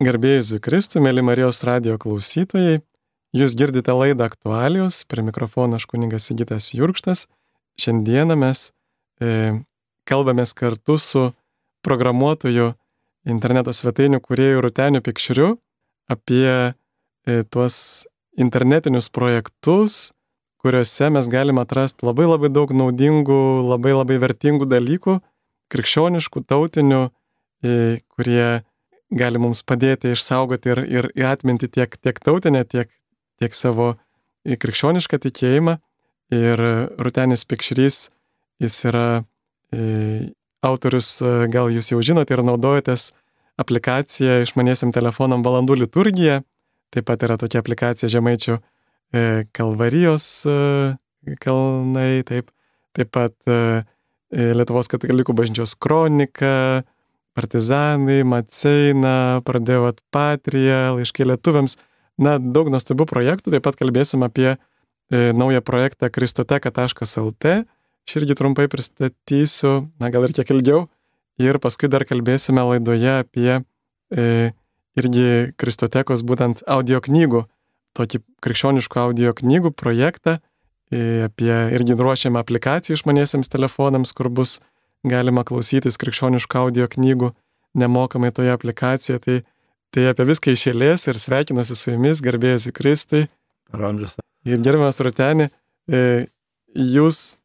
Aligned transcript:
Garbėjus 0.00 0.54
Kristų, 0.64 1.02
mėly 1.04 1.20
Marijos 1.20 1.58
radio 1.68 1.98
klausytojai, 2.00 2.78
jūs 3.36 3.52
girdite 3.52 3.92
laidą 3.92 4.30
aktualijos, 4.30 5.02
prie 5.04 5.20
mikrofono 5.26 5.76
aš 5.76 5.84
kuningas 5.90 6.24
Sigitas 6.30 6.70
Jurkštas. 6.72 7.26
Šiandieną 7.76 8.38
mes 8.40 8.70
e, 9.20 9.60
kalbamės 10.08 10.54
kartu 10.56 10.96
su 10.96 11.26
programuotoju 11.84 12.70
interneto 13.28 13.74
svetainių 13.76 14.22
kuriejų 14.24 14.62
Ruteniu 14.64 15.02
Pikšriu 15.04 15.50
apie 16.08 16.48
e, 16.48 16.72
tuos 17.52 18.08
internetinius 18.40 19.12
projektus, 19.12 20.14
kuriuose 20.64 21.12
mes 21.12 21.28
galime 21.28 21.60
atrasti 21.60 22.08
labai 22.08 22.24
labai 22.24 22.48
daug 22.48 22.72
naudingų, 22.72 23.68
labai 23.68 23.92
labai 23.98 24.16
vertingų 24.24 24.64
dalykų, 24.64 25.20
krikščioniškų, 25.68 26.46
tautinių, 26.48 27.04
e, 27.60 28.00
kurie 28.16 28.64
gali 29.10 29.40
mums 29.42 29.62
padėti 29.66 30.14
išsaugoti 30.14 30.72
ir, 30.74 30.82
ir 30.86 31.10
atminti 31.26 31.68
tiek, 31.68 31.96
tiek 31.98 32.18
tautinę, 32.22 32.64
tiek, 32.64 32.90
tiek 33.40 33.56
savo 33.56 33.94
krikščionišką 34.46 35.20
tikėjimą. 35.26 35.78
Ir 36.30 36.60
Rutenis 37.02 37.42
Pikšrys, 37.50 38.04
jis 38.62 38.76
yra 38.86 39.06
e, 39.74 40.30
autorius, 40.62 41.16
gal 41.50 41.72
jūs 41.74 41.90
jau 41.90 41.98
žinote 42.06 42.36
ir 42.36 42.44
naudojatės 42.46 43.10
aplikaciją 43.60 44.40
išmaniesiam 44.44 44.92
telefonam 44.94 45.44
valandų 45.44 45.80
liturgija. 45.82 46.40
Taip 46.90 47.06
pat 47.06 47.22
yra 47.26 47.36
tokia 47.38 47.62
aplikacija 47.62 48.10
Žemaičių 48.10 48.56
e, 48.56 48.62
Kalvarijos 49.54 50.26
e, 50.48 50.56
kalnai, 51.42 52.22
taip, 52.26 52.50
taip 52.96 53.12
pat 53.14 53.34
e, 53.46 53.82
Lietuvos 54.30 54.86
katalikų 54.90 55.34
bažnyčios 55.34 55.74
kronika, 55.82 56.84
partizanai, 57.38 58.22
Maceina, 58.26 59.40
pradėjo 59.46 59.90
Atpatrija, 59.92 60.90
laiškai 60.96 61.28
lietuviams. 61.30 61.76
Na, 62.20 62.36
daug 62.38 62.68
nuostabių 62.72 63.06
projektų, 63.08 63.54
taip 63.54 63.64
pat 63.64 63.78
kalbėsim 63.80 64.24
apie 64.26 64.48
e, 64.52 64.56
naują 65.32 65.62
projektą 65.64 66.10
kristoteka.lt. 66.12 67.54
Aš 68.08 68.16
irgi 68.18 68.36
trumpai 68.36 68.66
pristatysiu, 68.72 69.90
na 70.00 70.10
gal 70.12 70.26
ir 70.26 70.34
kiek 70.36 70.50
ilgiau. 70.52 70.88
Ir 71.40 71.56
paskui 71.62 71.88
dar 71.88 72.04
kalbėsime 72.04 72.60
laidoje 72.66 73.12
apie 73.22 73.60
e, 73.60 74.50
irgi 74.98 75.54
kristotekos 75.60 76.24
būtent 76.26 76.64
audio 76.68 77.00
knygų, 77.00 77.46
tokį 77.96 78.20
krikščioniškų 78.44 79.00
audio 79.00 79.32
knygų 79.38 79.72
projektą, 79.72 80.40
e, 80.92 81.30
apie 81.30 81.52
irgi 81.78 81.96
ruošiamą 81.96 82.42
aplikaciją 82.44 82.98
išmaniesiams 82.98 83.48
telefonams, 83.52 84.12
kur 84.12 84.28
bus 84.28 84.58
galima 85.06 85.44
klausytis 85.46 85.98
krikščioniškų 86.00 86.60
audio 86.60 86.88
knygų 86.90 87.32
nemokamai 87.80 88.32
toje 88.34 88.52
aplikacijoje. 88.52 89.20
Tai, 89.24 89.38
tai 89.94 90.08
apie 90.10 90.26
viską 90.28 90.54
išėlės 90.54 91.08
ir 91.10 91.20
sveikinuosi 91.20 91.76
su 91.78 91.94
jumis, 91.94 92.22
garbėjus 92.24 92.68
į 92.70 92.74
Kristai. 92.76 93.24
Ramžius. 93.74 94.16
Ir 94.48 94.62
gerbiamas 94.64 95.00
Rutenį, 95.04 95.50
e, 95.92 96.02
jūs 96.74 97.40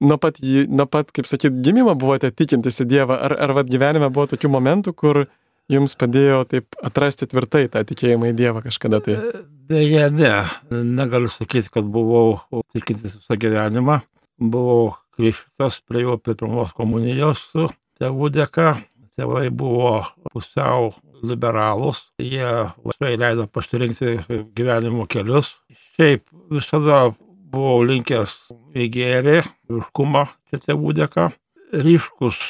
nuo 0.00 0.16
pat, 0.18 0.40
nuo 0.68 0.86
pat, 0.86 1.12
kaip 1.12 1.28
sakyt, 1.28 1.60
gimimo 1.64 1.94
buvote 1.98 2.30
tikintis 2.32 2.80
į 2.82 2.88
Dievą, 2.88 3.18
ar, 3.26 3.34
ar 3.36 3.54
vad 3.56 3.70
gyvenime 3.70 4.08
buvo 4.12 4.30
tokių 4.32 4.50
momentų, 4.52 4.94
kur 4.96 5.24
jums 5.72 5.94
padėjo 5.98 6.42
taip 6.48 6.78
atrasti 6.84 7.28
tvirtai 7.28 7.66
tą 7.72 7.84
tikėjimą 7.88 8.32
į 8.32 8.36
Dievą 8.38 8.64
kažkada 8.64 9.02
tai? 9.04 9.18
E, 9.18 9.44
deja, 9.70 10.08
ne. 10.12 10.32
Negaliu 10.70 11.30
sakyti, 11.32 11.72
kad 11.72 11.84
buvau 11.84 12.40
tikintis 12.72 13.18
visą 13.20 13.38
gyvenimą. 13.40 14.00
Buvau 14.42 14.94
krikštas, 15.16 15.80
prie 15.88 16.04
jo 16.06 16.16
prie 16.18 16.36
pirmos 16.38 16.72
komunijos 16.76 17.44
su 17.52 17.68
tėvų 18.00 18.32
dėka. 18.34 18.74
Tėvai 19.12 19.50
buvo 19.52 20.06
pusiau 20.32 20.94
liberalus, 21.22 22.00
jie 22.18 22.48
laisvai 22.80 23.12
leido 23.20 23.44
pasirinkti 23.52 24.16
gyvenimo 24.56 25.04
kelius. 25.10 25.52
Šiaip 25.92 26.24
visada 26.50 27.10
buvau 27.52 27.82
linkęs 27.84 28.32
į 28.72 28.88
gėrį, 28.94 29.42
užkumą 29.68 30.24
čia 30.48 30.62
tėvų 30.64 30.96
dėka. 31.02 31.28
Ryškus 31.72 32.40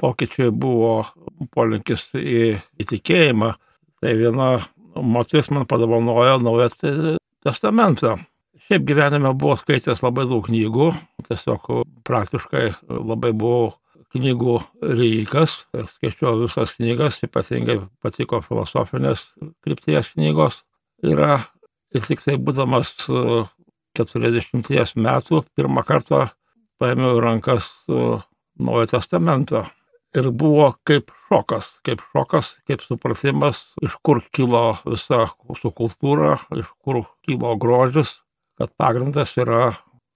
pokyčiai 0.00 0.52
buvo 0.52 0.98
polinkis 1.56 2.06
į 2.18 2.58
įtikėjimą. 2.84 3.54
Tai 4.04 4.14
viena 4.20 4.48
moteris 4.94 5.50
man 5.50 5.66
padovanojo 5.68 6.38
naują 6.44 6.68
testamentą. 7.44 8.18
Šiaip 8.64 8.84
gyvenime 8.88 9.34
buvau 9.36 9.58
skaitęs 9.60 10.00
labai 10.00 10.24
daug 10.30 10.46
knygų, 10.46 10.86
tiesiog 11.26 11.66
praktiškai 12.08 12.62
labai 12.88 13.34
buvau 13.36 13.74
knygų 14.14 14.54
reikas, 14.94 15.58
skaičiau 15.96 16.38
visas 16.40 16.72
knygas, 16.78 17.18
ypatingai 17.26 17.82
patiko 18.00 18.40
filosofinės 18.44 19.26
krypties 19.64 20.08
knygos. 20.14 20.62
Yra 21.04 21.42
ir 21.92 22.06
tik 22.08 22.22
tai 22.24 22.38
būdamas 22.40 22.94
40 23.04 24.96
metų 24.96 25.44
pirmą 25.52 25.84
kartą 25.84 26.24
paėmiau 26.80 27.20
rankas 27.20 27.68
Naują 27.88 28.86
Testamentą. 28.94 29.66
Ir 30.14 30.30
buvo 30.30 30.68
kaip 30.86 31.10
šokas, 31.26 31.72
kaip 31.82 32.02
šokas, 32.12 32.52
kaip 32.70 32.84
supratimas, 32.86 33.64
iš 33.82 33.96
kur 33.98 34.22
kilo 34.32 34.76
visa 34.86 35.24
mūsų 35.42 35.72
kultūra, 35.74 36.36
iš 36.54 36.70
kur 36.86 37.02
kilo 37.26 37.56
grožis, 37.58 38.20
kad 38.58 38.70
pagrindas 38.76 39.36
yra 39.36 39.72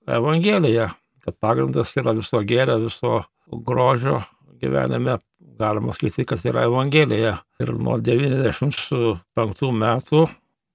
Evangelija, 0.06 0.90
kad 1.24 1.36
pagrindas 1.40 1.92
yra 1.98 2.14
viso 2.16 2.40
gėrio, 2.46 2.78
viso 2.84 3.22
grožio 3.66 4.22
gyvenime. 4.60 5.18
Galima 5.58 5.92
skaityti, 5.92 6.26
kad 6.28 6.44
yra 6.46 6.68
Evangelija. 6.68 7.34
Ir 7.58 7.72
nuo 7.74 7.96
95 7.98 9.72
metų 9.74 10.28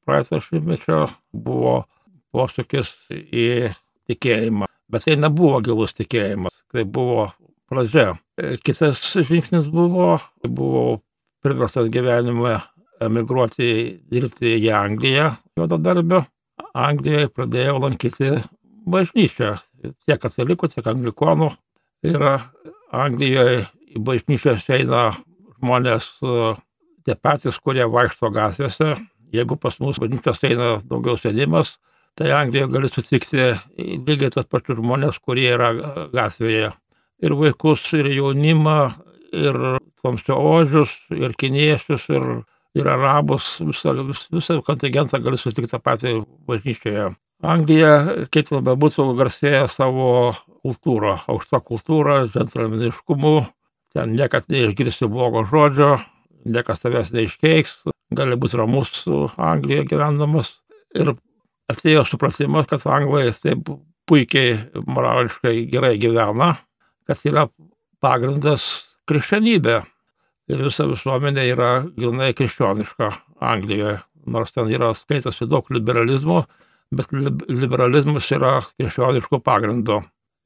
praeito 0.04 0.40
šimtmečio 0.44 1.06
buvo 1.32 1.78
posūkis 2.36 2.92
į 3.14 3.72
tikėjimą. 4.10 4.68
Bet 4.92 5.08
tai 5.08 5.16
nebuvo 5.18 5.62
gilus 5.64 5.96
tikėjimas, 5.96 6.58
tai 6.74 6.84
buvo 6.84 7.30
pradžia. 7.72 8.18
Kitas 8.66 9.02
žingsnis 9.16 9.70
buvo, 9.72 10.18
buvau 10.44 11.00
priverstas 11.44 11.88
gyvenime 11.94 12.60
emigruoti 13.04 13.72
dirbti 14.12 14.58
į 14.60 14.70
Angliją 14.76 15.32
juodadarbio 15.58 16.24
Anglijoje 16.74 17.30
pradėjau 17.30 17.78
lankyti 17.84 18.32
bažnyčią. 18.90 19.56
Tiek 20.08 20.20
katalikų, 20.22 20.70
tiek 20.74 20.88
anglikonų. 20.90 21.52
Ir 22.10 22.26
Anglijoje 22.94 23.68
į 23.94 24.02
bažnyčias 24.04 24.66
eina 24.74 25.12
žmonės 25.60 26.10
tie 27.06 27.16
patys, 27.16 27.60
kurie 27.62 27.86
vaikšto 27.86 28.32
gatvėse. 28.34 28.96
Jeigu 29.34 29.58
pas 29.58 29.78
mus 29.82 30.02
bažnyčios 30.02 30.42
eina 30.50 30.76
daugiau 30.82 31.18
sėdimas, 31.20 31.78
tai 32.18 32.34
Anglijoje 32.34 32.72
gali 32.74 32.90
sutikti 32.90 33.52
lygiai 33.78 34.34
tas 34.34 34.50
pačius 34.50 34.82
žmonės, 34.82 35.22
kurie 35.22 35.52
yra 35.54 35.72
gatvėje. 36.14 36.72
Ir 37.24 37.38
vaikus, 37.40 37.86
ir 37.96 38.10
jaunimą, 38.12 38.80
ir 39.34 39.60
tamsiožius, 40.04 40.98
ir 41.14 41.38
kiniečius, 41.40 42.10
ir 42.12 42.28
ir 42.78 42.90
arabus, 42.90 43.58
visą, 43.62 43.94
vis, 44.08 44.24
visą 44.34 44.62
kontingentą 44.66 45.20
gali 45.24 45.38
sutikti 45.38 45.72
tą 45.72 45.80
patį 45.84 46.16
bažnyčioje. 46.50 47.12
Anglija, 47.44 47.94
kaip 48.32 48.48
ten 48.48 48.64
bebūtų, 48.64 49.10
garsėja 49.20 49.68
savo 49.72 50.32
kultūrą, 50.64 51.18
aukštą 51.28 51.60
kultūrą, 51.68 52.22
džentlmeniškumu, 52.32 53.36
ten 53.94 54.16
niekad 54.16 54.48
neišgirsi 54.52 55.10
blogo 55.12 55.44
žodžio, 55.50 55.98
niekas 56.48 56.86
tavęs 56.86 57.12
neiškeiks, 57.16 57.82
gali 58.16 58.40
būti 58.40 58.60
ramus 58.60 59.04
Anglijoje 59.36 59.90
gyvendamas. 59.92 60.54
Ir 60.96 61.16
atėjo 61.72 62.06
supratimas, 62.08 62.68
kad 62.70 62.86
anglai 62.88 63.28
taip 63.36 63.70
puikiai 64.08 64.58
morališkai 64.88 65.66
gerai 65.72 65.98
gyvena, 66.00 66.54
kad 67.08 67.24
yra 67.28 67.48
pagrindas 68.04 68.66
krikščionybė 69.10 69.82
ir 70.52 70.64
visa 70.66 70.88
visuomenė 70.90 71.46
yra 71.54 71.72
gilnai 71.98 72.34
krikščioniška 72.38 73.12
Anglijoje. 73.44 74.00
Nors 74.34 74.54
ten 74.56 74.70
yra 74.72 74.94
skaitosi 74.96 75.48
daug 75.52 75.68
liberalizmo, 75.74 76.46
bet 76.96 77.12
liberalizmas 77.12 78.30
yra 78.32 78.60
krikščioniško 78.78 79.42
pagrindo. 79.44 80.02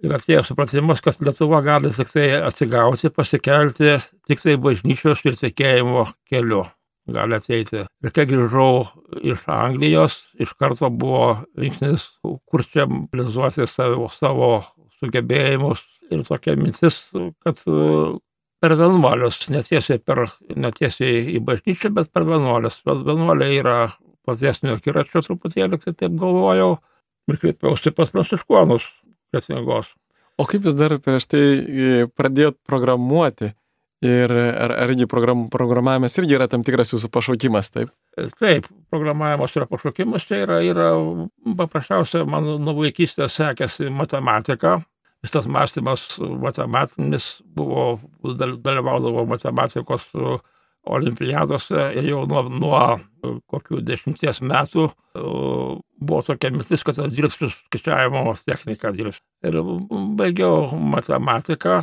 Ir 0.05 0.13
atėjo 0.13 0.43
supratimas, 0.45 1.01
kad 1.01 1.17
Lietuva 1.25 1.63
gali 1.65 1.89
tik 1.93 2.11
tai 2.13 2.27
atsigauti, 2.37 3.09
pasikelti 3.09 3.95
tik 4.29 4.43
tai 4.43 4.57
bažnyčios 4.61 5.23
ir 5.25 5.37
tikėjimo 5.39 6.05
keliu. 6.29 6.65
Gali 7.09 7.37
ateiti. 7.37 7.85
Ir 8.03 8.13
kai 8.13 8.27
grįžau 8.27 8.83
iš 9.25 9.45
Anglijos, 9.49 10.19
iš 10.37 10.51
karto 10.59 10.89
buvo 10.91 11.37
žingsnis, 11.55 12.03
kur 12.21 12.65
čia 12.67 12.85
realizuoti 12.85 13.65
savo, 13.71 14.09
savo 14.11 14.51
sugebėjimus 14.99 15.85
ir 16.11 16.25
tokia 16.27 16.57
mintis, 16.59 16.99
kad 17.45 17.63
per 18.63 18.75
vienuolius, 18.77 19.43
netiesiai, 19.53 20.01
per, 20.01 20.25
netiesiai 20.55 21.35
į 21.37 21.41
bažnyčią, 21.45 21.91
bet 21.95 22.11
per 22.13 22.25
vienuolius. 22.27 22.79
Bet 22.87 23.03
vienuoliai 23.07 23.59
yra 23.61 23.77
platesnio 24.27 24.77
akiračio 24.77 25.23
truputėlį, 25.25 25.79
tai 25.83 25.93
taip 25.93 26.17
galvojau 26.19 26.73
ir 27.27 27.39
kreipiausi 27.41 27.93
pas 27.95 28.11
pranciškonus 28.13 28.87
kretingos. 29.31 29.93
O 30.37 30.45
kaip 30.49 30.67
jūs 30.67 30.77
dar 30.77 30.93
prieš 31.01 31.29
tai 31.31 31.41
e, 31.41 32.09
pradėjot 32.13 32.59
programuoti? 32.67 33.53
Ir 34.05 34.29
ar, 34.29 34.69
ar 34.69 34.91
irgi 34.91 35.07
program, 35.09 35.47
programavimas 35.49 36.13
irgi 36.21 36.35
yra 36.37 36.45
tam 36.51 36.61
tikras 36.61 36.93
jūsų 36.93 37.09
pašaukimas, 37.09 37.71
taip? 37.73 37.89
Taip, 38.37 38.67
programavimas 38.93 39.55
yra 39.57 39.65
pašaukimas, 39.65 40.27
tai 40.29 40.43
yra, 40.43 40.59
yra 40.61 40.91
paprasčiausia, 41.57 42.21
man 42.29 42.45
nuo 42.61 42.75
vaikystės 42.77 43.39
sekėsi 43.39 43.89
matematika, 43.89 44.75
vis 45.23 45.33
tas 45.33 45.47
mąstymas 45.49 46.05
matematinis 46.41 47.41
buvo, 47.55 47.99
dalyvaudavo 48.23 49.25
matematikos 49.29 50.05
olimpiadose 50.87 51.89
ir 51.99 52.09
jau 52.11 52.23
nuo, 52.29 52.43
nuo 52.47 52.81
kokių 53.51 53.81
dešimties 53.85 54.41
metų 54.45 54.87
buvo 55.17 56.21
tokia 56.25 56.51
mintis, 56.53 56.83
kad 56.85 56.99
aš 57.03 57.11
dirbsiu 57.15 57.49
skaičiavimo 57.51 58.35
techniką 58.45 58.93
dirbsiu. 58.95 59.23
Ir 59.47 59.59
baigiau 60.19 60.69
matematiką, 60.95 61.81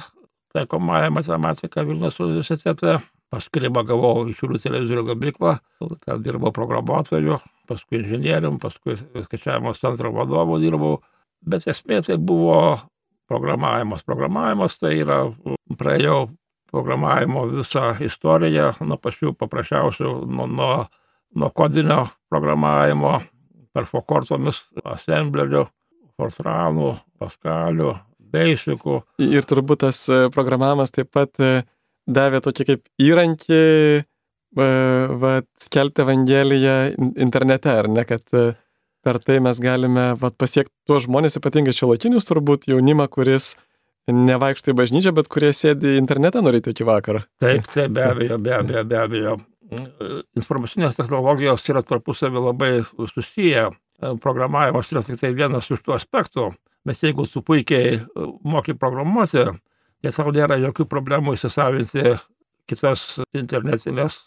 taikomąją 0.54 1.10
matematiką 1.18 1.84
Vilnius 1.88 2.20
universitete. 2.20 3.00
Paskui 3.34 3.66
gavau 3.66 4.28
iš 4.30 4.38
Šiaulių 4.38 4.60
televizorių 4.62 5.02
gamyklą, 5.08 5.56
ten 6.06 6.20
dirbau 6.22 6.52
programuotoju, 6.54 7.40
paskui 7.66 7.98
inžinierium, 7.98 8.60
paskui 8.62 8.94
skaičiavimo 9.24 9.72
centro 9.74 10.12
vadovu 10.14 10.60
dirbau. 10.62 11.00
Bet 11.42 11.66
esmė 11.68 11.98
tai 12.06 12.16
buvo 12.16 12.78
programavimas. 13.30 14.04
Programavimas 14.06 14.78
tai 14.80 14.96
yra, 15.02 15.20
praėjau 15.78 16.28
programavimo 16.74 17.46
visą 17.52 17.94
istoriją, 18.02 18.72
nuo 18.82 18.98
pačių 18.98 19.34
paprasčiausių, 19.38 20.14
nuo, 20.26 20.48
nuo, 20.50 20.72
nuo 21.38 21.50
kodinio 21.54 22.02
programavimo, 22.32 23.20
per 23.74 23.86
fokortomis, 23.90 24.62
assembleriu, 24.86 25.66
fortranų, 26.18 26.94
paskaliu, 27.18 27.94
beisikų. 28.34 29.00
Ir 29.22 29.46
turbūt 29.48 29.84
tas 29.86 30.00
e, 30.10 30.24
programavimas 30.34 30.94
taip 30.94 31.10
pat 31.14 31.42
e, 31.42 31.62
davė 32.06 32.42
tokį 32.44 32.66
kaip 32.70 32.84
įrankį 33.02 33.60
e, 33.60 34.02
va, 35.22 35.34
skelbti 35.62 36.04
Evangeliją 36.04 36.76
internete, 37.26 37.72
ar 37.82 37.90
ne, 37.90 38.06
kad 38.08 38.26
per 39.04 39.20
tai 39.22 39.38
mes 39.44 39.60
galime 39.62 40.12
va, 40.20 40.30
pasiekti 40.32 40.72
tuos 40.88 41.04
žmonės, 41.06 41.38
ypatingai 41.40 41.74
šio 41.76 41.92
laikinius 41.92 42.28
turbūt 42.28 42.68
jaunimą, 42.70 43.06
kuris 43.12 43.54
nevaikšto 44.10 44.72
į 44.72 44.78
bažnyčią, 44.80 45.14
bet 45.16 45.30
kurie 45.32 45.52
sėdi 45.56 45.96
internete 46.00 46.42
norėtų 46.44 46.74
iki 46.74 46.86
vakaro. 46.88 47.24
Taip, 47.40 47.68
taip, 47.72 47.94
be 47.96 48.04
abejo, 48.04 48.38
be 48.42 48.54
abejo, 48.58 48.84
be 48.88 49.00
abejo. 49.00 49.36
Informacinės 50.36 50.98
technologijos 50.98 51.64
yra 51.70 51.82
tarpusavį 51.86 52.42
labai 52.50 52.72
susiję. 53.14 53.70
Programavimas 54.20 54.90
yra 54.92 55.04
tik 55.06 55.20
tai 55.20 55.32
vienas 55.36 55.70
iš 55.72 55.80
tų 55.84 55.96
aspektų. 55.96 56.50
Bet 56.84 57.00
jeigu 57.00 57.24
tu 57.30 57.40
puikiai 57.40 57.94
e, 57.96 58.24
moki 58.44 58.74
programuoti, 58.76 59.46
tai 60.04 60.10
tau 60.12 60.32
nėra 60.34 60.58
jokių 60.60 60.84
problemų 60.90 61.38
įsisavinti 61.38 62.18
kitas 62.68 63.22
internetinės 63.32 64.18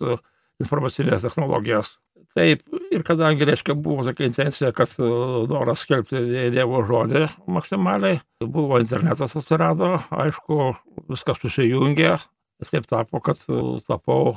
informacinės 0.64 1.26
technologijas. 1.26 1.96
Taip, 2.38 2.62
ir 2.94 3.02
kadangi, 3.08 3.48
reiškia, 3.50 3.74
buvo 3.82 4.04
tokia 4.06 4.28
intencija, 4.30 4.70
kad 4.76 4.92
e, 5.00 5.08
noras 5.50 5.82
skelbti 5.86 6.20
Dievo 6.54 6.84
žodį 6.86 7.24
maksimaliai, 7.50 8.20
buvo 8.44 8.78
internetas 8.82 9.34
atsirado, 9.40 9.96
aišku, 10.14 10.60
viskas 11.10 11.40
susijungė, 11.42 12.18
taip 12.68 12.86
tapo, 12.90 13.24
kad 13.26 13.42
tapau 13.88 14.36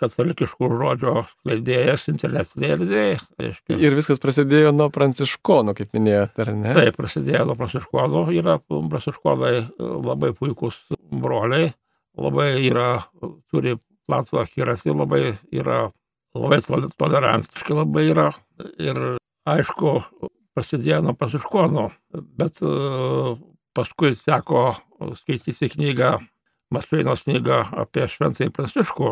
katalikiškų 0.00 0.70
žodžio 0.80 1.14
leidėjas 1.48 2.06
internetinėje 2.12 2.76
erdvėje. 2.76 3.18
Ir 3.76 3.96
viskas 3.98 4.22
prasidėjo 4.22 4.72
nuo 4.76 4.88
pranciškonų, 4.94 5.74
kaip 5.76 5.92
minėjote, 5.96 6.44
ar 6.44 6.52
ne? 6.56 6.72
Taip, 6.76 6.96
prasidėjo 6.96 7.44
nuo 7.50 7.58
pranciškonų. 7.58 8.24
Yra 8.38 8.56
pranciškonai 8.68 9.54
labai 9.80 10.32
puikūs 10.38 10.80
broliai, 11.20 11.72
labai 12.20 12.50
yra, 12.64 12.90
turi 13.52 13.76
platų 14.10 14.42
akiratį, 14.42 14.92
labai 14.98 15.22
yra, 15.54 15.84
labai 16.34 16.60
tolerantiški 16.98 17.78
labai 17.78 18.04
yra. 18.10 18.28
Ir 18.82 19.00
aišku, 19.48 19.94
prasidėjo 20.58 21.00
nuo 21.06 21.14
pranciškonų, 21.16 21.86
bet 22.42 22.60
paskui 23.78 24.12
teko 24.18 24.66
skaityti 25.22 25.70
knygą, 25.76 26.18
Maskvėnos 26.70 27.24
knygą 27.26 27.64
apie 27.82 28.04
šventąjį 28.06 28.52
pranciškų 28.54 29.08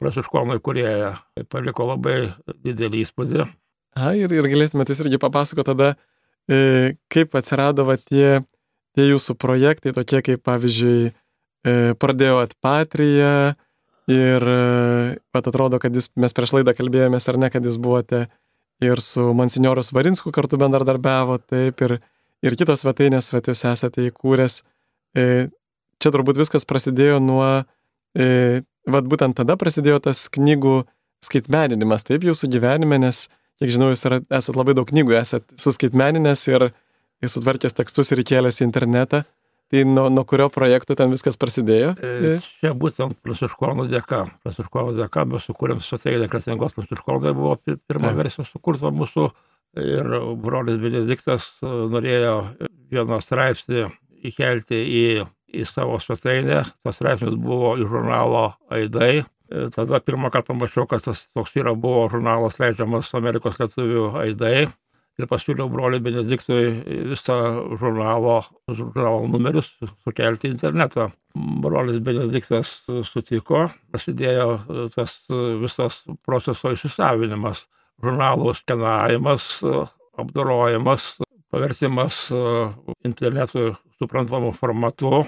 pranciškonų 0.00 0.58
įkūrėja. 0.58 1.12
Tai 1.36 1.44
paliko 1.50 1.86
labai 1.92 2.16
didelį 2.64 3.04
įspūdį. 3.04 3.44
A, 3.96 4.12
ir, 4.18 4.32
ir 4.34 4.48
galėtumėte 4.52 4.92
jūs 4.92 5.04
irgi 5.04 5.20
papasakoti 5.22 5.70
tada, 5.70 5.92
e, 6.50 6.96
kaip 7.12 7.36
atsirado 7.38 7.86
va, 7.88 7.96
tie, 7.96 8.42
tie 8.96 9.06
jūsų 9.08 9.36
projektai, 9.40 9.94
tokie 9.96 10.20
kaip 10.26 10.42
pavyzdžiui, 10.44 11.12
e, 11.12 11.94
pradėjot 12.00 12.56
patriją 12.64 13.54
ir 14.10 14.46
e, 14.50 14.58
pat 15.34 15.48
atrodo, 15.50 15.80
kad 15.82 15.94
jūs, 15.96 16.10
mes 16.20 16.36
prieš 16.36 16.54
laidą 16.58 16.76
kalbėjomės 16.78 17.28
ar 17.30 17.40
ne, 17.42 17.50
kad 17.52 17.64
jūs 17.66 17.80
buvote 17.82 18.26
ir 18.84 19.00
su 19.02 19.24
Monsignoru 19.36 19.82
Svarinsku 19.84 20.32
kartu 20.36 20.60
bendradarbiavo, 20.60 21.38
taip, 21.48 21.80
ir, 21.86 21.98
ir 22.44 22.56
kitos 22.60 22.84
svetainės, 22.84 23.32
bet 23.34 23.50
jūs 23.50 23.64
esate 23.72 24.08
įkūręs. 24.10 24.60
E, 25.16 25.26
čia 26.02 26.12
turbūt 26.12 26.38
viskas 26.42 26.68
prasidėjo 26.68 27.18
nuo 27.24 27.48
e, 28.14 28.62
Vat 28.86 29.06
būtent 29.10 29.34
tada 29.34 29.56
prasidėjo 29.58 29.98
tas 30.04 30.26
knygų 30.30 30.84
skaitmeninimas, 31.26 32.04
taip 32.06 32.22
jūsų 32.26 32.48
gyvenime, 32.54 33.00
nes, 33.02 33.24
kiek 33.58 33.72
žinau, 33.74 33.90
jūs 33.90 34.06
esate 34.06 34.54
labai 34.54 34.76
daug 34.78 34.86
knygų, 34.86 35.16
esate 35.18 35.58
suskaitmeninęs 35.58 36.44
ir, 36.52 36.68
ir 37.18 37.32
sutvarkęs 37.32 37.74
tekstus 37.74 38.14
ir 38.14 38.22
įkėlęs 38.22 38.60
į 38.62 38.68
internetą. 38.68 39.24
Tai 39.72 39.82
nuo, 39.88 40.06
nuo 40.14 40.22
kurio 40.28 40.46
projekto 40.54 40.94
ten 40.98 41.10
viskas 41.10 41.38
prasidėjo? 41.42 41.94
E, 41.98 42.36
čia 42.60 42.70
būtent 42.78 43.18
Prasiškonų 43.26 43.88
dėka. 43.90 44.22
Prasiškonų 44.46 44.94
dėka 45.00 45.26
mes 45.26 45.46
sukūrėm 45.48 45.82
svetainę 45.82 46.28
Kretingos 46.30 46.76
Prasiškonai, 46.76 47.34
buvo 47.34 47.56
pirma 47.64 48.12
versija 48.14 48.46
sukurta 48.46 48.92
mūsų 48.94 49.30
ir 49.82 50.12
brolis 50.42 50.78
Benediktas 50.80 51.48
e, 51.62 51.72
norėjo 51.92 52.36
vieną 52.94 53.18
straipsnį 53.24 53.88
įkelti 54.30 54.78
į 54.78 55.06
į 55.56 55.64
savo 55.68 55.98
svetainę. 56.02 56.62
Tas 56.84 56.98
straipsnis 56.98 57.36
buvo 57.40 57.74
iš 57.80 57.90
žurnalo 57.90 58.46
Aidai. 58.72 59.22
E, 59.22 59.68
tada 59.74 60.00
pirmą 60.02 60.30
kartą 60.34 60.54
pamačiau, 60.54 60.86
kad 60.90 61.04
tas 61.06 61.22
toks 61.34 61.54
yra 61.58 61.74
buvo 61.78 62.06
žurnalas 62.12 62.58
leidžiamas 62.62 63.12
Amerikos 63.18 63.60
lietuvių 63.62 64.08
Aidai. 64.24 64.66
Ir 65.16 65.24
pasiūliau 65.30 65.70
broliui 65.72 66.02
Benediktui 66.04 66.74
visą 67.08 67.36
žurnalo, 67.80 68.34
žurnalo 68.68 69.22
numerius 69.32 69.70
sukelti 70.04 70.50
internetą. 70.52 71.06
Brolis 71.64 72.02
Benediktas 72.04 72.82
sutiko, 73.08 73.62
prasidėjo 73.92 74.90
tas 74.92 75.14
visas 75.62 76.02
proceso 76.26 76.74
įsisavinimas. 76.76 77.62
Žurnalų 78.04 78.52
skenavimas, 78.58 79.46
apdorojimas, 80.20 81.14
paversimas 81.48 82.26
internetu 83.08 83.70
suprantamu 83.96 84.52
formatu 84.52 85.22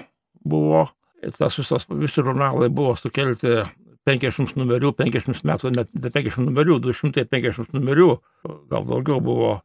buvo. 0.45 0.85
Ir 1.25 1.33
tas 1.33 1.57
visas, 1.57 1.87
visi 1.89 2.21
žurnalai 2.21 2.69
buvo 2.69 2.93
sukelti 2.95 3.57
50 4.05 4.53
numerių, 4.57 4.93
50 5.01 5.41
metų, 5.49 5.73
net 5.75 5.89
ne 5.97 6.13
50 6.13 6.45
numerių, 6.45 6.77
250 6.85 7.73
numerių, 7.73 8.11
gal 8.69 8.85
daugiau 8.87 9.17
buvo 9.21 9.57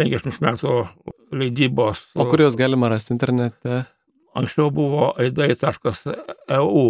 50 0.00 0.40
metų 0.44 0.72
leidybos. 1.36 2.02
O 2.16 2.26
kur 2.28 2.44
juos 2.44 2.56
galima 2.58 2.90
rasti 2.92 3.14
internete? 3.14 3.84
Anksčiau 4.36 4.70
buvo 4.74 5.12
aidai.eu. 5.16 6.82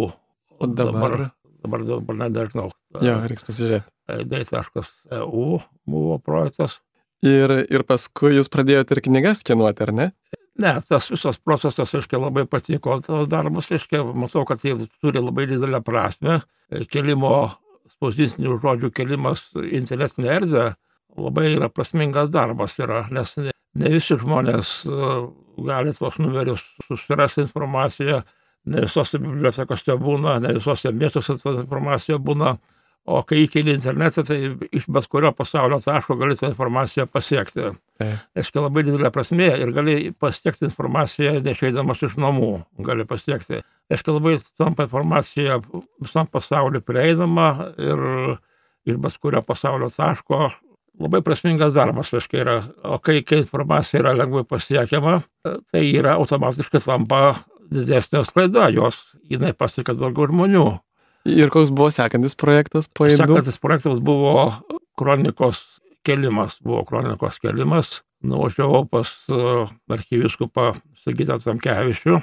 O 0.57 0.67
dabar? 0.67 1.29
Dabar, 1.63 1.83
dabar, 1.87 2.17
nedažnau. 2.25 2.67
Jo, 3.03 3.19
reiks 3.29 3.45
pasižiūrėti. 3.47 3.87
aidai.eu 4.11 5.61
buvo 5.87 6.17
projektas. 6.23 6.81
Ir, 7.25 7.49
ir 7.73 7.83
paskui 7.87 8.35
jūs 8.35 8.51
pradėjote 8.53 8.93
ir 8.93 9.01
knygas 9.07 9.41
skenuoti, 9.41 9.87
ar 9.87 9.93
ne? 9.95 10.09
Ne, 10.57 10.73
tas 10.89 11.07
visas 11.13 11.37
procesas, 11.41 11.93
reiškia, 11.93 12.19
labai 12.21 12.43
patiko 12.49 12.97
tas 13.05 13.29
darbas, 13.29 13.69
reiškia, 13.69 14.01
matau, 14.17 14.43
kad 14.49 14.61
tai 14.61 14.73
turi 15.01 15.21
labai 15.21 15.45
didelę 15.49 15.81
prasme. 15.85 16.39
Kelimo, 16.91 17.33
spausdintinių 17.95 18.57
žodžių 18.61 18.91
kelimas 18.93 19.45
į 19.57 19.69
internetinę 19.79 20.33
erdvę 20.33 20.65
labai 21.17 21.51
yra 21.55 21.69
prasmingas 21.73 22.31
darbas 22.33 22.77
yra, 22.79 23.05
nes 23.13 23.33
ne, 23.41 23.53
ne 23.77 23.91
visi 23.93 24.17
žmonės 24.19 24.73
e, 24.85 25.11
gali 25.67 25.93
tuos 25.97 26.17
numerius 26.21 26.63
susirasti 26.87 27.43
informaciją, 27.45 28.21
ne 28.67 28.83
visose 28.85 29.19
bibliotekose 29.21 29.97
būna, 30.01 30.37
ne 30.43 30.55
visose 30.57 30.91
miestuose 30.93 31.37
ta 31.41 31.55
informacija 31.57 32.19
būna. 32.21 32.57
O 33.07 33.21
kai 33.23 33.45
įkeli 33.45 33.71
internetą, 33.71 34.19
tai 34.27 34.37
iš 34.75 34.89
bet 34.91 35.05
kurio 35.07 35.29
pasaulio 35.31 35.77
taško 35.79 36.17
gali 36.19 36.35
tą 36.35 36.49
informaciją 36.49 37.05
pasiekti. 37.07 37.69
Aiškiai 38.03 38.65
labai 38.65 38.83
didelė 38.83 39.13
prasmė 39.15 39.47
ir 39.63 39.71
gali 39.71 39.93
pasiekti 40.11 40.67
informaciją 40.67 41.37
nešeidamas 41.45 42.03
iš 42.03 42.17
namų. 42.19 42.49
Gali 42.83 43.07
pasiekti. 43.07 43.61
Aiškiai 43.87 44.17
labai 44.17 44.35
tampa 44.59 44.89
informacija 44.89 45.61
visam 46.03 46.27
pasauliu 46.27 46.83
prieinama 46.83 47.47
ir 47.79 48.03
iš 48.91 48.99
bet 48.99 49.15
kurio 49.23 49.39
pasaulio 49.53 49.87
taško 49.87 50.49
labai 51.01 51.21
prasmingas 51.25 51.73
darbas, 51.75 52.11
aiškiai 52.15 52.41
yra. 52.43 52.57
O 52.87 52.97
kai, 53.03 53.21
kai 53.25 53.41
informacija 53.43 54.01
yra 54.01 54.15
lengvai 54.17 54.43
pasiekiama, 54.47 55.19
tai 55.71 55.83
yra 55.91 56.17
automatiškai 56.21 56.81
tampa 56.85 57.21
didesnė 57.73 58.23
sklaida, 58.27 58.69
jos 58.73 58.99
jinai 59.29 59.53
pasiekia 59.57 59.95
daugiau 59.97 60.29
žmonių. 60.31 60.67
Ir 61.27 61.51
koks 61.51 61.73
buvo 61.75 61.91
sekantis 61.91 62.37
projektas 62.39 62.87
po 62.87 63.07
Aidų? 63.07 63.19
Sekantis 63.25 63.59
projektas 63.59 63.99
buvo 64.03 64.53
kronikos 64.99 65.63
kelimas, 66.07 66.55
buvo 66.63 66.85
kronikos 66.87 67.39
kelimas. 67.43 68.01
Nuvažiavau 68.23 68.87
pas 68.89 69.11
uh, 69.29 69.69
archyviskupą 69.93 70.71
Sigitą 71.03 71.37
Tamkevičių, 71.43 72.17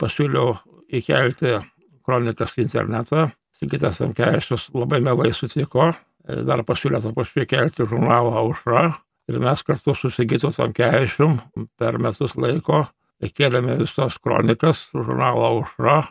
pasiūliau 0.00 0.54
įkelti 0.94 1.58
kronikas 2.06 2.54
į 2.56 2.64
internetą. 2.64 3.26
Sigitas 3.58 4.00
Tamkevičius 4.00 4.70
labai 4.74 5.02
mielai 5.04 5.34
sutiko, 5.36 5.90
dar 6.24 6.64
pasiūlė 6.66 7.00
tą 7.04 7.12
pačiu 7.16 7.44
įkelti 7.44 7.86
žurnalą 7.88 8.34
Aušra. 8.42 8.84
Ir 9.28 9.40
mes 9.40 9.62
kartu 9.64 9.94
su 9.96 10.10
Sigitu 10.12 10.50
Tamkevičium 10.52 11.38
per 11.80 11.96
metus 12.02 12.36
laiko 12.36 12.84
įkėlėme 13.24 13.78
visas 13.80 14.18
kronikas, 14.20 14.88
žurnalą 14.92 15.44
Aušra. 15.54 16.02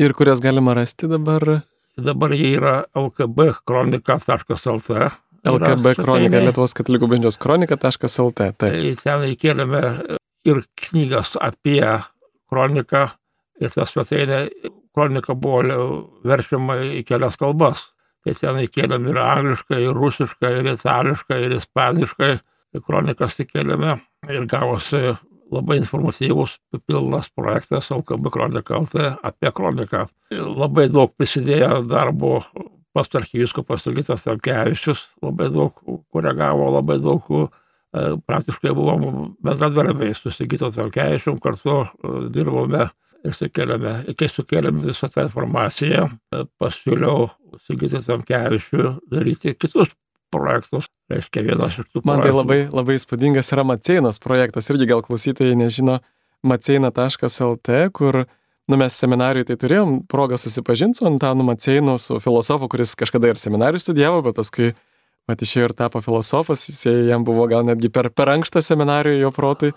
Ir 0.00 0.14
kurias 0.16 0.40
galima 0.42 0.74
rasti 0.76 1.08
dabar? 1.10 1.62
Dabar 1.94 2.32
jie 2.34 2.56
yra 2.56 2.84
lkbkronika.lt. 2.98 4.90
LKB 5.44 5.92
kronika, 6.00 6.40
Lietuvos 6.40 6.72
katalikų 6.74 7.10
bendžios 7.12 7.36
kronika.lt. 7.38 8.46
Tai 8.58 8.72
ten 9.02 9.26
įkėlėme 9.28 9.82
ir 10.48 10.62
knygas 10.80 11.34
apie 11.36 11.84
kroniką 12.50 13.04
ir 13.60 13.74
ta 13.74 13.86
svetainė 13.88 14.48
kronika 14.94 15.36
buvo 15.36 15.60
verčiama 16.26 16.78
į 17.00 17.04
kelias 17.06 17.36
kalbas. 17.40 17.93
Tai 18.24 18.34
ten 18.40 18.58
įkėlėm 18.64 19.06
ir 19.12 19.18
angliškai, 19.20 19.82
ir 19.84 19.96
rusiškai, 19.98 20.52
ir 20.62 20.72
itališkai, 20.72 21.40
ir 21.44 21.56
ispaniškai. 21.58 22.32
Kronikas 22.82 23.36
įkėlėme 23.44 23.98
ir 24.32 24.46
gavosi 24.50 25.12
labai 25.54 25.76
informatyvus, 25.78 26.56
pilnas 26.88 27.28
projektas 27.30 27.92
LKB 27.94 28.32
kronika 28.34 28.80
LT 28.80 29.10
apie 29.22 29.52
kroniką. 29.54 30.08
Labai 30.34 30.88
daug 30.90 31.12
prisidėjo 31.14 31.84
darbo 31.86 32.40
pas 32.94 33.10
archyviskupas 33.20 33.86
Ligitas 33.86 34.26
Tamkevičius, 34.26 35.04
labai 35.22 35.50
daug 35.54 35.78
koregavo, 36.14 36.72
labai 36.74 36.98
daug 37.04 37.30
praktiškai 37.94 38.74
buvom 38.74 39.36
bendradarbiai 39.44 40.16
su 40.18 40.32
Sigito 40.34 40.72
Tamkevičium, 40.74 41.38
kartu 41.42 41.84
dirbome 42.34 42.88
ir 43.24 43.36
sukėlėme, 43.36 43.94
kai 44.18 44.28
sukėlėme 44.30 44.84
visą 44.84 45.08
tą 45.12 45.26
informaciją, 45.28 46.08
pasiūliau 46.60 47.28
Sigitą 47.64 48.00
Tamkevičių 48.04 48.96
daryti 49.12 49.54
kitus 49.56 49.92
projektus. 50.34 50.88
Reiškia, 51.12 51.44
vienas 51.46 51.78
iš 51.78 51.88
tų 51.88 52.00
projektų. 52.00 52.08
Man 52.10 52.24
tai 52.24 52.32
labai, 52.34 52.60
labai 52.72 52.96
įspūdingas 52.98 53.52
yra 53.54 53.64
Maceinos 53.66 54.20
projektas, 54.22 54.70
irgi 54.72 54.88
gal 54.90 55.04
klausytojai 55.06 55.56
nežino, 55.58 56.00
maceina.lt, 56.44 57.76
kur 57.96 58.24
nu, 58.24 58.78
mes 58.80 58.96
seminarijui 59.00 59.46
tai 59.48 59.56
turėjom 59.60 60.00
progą 60.10 60.38
susipažinti 60.40 61.00
su 61.00 61.08
Antanu 61.08 61.46
Maceinu, 61.46 61.96
su 62.00 62.18
filosofu, 62.24 62.68
kuris 62.72 62.96
kažkada 62.98 63.30
ir 63.32 63.40
seminarijų 63.40 63.84
studijavo, 63.84 64.24
bet 64.26 64.40
paskui 64.40 64.72
mat 65.28 65.40
išėjo 65.44 65.70
ir 65.70 65.76
tapo 65.76 66.02
filosofas, 66.04 66.66
jis 66.68 66.84
jam 67.08 67.24
buvo 67.24 67.46
gal 67.48 67.64
netgi 67.64 67.88
per, 67.92 68.10
per 68.12 68.32
ankštą 68.34 68.60
seminariją 68.64 69.22
jo 69.22 69.32
protui 69.36 69.72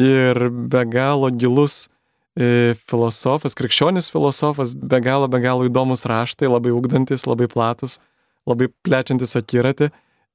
ir 0.00 0.48
be 0.50 0.84
galo 0.90 1.30
gilus 1.30 1.86
e, 1.86 1.90
filosofas, 2.34 3.54
krikščionis 3.54 4.10
filosofas, 4.10 4.74
be 4.74 4.98
galo, 5.00 5.28
be 5.30 5.38
galo 5.38 5.68
įdomus 5.68 6.02
raštai, 6.10 6.48
labai 6.50 6.72
ugdantis, 6.74 7.28
labai 7.30 7.46
platus, 7.50 8.00
labai 8.48 8.68
plečiantis 8.82 9.36
akiratį. 9.38 9.90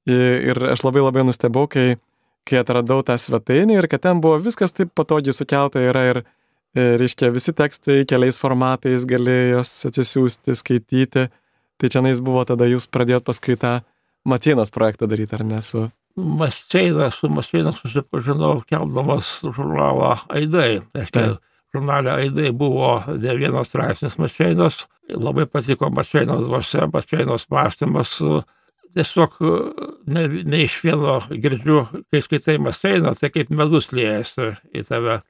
Ir 0.08 0.58
aš 0.72 0.80
labai 0.86 1.02
labai 1.04 1.26
nustebau, 1.28 1.66
kai, 1.68 1.98
kai 2.48 2.60
atradau 2.62 3.02
tą 3.06 3.18
svetainį 3.20 3.76
ir 3.76 3.88
kad 3.90 4.02
ten 4.06 4.22
buvo 4.24 4.38
viskas 4.40 4.72
taip 4.72 4.94
patogiai 4.96 5.36
sukelta 5.36 5.82
yra 5.84 6.06
ir, 6.08 6.22
e, 6.72 6.86
reiškia, 7.00 7.28
visi 7.34 7.52
tekstai 7.56 8.06
keliais 8.08 8.40
formatais 8.40 9.04
gali 9.08 9.36
juos 9.52 9.74
atsisiųsti, 9.90 10.56
skaityti. 10.56 11.28
Tai 11.80 11.88
čia 11.88 12.02
nais 12.04 12.20
buvo 12.24 12.42
tada 12.48 12.68
jūs 12.68 12.88
pradėjot 12.92 13.28
paskui 13.28 13.56
tą 13.60 13.80
Matienos 14.28 14.72
projektą 14.72 15.08
daryti, 15.08 15.36
ar 15.36 15.44
ne? 15.48 15.60
Su... 15.64 15.86
Masčeiną, 16.16 17.06
su 17.14 17.30
Masčeiną 17.32 17.72
susipažinau 17.76 18.58
keldamas 18.68 19.38
žurnalą 19.44 20.18
Aidai. 20.28 20.82
Reiškia, 20.96 21.38
žurnale 21.74 22.12
Aidai 22.12 22.52
buvo 22.56 22.96
ne 23.16 23.34
vienas 23.38 23.70
straipsnis 23.70 24.18
Masčeinos, 24.18 24.84
labai 25.10 25.46
patiko 25.46 25.90
Masčeinos 25.90 26.46
dvasia, 26.46 26.88
Masčeinos 26.92 27.46
mąstymas. 27.50 28.16
Tiesiog 28.90 29.36
ne, 30.10 30.24
ne 30.50 30.64
iš 30.64 30.80
vieno 30.82 31.20
girdžiu, 31.30 31.84
kai 32.10 32.22
skaitai 32.24 32.56
Masčeiną, 32.58 33.12
tai 33.14 33.30
kaip 33.30 33.52
medus 33.54 33.92
liejasi 33.94 34.48
į 34.74 34.82
tave. 34.88 35.20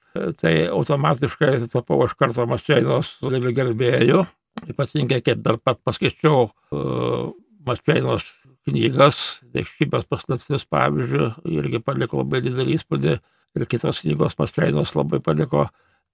Tai 0.40 0.52
automatiškai 0.73 1.68
tapau 1.70 2.00
iš 2.06 2.16
karto 2.16 2.47
Masčeinos 2.49 3.18
gerbėjų. 3.20 4.25
Ypatingai 4.73 5.20
kaip 5.23 5.44
dar 5.44 5.61
pat 5.61 5.78
paskaičiau 5.85 6.49
uh, 6.49 7.28
Masčeinos 7.68 8.25
knygas, 8.68 9.40
Deškybės 9.54 10.09
paslaptis 10.09 10.64
pavyzdžiui, 10.73 11.30
irgi 11.61 11.80
paliko 11.85 12.20
labai 12.20 12.42
didelį 12.44 12.78
įspūdį 12.78 13.14
ir 13.56 13.68
kitos 13.68 14.02
knygos 14.04 14.37
Masčeinos 14.40 14.97
labai 14.97 15.20
paliko 15.25 15.68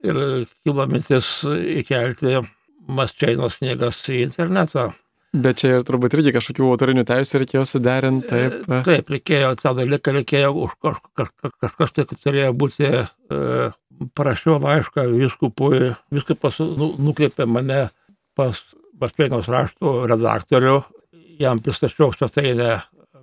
ir 0.05 0.21
kilo 0.67 0.87
mintis 0.91 1.31
įkelti 1.47 2.41
Masčeinos 2.87 3.59
knygas 3.61 3.99
į 4.13 4.23
internetą. 4.29 4.91
Bet 5.37 5.61
čia 5.61 5.75
ir 5.77 5.85
turbūt 5.85 6.15
irgi 6.17 6.33
kažkokių 6.37 6.69
autorinių 6.73 7.05
teisų 7.09 7.43
reikėjo 7.43 7.65
suderinti, 7.69 8.29
taip. 8.31 8.69
Taip, 8.87 9.11
reikėjo, 9.13 9.51
tą 9.61 9.75
dalyką 9.77 10.15
reikėjo, 10.17 10.53
už 10.65 10.77
kaž, 10.81 11.01
kaž, 11.19 11.33
kažkas 11.65 11.93
tai 11.97 12.07
turėjo 12.13 12.53
būti, 12.57 12.89
e, 12.89 13.41
parašiau 14.17 14.57
laišką 14.63 15.05
viskupui, 15.13 15.91
viskupas 16.15 16.63
nu, 16.63 16.95
nukreipė 17.09 17.49
mane 17.51 17.89
pas 18.39 18.63
Maspėnos 18.97 19.45
raštų 19.53 19.91
redaktorių 20.09 20.79
jam 21.39 21.59
pristačiau 21.61 22.15
svetainę 22.15 22.79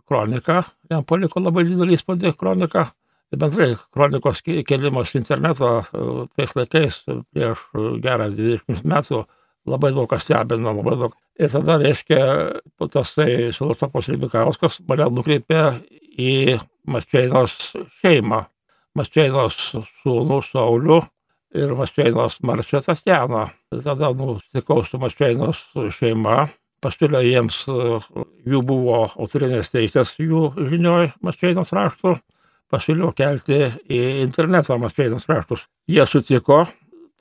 kroniką, 0.05 0.59
jam 0.91 1.05
paliko 1.07 1.41
labai 1.41 1.65
didelį 1.65 1.97
įspūdį 1.97 2.33
kronika. 2.37 2.91
Bendrai 3.39 3.73
kronikos 3.93 4.41
kelimas 4.43 5.13
interneto 5.17 5.69
e, 5.81 6.03
tais 6.37 6.55
laikais 6.57 6.99
prieš 7.33 7.63
gerą 8.03 8.29
20 8.35 8.83
metų 8.85 9.23
labai 9.69 9.93
daug 9.95 10.09
kas 10.11 10.27
stebino, 10.27 10.73
labai 10.75 10.95
daug. 10.99 11.15
Ir 11.39 11.49
tada, 11.49 11.79
reiškia, 11.81 12.23
tasai 12.93 13.51
filosofas 13.55 14.09
Rybikauskas 14.11 14.81
mane 14.89 15.07
nukreipė 15.15 15.63
į 16.19 16.59
Maščeinos 16.85 17.55
šeimą. 18.01 18.43
Maščeinos 18.93 19.57
sūnų 20.03 20.41
Saulių 20.45 20.99
ir 21.57 21.73
Maščeinos 21.79 22.37
marčią 22.45 22.83
Tatjaną. 22.85 23.47
Tada 23.73 24.11
nusitikau 24.13 24.83
su 24.85 25.01
Maščeinos 25.01 25.63
šeima 25.97 26.43
pasiūlė 26.83 27.23
jiems, 27.25 27.63
e, 27.67 27.99
jų 28.49 28.61
buvo 28.67 28.99
autorinės 29.07 29.71
teisės 29.73 30.15
jų 30.19 30.49
žinioj 30.69 31.13
Maskvėnos 31.23 31.73
raštų, 31.75 32.17
pasiūliau 32.73 33.13
kelti 33.15 33.59
į 33.87 34.01
internetą 34.25 34.79
Maskvėnos 34.81 35.29
raštus. 35.29 35.67
Jie 35.87 36.03
sutiko, 36.09 36.63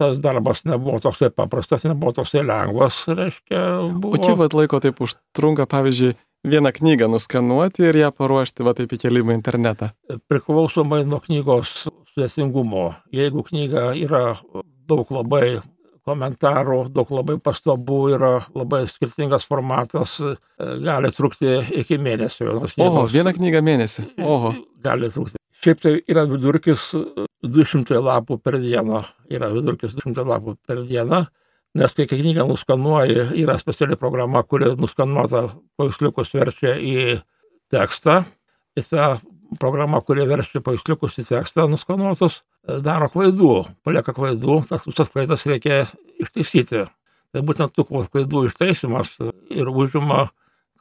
tas 0.00 0.18
darbas 0.24 0.64
nebuvo 0.66 0.98
toksai 1.04 1.30
paprastas, 1.36 1.84
nebuvo 1.86 2.14
toksai 2.16 2.42
lengvas, 2.48 3.04
reiškia, 3.12 3.62
buvo. 3.92 4.16
O 4.16 4.22
kiek 4.22 4.38
vat 4.40 4.56
laiko 4.56 4.80
taip 4.82 5.02
užtrunka, 5.04 5.68
pavyzdžiui, 5.70 6.14
vieną 6.48 6.72
knygą 6.74 7.06
nuskanuoti 7.12 7.84
ir 7.86 8.00
ją 8.00 8.08
paruošti 8.16 8.64
va 8.66 8.74
taip 8.78 8.96
įkelimą 8.96 9.36
į 9.36 9.38
internetą? 9.38 9.92
Priklausomai 10.32 11.04
nuo 11.06 11.20
knygos 11.22 11.84
sudėtingumo. 12.12 12.88
Jeigu 13.14 13.44
knyga 13.46 13.92
yra 14.00 14.24
daug 14.90 15.12
labai 15.14 15.60
komentarų, 16.02 16.80
daug 16.90 17.12
labai 17.14 17.36
pastabų, 17.38 18.00
yra 18.16 18.32
labai 18.58 18.80
skirtingas 18.90 19.46
formatas, 19.46 20.16
gali 20.58 21.12
trukti 21.14 21.60
iki 21.84 22.00
mėnesio. 22.02 22.56
Oho, 22.82 23.06
vieną 23.12 23.36
knygą 23.36 23.62
mėnesį. 23.62 24.08
Oho. 24.18 24.50
Gali 24.82 25.12
trukti. 25.14 25.38
Šiaip 25.62 25.78
tai 25.78 25.92
yra 26.10 26.24
vidurkis 26.26 26.88
200 27.46 28.00
lapų 28.02 28.40
per 28.42 28.56
dieną. 28.58 29.04
Yra 29.30 29.50
vidurkis 29.52 29.94
200 29.94 30.24
lapų 30.26 30.56
per 30.66 30.80
dieną. 30.88 31.20
Nes 31.78 31.94
kai 31.96 32.08
knygą 32.10 32.48
nuskanuoji, 32.50 33.28
yra 33.40 33.54
speciali 33.60 33.96
programa, 33.96 34.42
kuri 34.42 34.72
nuskanuota 34.76 35.44
paveiksliukus 35.78 36.34
verčia 36.34 36.74
į 36.76 37.20
tekstą. 37.72 38.24
Į 38.74 38.84
tą 38.90 39.06
programa, 39.62 40.02
kuri 40.02 40.26
verčia 40.26 40.64
paveiksliukus 40.64 41.20
į 41.22 41.28
tekstą 41.30 41.68
nuskanuotus, 41.70 42.42
daro 42.82 43.06
klaidų, 43.12 43.54
palieka 43.86 44.16
klaidų, 44.16 44.64
tas 44.68 44.84
visas 44.88 45.14
klaidas 45.14 45.46
reikia 45.46 45.84
ištaisyti. 46.20 46.88
Tai 47.32 47.46
būtent 47.46 47.72
tų 47.78 47.86
klaidų 47.86 48.48
ištaisimas 48.50 49.14
ir 49.22 49.70
užima, 49.70 50.26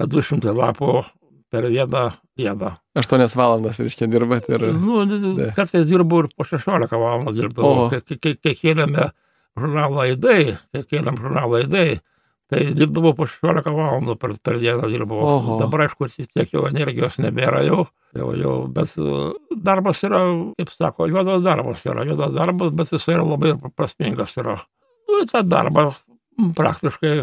kad 0.01 0.09
200 0.09 0.57
lapų 0.57 1.03
per 1.51 1.67
vieną 1.69 2.03
dieną. 2.39 2.75
8 2.95 3.25
valandas, 3.35 3.79
reiškia, 3.79 4.07
dirbat 4.11 4.47
ir... 4.49 4.69
Nu, 4.73 5.03
kartais 5.55 5.87
dirbu 5.89 6.23
ir 6.23 6.29
po 6.35 6.47
16 6.47 6.95
valandų 6.95 7.33
dirbdavau. 7.37 7.89
Kai, 7.91 8.55
kėlėme 8.55 9.11
žurnalą 9.59 10.07
įdai, 10.13 10.55
kai 10.71 10.85
kėlėm 10.87 11.19
žurnalą 11.19 11.61
įdai, 11.65 11.85
tai 12.51 12.63
dirbdavau 12.75 13.13
po 13.17 13.27
16 13.27 13.67
valandų 13.75 14.15
per, 14.21 14.35
per 14.43 14.59
dieną 14.63 14.91
dirbau. 14.91 15.19
Oho. 15.35 15.57
Dabar, 15.59 15.85
aišku, 15.87 16.07
tiek 16.15 16.55
jau 16.55 16.65
energijos 16.69 17.19
nebėra 17.23 17.63
jau, 17.67 17.85
jau, 18.15 18.31
jau, 18.39 18.55
bet 18.71 18.95
e, 18.99 19.19
darbas 19.67 20.03
yra, 20.07 20.23
kaip 20.59 20.71
sako, 20.75 21.11
juodas 21.11 21.43
darbas 21.45 21.83
yra, 21.87 22.07
juodas 22.07 22.35
darbas, 22.35 22.71
bet 22.79 22.95
jis 22.95 23.07
yra 23.11 23.27
labai 23.27 23.55
prasmingas 23.75 24.35
yra. 24.39 24.57
Nu, 25.11 25.23
tą 25.27 25.43
darbą 25.47 25.89
praktiškai 26.55 27.15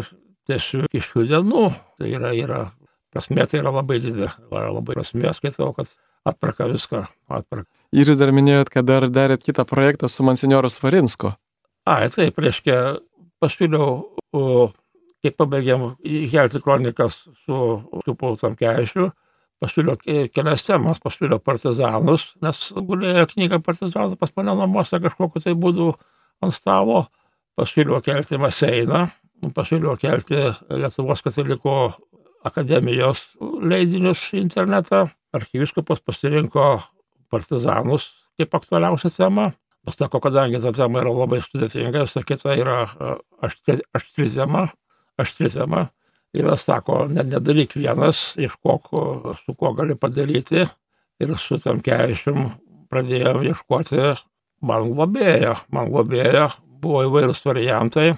tęsiu 0.49 0.85
iki 0.87 1.01
šių 1.03 1.25
dienų. 1.29 1.65
Tai 1.99 2.09
yra, 2.09 2.33
yra 2.37 2.63
prasmė, 3.13 3.45
tai 3.49 3.61
yra 3.61 3.73
labai 3.73 3.99
didelė. 4.03 4.31
Yra 4.51 4.71
labai 4.73 4.97
prasmė, 4.97 5.33
skaitau, 5.37 5.71
kad 5.77 5.91
atperka 6.29 6.67
viską. 6.69 7.05
Atperka. 7.31 7.69
Ir 7.95 8.09
jūs 8.11 8.19
dar 8.21 8.33
minėjot, 8.35 8.69
kad 8.73 8.85
dar 8.85 9.07
darėt 9.09 9.45
kitą 9.45 9.65
projektą 9.69 10.09
su 10.11 10.25
Monsignoru 10.25 10.69
Svarinsku. 10.69 11.33
Ai, 11.89 12.09
taip, 12.13 12.37
reiškia, 12.37 12.99
pasiūliau, 13.41 14.03
kai 15.23 15.31
pabaigėm 15.35 15.87
įkelti 16.05 16.61
kronikas 16.63 17.23
su, 17.45 17.57
su 18.05 18.15
Pautam 18.19 18.55
Keišiu, 18.59 19.09
pasiūliau 19.63 19.97
kelias 20.33 20.65
temas, 20.67 21.01
pasiūliau 21.03 21.41
partizanus, 21.43 22.29
nes 22.43 22.61
gulėjo 22.75 23.25
knyga 23.33 23.59
partizanų 23.63 24.19
pas 24.19 24.31
mane 24.37 24.55
namuose 24.59 25.01
kažkokiu 25.03 25.43
tai 25.43 25.55
būdu 25.59 25.91
ant 26.45 26.55
stalo, 26.55 27.07
pasiūliau 27.59 27.99
kelti 28.05 28.39
Maseiną, 28.39 29.07
pasiūliau 29.55 29.97
kelti 29.99 30.45
Lietuvos 30.69 31.25
katalikų 31.25 31.75
akademijos 32.47 33.25
leidinius 33.39 34.21
į 34.33 34.43
internetą, 34.43 35.07
archyviskupas 35.35 36.01
pasirinko 36.05 36.79
partizanus 37.29 38.09
kaip 38.39 38.55
aktualiausią 38.55 39.11
temą. 39.15 39.51
Pasako, 39.87 40.19
kadangi 40.23 40.59
ta 40.61 40.73
tema 40.75 40.99
yra 41.01 41.11
labai 41.15 41.39
sudėtinga, 41.43 42.03
visa 42.03 42.21
kita 42.27 42.55
yra 42.59 42.81
aštri, 43.45 43.79
aštri 43.95 44.27
tema, 44.33 44.65
aštri 45.19 45.49
tema, 45.53 45.85
Ir 46.37 46.45
sako, 46.61 47.07
ne, 47.09 47.23
nedaryk 47.25 47.73
vienas, 47.73 48.35
ieškok, 48.37 48.91
su 49.41 49.55
kuo 49.57 49.71
gali 49.73 49.95
padaryti. 49.97 50.67
Ir 51.19 51.31
su 51.41 51.57
tam 51.59 51.81
keišim 51.83 52.51
pradėjom 52.91 53.41
ieškoti 53.49 54.03
man 54.61 54.91
globėjo. 54.93 55.55
Man 55.73 55.89
globėjo 55.89 56.45
buvo 56.83 57.01
įvairūs 57.07 57.41
variantai, 57.47 58.13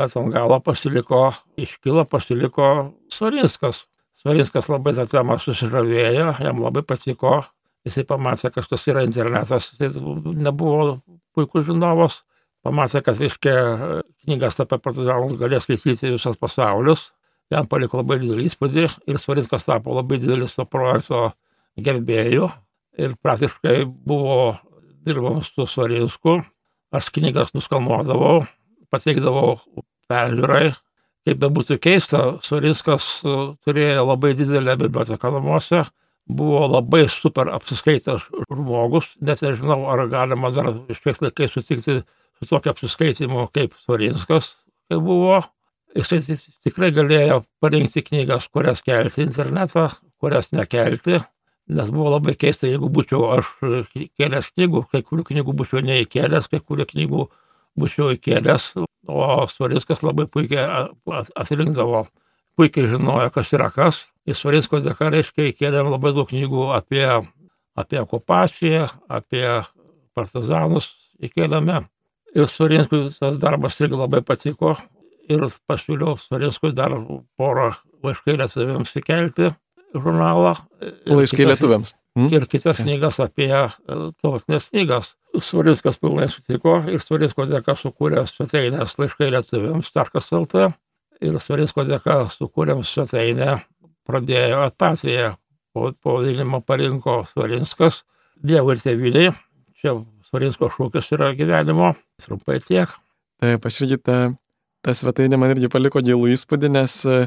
bet 0.00 0.16
ant 0.16 0.32
galo 0.32 0.58
pasiliko, 0.64 1.28
iškilo 1.60 2.06
pasiliko 2.08 2.66
Svarinskas. 3.12 3.84
Svarinskas 4.20 4.68
labai 4.72 4.94
tą 4.96 5.06
temą 5.08 5.38
susižavėjo, 5.40 6.32
jam 6.44 6.60
labai 6.60 6.82
patiko, 6.84 7.38
jisai 7.86 8.04
pamatė, 8.08 8.50
kas 8.52 8.68
tas 8.68 8.84
yra 8.88 9.04
internetas, 9.06 9.70
jis 9.80 9.96
nebuvo 10.00 10.98
puikus 11.36 11.68
žinovas, 11.68 12.20
pamatė, 12.64 13.00
kad, 13.04 13.20
reiškia, 13.20 13.54
knygas 14.26 14.60
apie 14.64 14.80
partizanus 14.82 15.38
galės 15.40 15.64
skaityti 15.64 16.14
visas 16.16 16.36
pasaulis, 16.40 17.06
jam 17.52 17.68
paliko 17.70 18.00
labai 18.00 18.20
didelį 18.20 18.48
įspūdį 18.50 18.86
ir 19.08 19.20
Svarinskas 19.20 19.68
tapo 19.68 19.96
labai 19.96 20.20
didelis 20.20 20.56
to 20.58 20.66
projekto 20.68 21.30
gerbėjų 21.80 22.50
ir 23.00 23.16
praktiškai 23.24 23.84
buvo 23.86 24.58
dirbama 25.06 25.40
su 25.46 25.66
Svarinsku, 25.66 26.40
aš 26.92 27.08
knygas 27.14 27.54
nuskalnuodavau, 27.56 28.44
pateikdavau 28.92 29.56
peržiūrai. 30.10 30.72
Kaip 31.28 31.40
bebūtų 31.42 31.76
keista, 31.84 32.20
Svarinskas 32.44 33.06
turėjo 33.22 34.06
labai 34.08 34.32
didelę 34.38 34.76
biblioteką 34.80 35.34
namuose, 35.34 35.82
buvo 36.30 36.62
labai 36.70 37.04
super 37.12 37.50
apsiskaitęs 37.52 38.24
žmogus, 38.48 39.10
net 39.20 39.42
nežinau, 39.44 39.82
ar 39.92 40.06
galima 40.12 40.50
dar 40.54 40.72
šiais 40.96 41.20
laikais 41.20 41.52
sutikti 41.54 42.00
su 42.00 42.48
tokiu 42.48 42.72
apsiskaitimu 42.72 43.48
kaip 43.54 43.76
Svarinskas, 43.84 44.54
kaip 44.88 45.02
buvo. 45.04 45.42
Jisai 45.90 46.38
tikrai 46.62 46.92
galėjo 46.94 47.40
parinkti 47.58 48.04
knygas, 48.06 48.46
kurias 48.54 48.78
kelti 48.86 49.24
internetą, 49.24 49.88
kurias 50.22 50.52
nekelti, 50.54 51.18
nes 51.74 51.90
buvo 51.90 52.12
labai 52.14 52.36
keista, 52.38 52.68
jeigu 52.70 52.88
būčiau 52.94 53.26
aš 53.34 53.50
kėlęs 54.18 54.52
knygų, 54.54 54.84
kai 54.92 55.02
kurių 55.06 55.26
knygų 55.32 55.56
būčiau 55.58 55.82
neįkėlęs, 55.88 56.46
kai 56.52 56.62
kurių 56.62 56.86
knygų 56.92 57.26
būčiau 57.80 58.12
įkėlęs, 58.14 58.70
o 59.08 59.46
Svariskas 59.48 60.04
labai 60.04 60.26
puikiai 60.30 60.88
atrinkdavo, 61.38 62.04
puikiai 62.58 62.90
žinojo, 62.90 63.30
kas 63.34 63.52
yra 63.56 63.70
kas. 63.74 64.04
Į 64.28 64.36
Svarisko 64.36 64.82
dėka, 64.84 65.08
reiškia, 65.10 65.48
įkėlėm 65.50 65.88
labai 65.90 66.12
daug 66.16 66.28
knygų 66.28 66.68
apie, 66.76 67.06
apie 67.80 68.00
okupaciją, 68.02 68.86
apie 69.08 69.44
partizanus 70.14 70.92
įkėlėme. 71.24 71.82
Ir 72.36 72.46
Svarinskui 72.50 73.08
tas 73.16 73.40
darbas 73.42 73.78
irgi 73.80 73.98
labai 73.98 74.20
patiko, 74.22 74.76
ir 75.30 75.46
pasiūliau 75.70 76.18
Svarinskui 76.20 76.72
dar 76.76 76.94
porą 77.38 77.70
laiškai 78.04 78.36
lietuviams 78.38 78.92
įkelti 79.00 79.50
žurnalą. 79.94 80.56
Laiškai 81.08 81.48
lietuviams. 81.48 81.94
Mm. 82.18 82.30
Ir 82.34 82.46
kitas 82.50 82.80
knygas 82.82 83.20
apie 83.22 83.50
tautinės 84.22 84.70
knygas. 84.70 85.14
Svarinskas 85.38 86.00
pilnai 86.02 86.26
sutiko 86.32 86.80
ir 86.90 87.02
Svarinsko 87.04 87.46
dėka 87.50 87.76
sukūrė 87.78 88.24
svetainės 88.28 88.96
laiškai 88.98 89.30
lietuviams, 89.30 89.92
taškas 89.94 90.32
LT. 90.34 90.70
Ir 91.22 91.36
Svarinsko 91.42 91.84
dėka 91.86 92.24
sukūrėm 92.34 92.82
svetainę, 92.86 93.60
pradėjo 94.08 94.64
atpatrija, 94.66 95.34
pavadinimą 95.76 96.62
parinko 96.66 97.22
Svarinskas, 97.30 98.02
Dievui 98.40 98.74
ir 98.74 98.82
tėviniai. 98.82 99.32
Čia 99.80 99.98
Svarinsko 100.26 100.70
šūkis 100.72 101.12
yra 101.14 101.34
gyvenimo, 101.36 101.92
trumpai 102.24 102.58
tiek. 102.64 102.92
Taip, 103.40 103.66
aš 103.68 103.82
irgi 103.84 104.00
tą 104.00 104.20
ta 104.84 104.94
svetainė 104.96 105.38
man 105.40 105.54
irgi 105.54 105.70
paliko 105.72 106.02
gilų 106.04 106.32
įspūdį, 106.34 106.70
nes 106.76 106.96
e, 107.08 107.18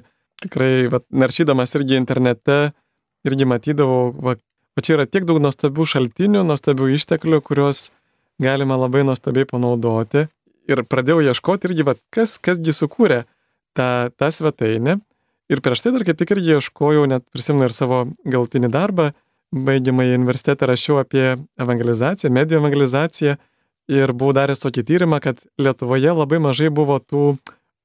tikrai, 0.44 0.88
va, 0.92 1.02
naršydamas 1.24 1.76
irgi 1.78 2.00
internete, 2.00 2.58
irgi 3.28 3.48
matydavau, 3.50 4.12
va, 4.26 4.36
va 4.74 4.84
čia 4.86 4.98
yra 4.98 5.06
tiek 5.10 5.28
daug 5.30 5.42
nuostabių 5.44 5.86
šaltinių, 5.90 6.44
nuostabių 6.48 6.90
išteklių, 6.98 7.42
kuriuos 7.46 7.90
galima 8.42 8.78
labai 8.80 9.04
nuostabiai 9.08 9.48
panaudoti. 9.50 10.28
Ir 10.70 10.84
pradėjau 10.88 11.24
ieškoti 11.28 11.70
irgi, 11.70 11.86
va, 11.88 11.98
kas, 12.14 12.38
kasgi 12.42 12.74
sukūrė 12.76 13.24
tą, 13.78 14.10
tą 14.16 14.30
svetainę. 14.32 15.00
Ir 15.52 15.60
prieš 15.62 15.84
tai 15.84 15.92
dar 15.94 16.06
kaip 16.08 16.18
tik 16.20 16.32
irgi 16.34 16.56
ieškojau, 16.58 17.04
net 17.12 17.26
prisimenu 17.36 17.68
ir 17.68 17.76
savo 17.76 18.06
galtinį 18.24 18.72
darbą, 18.74 19.10
baigiamą 19.54 20.06
į 20.08 20.16
universitetą 20.18 20.70
rašiau 20.70 21.02
apie 21.02 21.26
evangelizaciją, 21.62 22.32
medijų 22.34 22.62
evangelizaciją 22.64 23.36
ir 23.92 24.14
buvau 24.16 24.34
daręs 24.38 24.64
tokį 24.64 24.86
tyrimą, 24.88 25.20
kad 25.22 25.44
Lietuvoje 25.62 26.16
labai 26.16 26.40
mažai 26.42 26.72
buvo 26.74 26.98
tų 27.04 27.34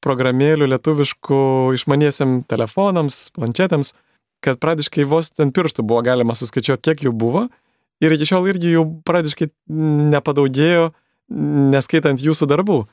programėlių 0.05 0.69
lietuviškų 0.71 1.41
išmaniesiam 1.75 2.43
telefonams, 2.49 3.29
planšetėms, 3.35 3.93
kad 4.45 4.61
pradiškai 4.63 5.07
vos 5.09 5.33
ten 5.35 5.53
pirštų 5.55 5.85
buvo 5.87 6.05
galima 6.07 6.37
suskaičiuoti, 6.39 6.85
kiek 6.91 7.05
jų 7.09 7.13
buvo. 7.17 7.49
Ir 8.03 8.15
iki 8.15 8.29
šiol 8.31 8.47
irgi 8.51 8.77
jų 8.77 8.85
pradiškai 9.07 9.51
nepadaugėjo, 10.15 10.93
neskaitant 11.75 12.23
jūsų 12.23 12.47
darbų. 12.51 12.85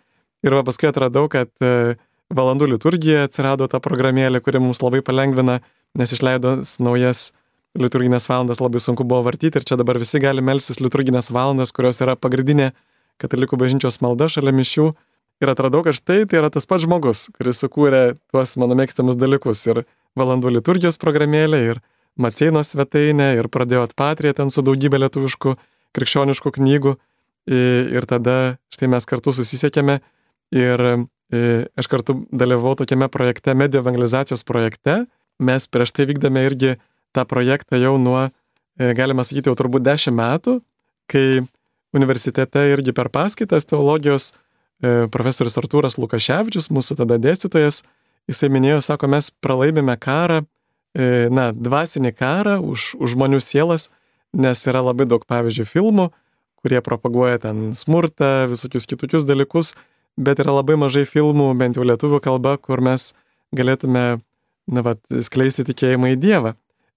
Ir 0.45 0.57
va 0.57 0.65
paskui 0.65 0.89
atradau, 0.89 1.27
kad 1.31 1.49
e, 1.61 1.95
valandų 2.33 2.71
liturgija 2.73 3.25
atsirado 3.27 3.67
ta 3.69 3.79
programėlė, 3.81 4.41
kuri 4.45 4.61
mums 4.61 4.81
labai 4.81 5.01
palengvina, 5.05 5.59
nes 5.97 6.13
išleido 6.13 6.57
naujas 6.83 7.29
liturginės 7.75 8.29
valandas 8.29 8.61
labai 8.63 8.79
sunku 8.83 9.05
buvo 9.07 9.23
vartyti 9.27 9.59
ir 9.59 9.65
čia 9.67 9.77
dabar 9.79 9.99
visi 9.99 10.19
gali 10.23 10.43
melsis 10.43 10.79
liturginės 10.81 11.29
valandas, 11.33 11.73
kurios 11.75 11.99
yra 12.03 12.15
pagrindinė 12.15 12.71
katalikų 13.21 13.59
bažnyčios 13.59 14.01
malda 14.03 14.29
šalia 14.31 14.53
mišių. 14.55 14.89
Ir 15.43 15.51
atradau, 15.51 15.81
kad 15.83 15.97
štai 15.97 16.23
tai 16.31 16.39
yra 16.39 16.49
tas 16.51 16.67
pats 16.67 16.85
žmogus, 16.85 17.25
kuris 17.35 17.59
sukūrė 17.59 18.15
tuos 18.31 18.55
mano 18.61 18.77
mėgstamus 18.79 19.19
dalykus. 19.19 19.65
Ir 19.67 19.83
valandų 20.19 20.53
liturgijos 20.57 20.99
programėlė, 21.01 21.61
ir 21.71 21.81
Maceino 22.15 22.61
svetainė, 22.63 23.33
ir 23.39 23.49
pradėjo 23.51 23.83
atpatrė 23.89 24.31
ten 24.37 24.51
su 24.53 24.63
daugybė 24.63 25.01
lietuviškų 25.03 25.55
krikščioniškų 25.95 26.51
knygų. 26.55 26.95
Ir 27.51 28.07
tada 28.09 28.55
štai 28.73 28.87
mes 28.89 29.05
kartu 29.05 29.33
susisiekėme 29.35 29.99
ir 30.55 30.83
aš 31.75 31.89
kartu 31.91 32.21
dalyvau 32.31 32.73
tokiame 32.79 33.09
projekte, 33.11 33.53
medijų 33.53 33.83
evangelizacijos 33.83 34.45
projekte. 34.47 35.03
Mes 35.43 35.67
prieš 35.67 35.91
tai 35.91 36.07
vykdame 36.07 36.45
irgi 36.47 36.77
tą 37.15 37.25
projektą 37.27 37.77
jau 37.81 37.97
nuo, 37.99 38.29
galima 38.77 39.27
sakyti, 39.27 39.51
jau 39.51 39.59
turbūt 39.59 39.83
dešimt 39.83 40.15
metų, 40.15 40.59
kai 41.11 41.43
universitete 41.95 42.65
irgi 42.73 42.93
per 42.95 43.09
paskaitas 43.13 43.67
teologijos 43.69 44.31
e, 44.31 45.07
profesorius 45.11 45.57
Artūras 45.61 45.99
Lukaševičius, 46.01 46.71
mūsų 46.73 46.99
tada 47.01 47.17
dėstytojas, 47.21 47.83
jisai 48.31 48.49
minėjo, 48.53 48.81
sako, 48.85 49.09
mes 49.11 49.31
pralaimime 49.43 49.95
karą, 50.01 50.43
e, 50.95 51.27
na, 51.33 51.49
dvasinį 51.51 52.13
karą 52.15 52.59
už, 52.63 52.93
už 52.99 53.15
žmonių 53.15 53.41
sielas, 53.43 53.89
nes 54.35 54.61
yra 54.67 54.83
labai 54.85 55.07
daug, 55.09 55.25
pavyzdžiui, 55.27 55.67
filmų, 55.69 56.09
kurie 56.61 56.81
propaguoja 56.81 57.39
ten 57.45 57.69
smurtą, 57.77 58.49
visokius 58.51 58.89
kitokius 58.89 59.27
dalykus, 59.27 59.75
bet 60.17 60.41
yra 60.41 60.57
labai 60.57 60.79
mažai 60.81 61.05
filmų, 61.07 61.53
bent 61.59 61.77
jau 61.77 61.85
lietuvių 61.85 62.19
kalba, 62.23 62.57
kur 62.57 62.81
mes 62.83 63.13
galėtume, 63.55 64.05
na, 64.67 64.85
va, 64.85 64.97
skleisti 65.23 65.67
tikėjimą 65.67 66.15
į 66.15 66.19
Dievą. 66.19 66.55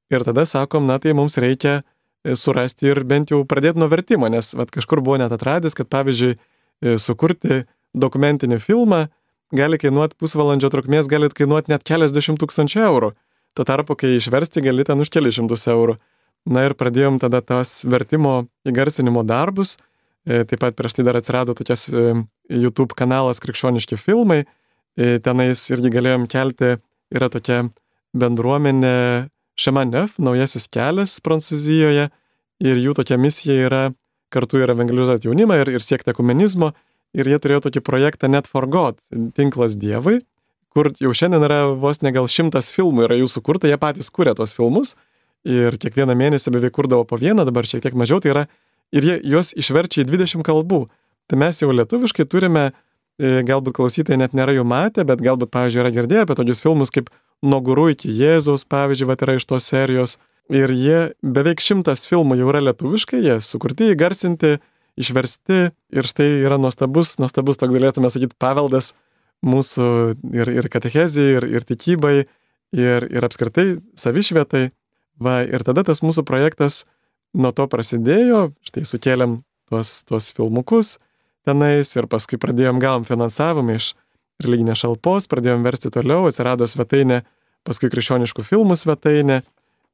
Ir 0.08 0.24
tada 0.24 0.46
sakom, 0.48 0.88
na, 0.88 0.96
tai 1.02 1.12
mums 1.12 1.36
reikia 1.36 1.82
E, 2.24 2.34
surasti 2.36 2.88
ir 2.90 3.02
bent 3.06 3.30
jau 3.32 3.44
pradėti 3.46 3.78
nuo 3.78 3.88
vertimo, 3.90 4.28
nes 4.30 4.50
vat, 4.58 4.72
kažkur 4.74 5.02
buvo 5.04 5.18
net 5.20 5.32
atradęs, 5.34 5.76
kad 5.78 5.88
pavyzdžiui, 5.92 6.34
e, 6.34 6.96
sukurti 6.98 7.62
dokumentinį 7.94 8.58
filmą 8.62 9.06
gali 9.54 9.78
kainuoti 9.80 10.18
pusvalandžio 10.20 10.70
trukmės, 10.72 11.08
gali 11.10 11.30
kainuoti 11.32 11.72
net 11.72 11.84
keliasdešimt 11.88 12.40
tūkstančių 12.42 12.84
eurų. 12.88 13.12
Tuo 13.56 13.66
tarpu, 13.66 13.96
kai 13.98 14.16
išversti 14.18 14.62
gali 14.64 14.84
ten 14.86 15.00
už 15.00 15.10
kelius 15.12 15.38
šimtus 15.38 15.66
eurų. 15.70 15.96
Na 16.48 16.64
ir 16.68 16.76
pradėjom 16.78 17.18
tada 17.20 17.40
tas 17.44 17.82
vertimo 17.88 18.46
įgarsinimo 18.68 19.24
darbus. 19.26 19.76
E, 20.28 20.44
taip 20.48 20.60
pat 20.62 20.76
prieš 20.78 20.98
tai 20.98 21.06
dar 21.08 21.18
atsirado 21.18 21.56
tokias 21.56 21.88
YouTube 22.48 22.96
kanalas 22.96 23.40
Krikščioniški 23.42 23.98
filmai. 24.00 24.44
tenais 24.98 25.60
irgi 25.70 25.92
galėjom 25.94 26.24
kelti, 26.26 26.76
yra 27.14 27.28
tokia 27.30 27.68
bendruomenė 28.18 29.28
Šemanef, 29.58 30.16
naujasis 30.22 30.68
kelias 30.70 31.16
Prancūzijoje 31.22 32.08
ir 32.62 32.80
jų 32.82 32.94
tokia 32.98 33.18
misija 33.18 33.56
yra 33.66 33.82
kartu 34.30 34.60
ir 34.62 34.70
evangelizuoti 34.70 35.28
jaunimą 35.28 35.58
ir, 35.62 35.72
ir 35.78 35.82
siekti 35.82 36.12
ekumenizmo. 36.12 36.72
Ir 37.16 37.28
jie 37.30 37.38
turėjo 37.40 37.64
tokį 37.68 37.82
projektą 37.84 38.28
Net 38.28 38.48
for 38.50 38.66
God, 38.68 38.98
tinklas 39.36 39.78
Dievui, 39.80 40.20
kur 40.74 40.90
jau 41.00 41.12
šiandien 41.16 41.46
yra 41.46 41.60
vos 41.72 42.02
ne 42.04 42.12
gal 42.12 42.28
šimtas 42.28 42.68
filmų 42.74 43.06
yra 43.06 43.16
jų 43.18 43.30
sukurta, 43.32 43.70
jie 43.70 43.78
patys 43.80 44.12
kūrė 44.12 44.36
tos 44.38 44.52
filmus 44.56 44.94
ir 45.48 45.78
kiekvieną 45.80 46.16
mėnesį 46.18 46.52
beveik 46.52 46.74
kurdavo 46.76 47.06
po 47.08 47.16
vieną, 47.20 47.46
dabar 47.48 47.66
šiek 47.66 47.82
tiek 47.84 47.96
mažiau, 47.96 48.20
tai 48.20 48.34
yra 48.34 48.44
ir 48.92 49.06
jie 49.06 49.16
juos 49.32 49.54
išverčia 49.56 50.04
į 50.04 50.10
20 50.10 50.44
kalbų. 50.46 50.84
Tai 51.28 51.38
mes 51.40 51.60
jau 51.60 51.70
lietuviškai 51.72 52.24
turime, 52.28 52.70
e, 53.20 53.40
galbūt 53.46 53.76
klausytojai 53.76 54.20
net 54.20 54.36
nėra 54.36 54.54
jų 54.56 54.64
matę, 54.68 55.04
bet 55.08 55.22
galbūt, 55.24 55.52
pavyzdžiui, 55.52 55.82
yra 55.84 55.92
girdėję 55.94 56.24
apie 56.26 56.36
tokius 56.38 56.64
filmus 56.64 56.92
kaip 56.94 57.10
Nuo 57.38 57.60
gurų 57.62 57.92
iki 57.92 58.10
Jėzaus, 58.10 58.64
pavyzdžiui, 58.66 59.06
va 59.06 59.14
yra 59.22 59.36
iš 59.38 59.44
tos 59.46 59.68
serijos. 59.70 60.16
Ir 60.50 60.72
jie 60.74 61.12
beveik 61.22 61.60
šimtas 61.62 62.02
filmų 62.10 62.34
jau 62.40 62.48
yra 62.50 62.62
lietuviškai, 62.66 63.20
jie 63.22 63.36
sukurti, 63.44 63.92
įgarsinti, 63.92 64.56
išversti 64.98 65.60
ir 65.94 66.08
štai 66.08 66.28
yra 66.42 66.58
nuostabus, 66.60 67.16
nuostabus, 67.22 67.60
toks 67.60 67.74
galėtume 67.74 68.10
sakyti, 68.12 68.36
paveldas 68.40 68.92
mūsų 69.46 69.88
ir, 70.34 70.52
ir 70.58 70.68
katechezijai, 70.72 71.38
ir, 71.38 71.48
ir 71.58 71.66
tikybai, 71.68 72.16
ir, 72.74 73.08
ir 73.08 73.26
apskritai 73.28 73.68
savišvietai. 73.98 74.68
Va, 75.22 75.40
ir 75.46 75.64
tada 75.66 75.82
tas 75.86 76.02
mūsų 76.04 76.22
projektas 76.26 76.84
nuo 77.34 77.50
to 77.54 77.66
prasidėjo, 77.70 78.52
štai 78.66 78.84
sukėlėm 78.86 79.40
tuos, 79.70 80.02
tuos 80.06 80.30
filmukus 80.34 80.96
tenais 81.48 81.90
ir 81.96 82.08
paskui 82.10 82.38
pradėjom 82.40 82.80
gavom 82.82 83.06
finansavimą 83.08 83.78
iš 83.78 83.92
religinės 84.42 84.82
šalpos, 84.84 85.26
pradėjom 85.30 85.64
versti 85.66 85.90
toliau, 85.94 86.26
atsirado 86.28 86.66
svetainė, 86.68 87.22
paskui 87.66 87.90
krikščioniškų 87.92 88.44
filmų 88.46 88.76
svetainė. 88.78 89.42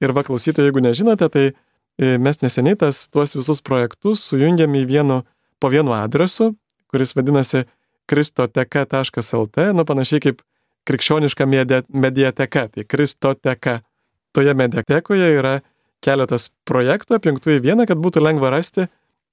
Ir 0.03 0.13
va 0.13 0.25
klausytojai, 0.27 0.69
jeigu 0.69 0.83
nežinote, 0.85 1.29
tai 1.31 1.45
mes 1.99 2.41
neseniai 2.43 2.79
tas, 2.79 3.05
tuos 3.13 3.37
visus 3.37 3.63
projektus 3.63 4.25
sujungėm 4.31 4.75
į 4.81 4.85
vienu, 4.91 5.23
po 5.63 5.71
vienu 5.71 5.95
adresu, 5.97 6.53
kuris 6.91 7.15
vadinasi 7.17 7.65
kristoteka.lt, 8.11 9.71
nu 9.75 9.85
panašiai 9.87 10.23
kaip 10.25 10.43
krikščioniška 10.89 11.47
mediateka, 11.49 12.69
tai 12.75 12.85
kristoteka. 12.85 13.81
Toje 14.35 14.51
mediatekoje 14.59 15.31
yra 15.39 15.61
keletas 16.05 16.51
projektų 16.69 17.19
apjungtų 17.19 17.55
į 17.55 17.63
vieną, 17.65 17.87
kad 17.89 18.01
būtų 18.03 18.23
lengva 18.25 18.51
rasti. 18.53 18.89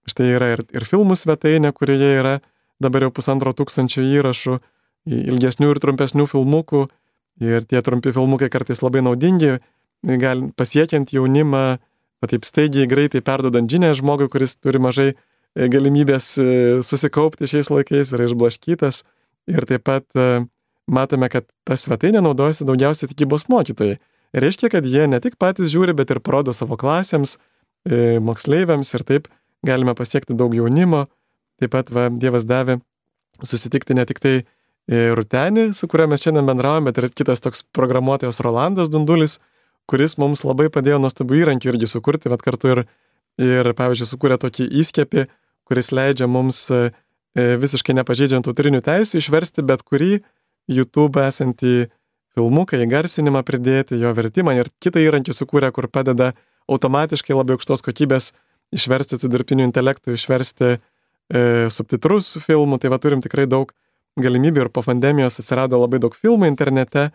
Štai 0.10 0.30
yra 0.36 0.52
ir, 0.56 0.64
ir 0.74 0.86
filmų 0.88 1.18
svetainė, 1.18 1.74
kurioje 1.74 2.14
yra 2.20 2.36
dabar 2.82 3.06
jau 3.06 3.12
pusantro 3.14 3.54
tūkstančio 3.54 4.04
įrašų, 4.06 4.58
ilgesnių 5.10 5.74
ir 5.74 5.82
trumpesnių 5.82 6.28
filmukų. 6.30 6.86
Ir 7.42 7.66
tie 7.66 7.82
trumpi 7.82 8.14
filmukai 8.14 8.52
kartais 8.54 8.84
labai 8.84 9.02
naudingi, 9.06 9.56
gal 10.22 10.44
pasiekiant 10.58 11.14
jaunimą, 11.14 11.80
taip 12.30 12.46
staigiai, 12.46 12.88
greitai 12.90 13.22
perdodant 13.26 13.70
žinę 13.70 13.94
žmogui, 13.98 14.30
kuris 14.30 14.54
turi 14.62 14.82
mažai 14.82 15.10
e, 15.12 15.16
galimybės 15.72 16.28
e, 16.38 16.48
susikaupti 16.86 17.50
šiais 17.50 17.72
laikais, 17.74 18.14
yra 18.14 18.28
išblaškytas. 18.30 19.02
Ir 19.50 19.66
taip 19.70 19.86
pat 19.90 20.06
e, 20.14 20.44
matome, 20.86 21.32
kad 21.34 21.48
ta 21.66 21.78
svetainė 21.80 22.22
naudojasi 22.22 22.68
daugiausiai 22.70 23.10
tikybos 23.10 23.48
mokytojai. 23.50 23.98
Reiškia, 24.38 24.70
kad 24.72 24.86
jie 24.86 25.08
ne 25.10 25.20
tik 25.24 25.40
patys 25.42 25.74
žiūri, 25.74 25.96
bet 25.98 26.14
ir 26.14 26.22
parodo 26.24 26.54
savo 26.56 26.78
klasėms, 26.80 27.36
moksleiviams 28.24 28.94
ir 28.96 29.04
taip 29.04 29.26
galime 29.66 29.92
pasiekti 29.98 30.38
daug 30.38 30.54
jaunimo. 30.56 31.08
Taip 31.60 31.74
pat 31.74 31.90
va, 31.92 32.06
Dievas 32.14 32.46
davė 32.48 32.78
susitikti 33.44 33.98
ne 33.98 34.06
tik 34.08 34.22
tai 34.24 34.36
Rutenį, 34.92 35.72
su 35.76 35.90
kuria 35.92 36.08
mes 36.08 36.24
šiandien 36.24 36.48
bendraujame, 36.48 36.90
bet 36.90 37.02
ir 37.02 37.10
kitas 37.16 37.44
toks 37.44 37.66
programuotojas 37.76 38.40
Rolandas 38.46 38.94
Dundulis, 38.94 39.40
kuris 39.90 40.18
mums 40.22 40.44
labai 40.48 40.70
padėjo 40.74 41.00
nuostabių 41.04 41.40
įrankių 41.44 41.74
irgi 41.74 41.90
sukurti, 41.90 42.32
bet 42.32 42.44
kartu 42.46 42.74
ir, 42.76 42.84
ir 43.42 43.72
pavyzdžiui, 43.78 44.10
sukūrė 44.10 44.38
tokį 44.42 44.68
įskiepį, 44.82 45.26
kuris 45.68 45.92
leidžia 45.96 46.28
mums 46.28 46.68
visiškai 47.36 47.96
nepažeidžiant 47.96 48.48
autorinių 48.48 48.82
teisų 48.84 49.22
išversti 49.22 49.64
bet 49.64 49.86
kurį 49.88 50.20
YouTube 50.72 51.22
esantį 51.24 51.90
filmuką, 52.36 52.80
įgarsinimą 52.86 53.44
pridėti, 53.48 54.00
jo 54.00 54.14
vertimą 54.16 54.56
ir 54.60 54.72
kitą 54.84 55.02
įrankį 55.04 55.36
sukūrė, 55.36 55.72
kur 55.76 55.88
padeda 55.92 56.32
automatiškai 56.72 57.36
labai 57.36 57.58
aukštos 57.58 57.84
kokybės 57.84 58.32
išversti 58.72 59.20
su 59.20 59.30
dirbtiniu 59.32 59.66
intelektu, 59.68 60.16
išversti 60.16 60.76
e, 60.76 61.42
subtitrus 61.74 62.38
filmų, 62.46 62.80
tai 62.80 62.92
va 62.94 63.00
turim 63.04 63.24
tikrai 63.24 63.48
daug 63.52 63.74
galimybių 64.22 64.66
ir 64.66 64.70
po 64.72 64.84
pandemijos 64.86 65.42
atsirado 65.42 65.80
labai 65.80 66.00
daug 66.04 66.16
filmų 66.16 66.48
internete, 66.52 67.10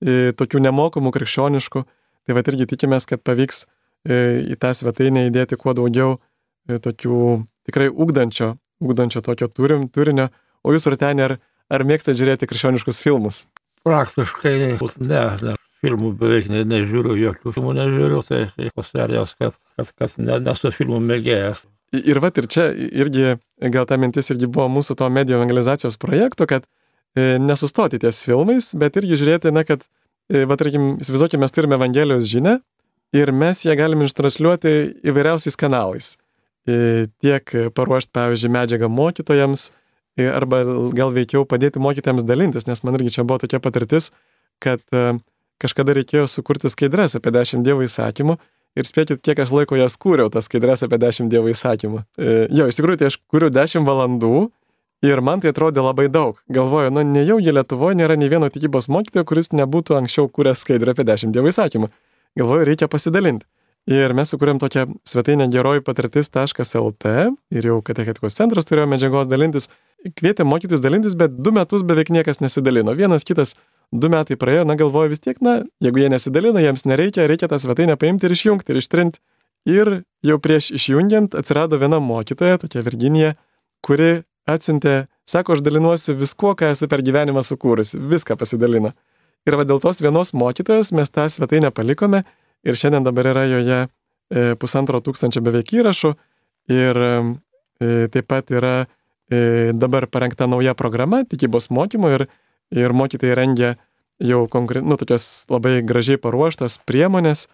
e, 0.00 0.32
tokių 0.36 0.62
nemokamų 0.68 1.12
krikščioniškų, 1.12 1.84
tai 2.26 2.36
va 2.36 2.44
irgi 2.46 2.68
tikimės, 2.70 3.06
kad 3.10 3.22
pavyks 3.24 3.64
e, 3.64 4.18
į 4.52 4.58
tą 4.62 4.72
svetainę 4.76 5.26
įdėti 5.28 5.58
kuo 5.60 5.74
daugiau 5.76 6.16
e, 6.16 6.78
tokių 6.82 7.22
tikrai 7.68 7.88
ugdančio, 7.90 8.54
ugdančio 8.82 9.22
tokio 9.24 9.48
turim, 9.50 9.88
turinio, 9.92 10.28
o 10.62 10.74
jūs 10.74 10.88
ar 10.90 10.98
ten 11.00 11.22
ar, 11.22 11.36
ar 11.72 11.86
mėgstate 11.88 12.18
žiūrėti 12.18 12.48
krikščioniškus 12.50 13.02
filmus? 13.02 13.44
Praktiškai 13.86 14.56
ne, 15.02 15.22
ne. 15.42 15.58
Filmų 15.82 16.12
beveik 16.14 16.46
ne, 16.46 16.60
nežiūriu, 16.70 17.16
jokių 17.18 17.52
filmų 17.56 17.72
nežiūriu, 17.74 18.20
tai 18.22 18.44
serijos, 18.86 19.32
kad, 19.40 19.56
kad, 19.74 19.88
kad 19.98 20.12
ne, 20.22 20.36
nesu 20.46 20.70
filmų 20.70 21.00
mėgėjas. 21.08 21.64
Ir 21.92 22.22
va 22.22 22.30
ir 22.38 22.46
čia 22.48 22.68
irgi, 22.72 23.34
gal 23.74 23.88
ta 23.90 23.98
mintis 24.00 24.30
irgi 24.32 24.46
buvo 24.46 24.68
mūsų 24.72 24.94
to 25.00 25.08
medijų 25.12 25.40
evangelizacijos 25.40 25.98
projekto, 26.00 26.46
kad 26.48 26.64
e, 27.18 27.36
nesustoti 27.42 27.98
ties 28.00 28.22
filmais, 28.24 28.70
bet 28.78 28.96
irgi 29.02 29.18
žiūrėti, 29.20 29.50
na, 29.52 29.66
kad, 29.68 29.84
va 30.48 30.58
tarkim, 30.60 30.96
įsivaizduokime, 31.02 31.42
mes 31.44 31.54
turime 31.54 31.76
Evangelijos 31.78 32.28
žinę 32.30 32.58
ir 33.16 33.32
mes 33.36 33.64
ją 33.66 33.76
galime 33.78 34.08
ištransliuoti 34.08 34.74
įvairiausiais 35.08 35.58
kanalais. 35.60 36.14
E, 36.68 37.08
tiek 37.22 37.54
paruošti, 37.76 38.12
pavyzdžiui, 38.14 38.52
medžiagą 38.54 38.88
mokytojams, 38.92 39.66
e, 40.16 40.28
arba 40.30 40.62
gal 40.96 41.12
veikiau 41.14 41.44
padėti 41.48 41.82
mokytojams 41.82 42.24
dalintis, 42.24 42.68
nes 42.70 42.84
man 42.86 42.96
irgi 42.98 43.18
čia 43.18 43.26
buvo 43.26 43.42
tokia 43.42 43.60
patirtis, 43.60 44.12
kad 44.62 44.82
e, 44.94 45.18
kažkada 45.62 45.98
reikėjo 45.98 46.28
sukurti 46.30 46.70
skaidres 46.72 47.18
apie 47.18 47.34
dešimt 47.34 47.66
Dievo 47.66 47.84
įsakymų 47.84 48.38
Ir 48.72 48.88
spėkit, 48.88 49.20
kiek 49.20 49.40
aš 49.42 49.50
laiko 49.52 49.76
jas 49.76 49.98
kūriau, 50.00 50.30
tas 50.32 50.48
skaidrės 50.48 50.84
apie 50.86 50.96
10 51.00 51.28
Dievo 51.32 51.50
įsakymų. 51.52 52.02
E, 52.16 52.36
jo, 52.56 52.68
iš 52.70 52.78
tikrųjų, 52.78 53.02
tai 53.02 53.10
aš 53.10 53.18
kūriau 53.28 53.52
10 53.52 53.84
valandų 53.84 54.36
ir 55.02 55.20
man 55.24 55.42
tai 55.42 55.52
atrodė 55.52 55.82
labai 55.84 56.08
daug. 56.12 56.38
Galvoju, 56.52 56.92
nu, 56.94 57.02
nejaugi 57.06 57.54
Lietuvoje 57.54 57.98
nėra 57.98 58.16
nei 58.18 58.30
vieno 58.32 58.50
tikybos 58.52 58.88
mokytojo, 58.92 59.26
kuris 59.28 59.52
nebūtų 59.52 59.98
anksčiau 59.98 60.30
kūręs 60.30 60.62
skaidrę 60.62 60.94
apie 60.94 61.06
10 61.08 61.34
Dievo 61.34 61.50
įsakymų. 61.50 61.90
Galvoju, 62.38 62.68
reikia 62.68 62.88
pasidalinti. 62.88 63.46
Ir 63.90 64.12
mes 64.14 64.30
sukūrėm 64.30 64.60
tokią 64.62 64.84
svetainę 65.02 65.48
geroji 65.50 65.82
patirtis.lt 65.82 67.14
ir 67.50 67.66
jau 67.66 67.80
katechetikos 67.82 68.36
centras 68.38 68.68
turėjo 68.68 68.86
medžiagos 68.86 69.26
dalintis. 69.26 69.66
Kvietė 70.18 70.46
mokytis 70.46 70.82
dalintis, 70.82 71.16
bet 71.18 71.34
du 71.34 71.50
metus 71.54 71.82
beveik 71.82 72.12
niekas 72.14 72.38
nesidalino. 72.38 72.94
Vienas 72.94 73.26
kitas 73.26 73.56
du 73.90 74.08
metai 74.10 74.38
praėjo, 74.38 74.64
na 74.70 74.78
galvoju 74.78 75.10
vis 75.10 75.22
tiek, 75.22 75.40
na, 75.42 75.64
jeigu 75.82 75.98
jie 75.98 76.10
nesidalina, 76.14 76.62
jiems 76.62 76.86
nereikia, 76.86 77.26
reikia 77.26 77.50
tą 77.50 77.58
svetainę 77.58 77.98
paimti 77.98 78.28
ir 78.28 78.36
išjungti 78.36 78.70
ir 78.70 78.78
ištrinti. 78.78 79.22
Ir 79.66 79.90
jau 80.26 80.38
prieš 80.42 80.72
išjungiant 80.78 81.34
atsirado 81.38 81.78
viena 81.78 81.98
mokytoja, 82.02 82.62
tokia 82.62 82.82
Virginija, 82.86 83.34
kuri 83.82 84.22
atsiuntė, 84.48 85.06
sako, 85.28 85.56
aš 85.56 85.64
dalinuosi 85.64 86.16
viskuo, 86.18 86.54
ką 86.58 86.72
esu 86.74 86.88
per 86.90 87.02
gyvenimą 87.04 87.44
sukūrusi, 87.46 88.00
viską 88.12 88.36
pasidalino. 88.40 88.92
Ir 89.46 89.58
va 89.58 89.66
dėl 89.66 89.80
tos 89.82 90.02
vienos 90.02 90.32
mokytojos 90.38 90.92
mes 90.94 91.10
tą 91.10 91.26
svetainę 91.30 91.72
palikome 91.74 92.22
ir 92.62 92.78
šiandien 92.78 93.06
dabar 93.06 93.32
yra 93.32 93.46
joje 93.50 93.78
e, 93.82 93.88
pusantro 94.58 95.00
tūkstančio 95.02 95.42
beveik 95.42 95.72
įrašų 95.80 96.12
ir 96.70 97.00
e, 97.02 97.14
taip 98.14 98.28
pat 98.30 98.52
yra 98.54 98.74
e, 98.82 99.72
dabar 99.74 100.06
parengta 100.06 100.46
nauja 100.46 100.76
programa 100.78 101.24
tikybos 101.26 101.72
mokymo 101.74 102.12
ir 102.14 102.28
ir 102.72 102.94
mokytojai 102.96 103.34
rengia 103.36 103.74
jau 104.22 104.46
konkre... 104.48 104.80
nu, 104.80 104.96
tokias 104.96 105.44
labai 105.50 105.80
gražiai 105.84 106.20
paruoštas 106.20 106.78
priemonės, 106.88 107.48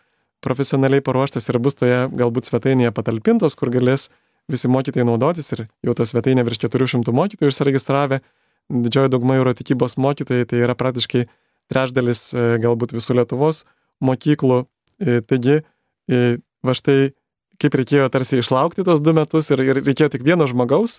profesionaliai 0.44 1.02
paruoštas 1.04 1.48
ir 1.50 1.58
bus 1.62 1.78
toje 1.78 2.04
galbūt 2.14 2.50
svetainėje 2.50 2.92
patalpintos, 2.94 3.56
kur 3.58 3.72
galės 3.74 4.08
visi 4.48 4.68
mokytojai 4.68 5.06
naudotis 5.06 5.52
ir 5.54 5.66
jau 5.84 5.94
ta 5.96 6.06
svetainė 6.08 6.44
virš 6.46 6.64
400 6.66 7.14
mokytojų 7.14 7.52
užsiregistravę. 7.52 8.20
Didžioji 8.68 9.12
dauguma 9.12 9.38
yra 9.40 9.54
tikybos 9.56 9.96
mokytojai, 10.00 10.46
tai 10.48 10.62
yra 10.64 10.76
praktiškai 10.76 11.24
trečdalis 11.72 12.32
e, 12.32 12.48
galbūt 12.62 12.92
visų 12.96 13.18
Lietuvos 13.20 13.62
mokyklų. 14.04 14.64
E, 15.00 15.20
taigi, 15.24 15.60
e, 16.08 16.40
va 16.64 16.74
štai 16.76 17.12
kaip 17.60 17.76
reikėjo 17.80 18.08
tarsi 18.12 18.40
išlaukti 18.42 18.84
tos 18.86 19.00
du 19.04 19.14
metus 19.16 19.50
ir, 19.54 19.62
ir 19.64 19.80
reikėjo 19.82 20.12
tik 20.16 20.26
vieno 20.26 20.48
žmogaus. 20.50 20.98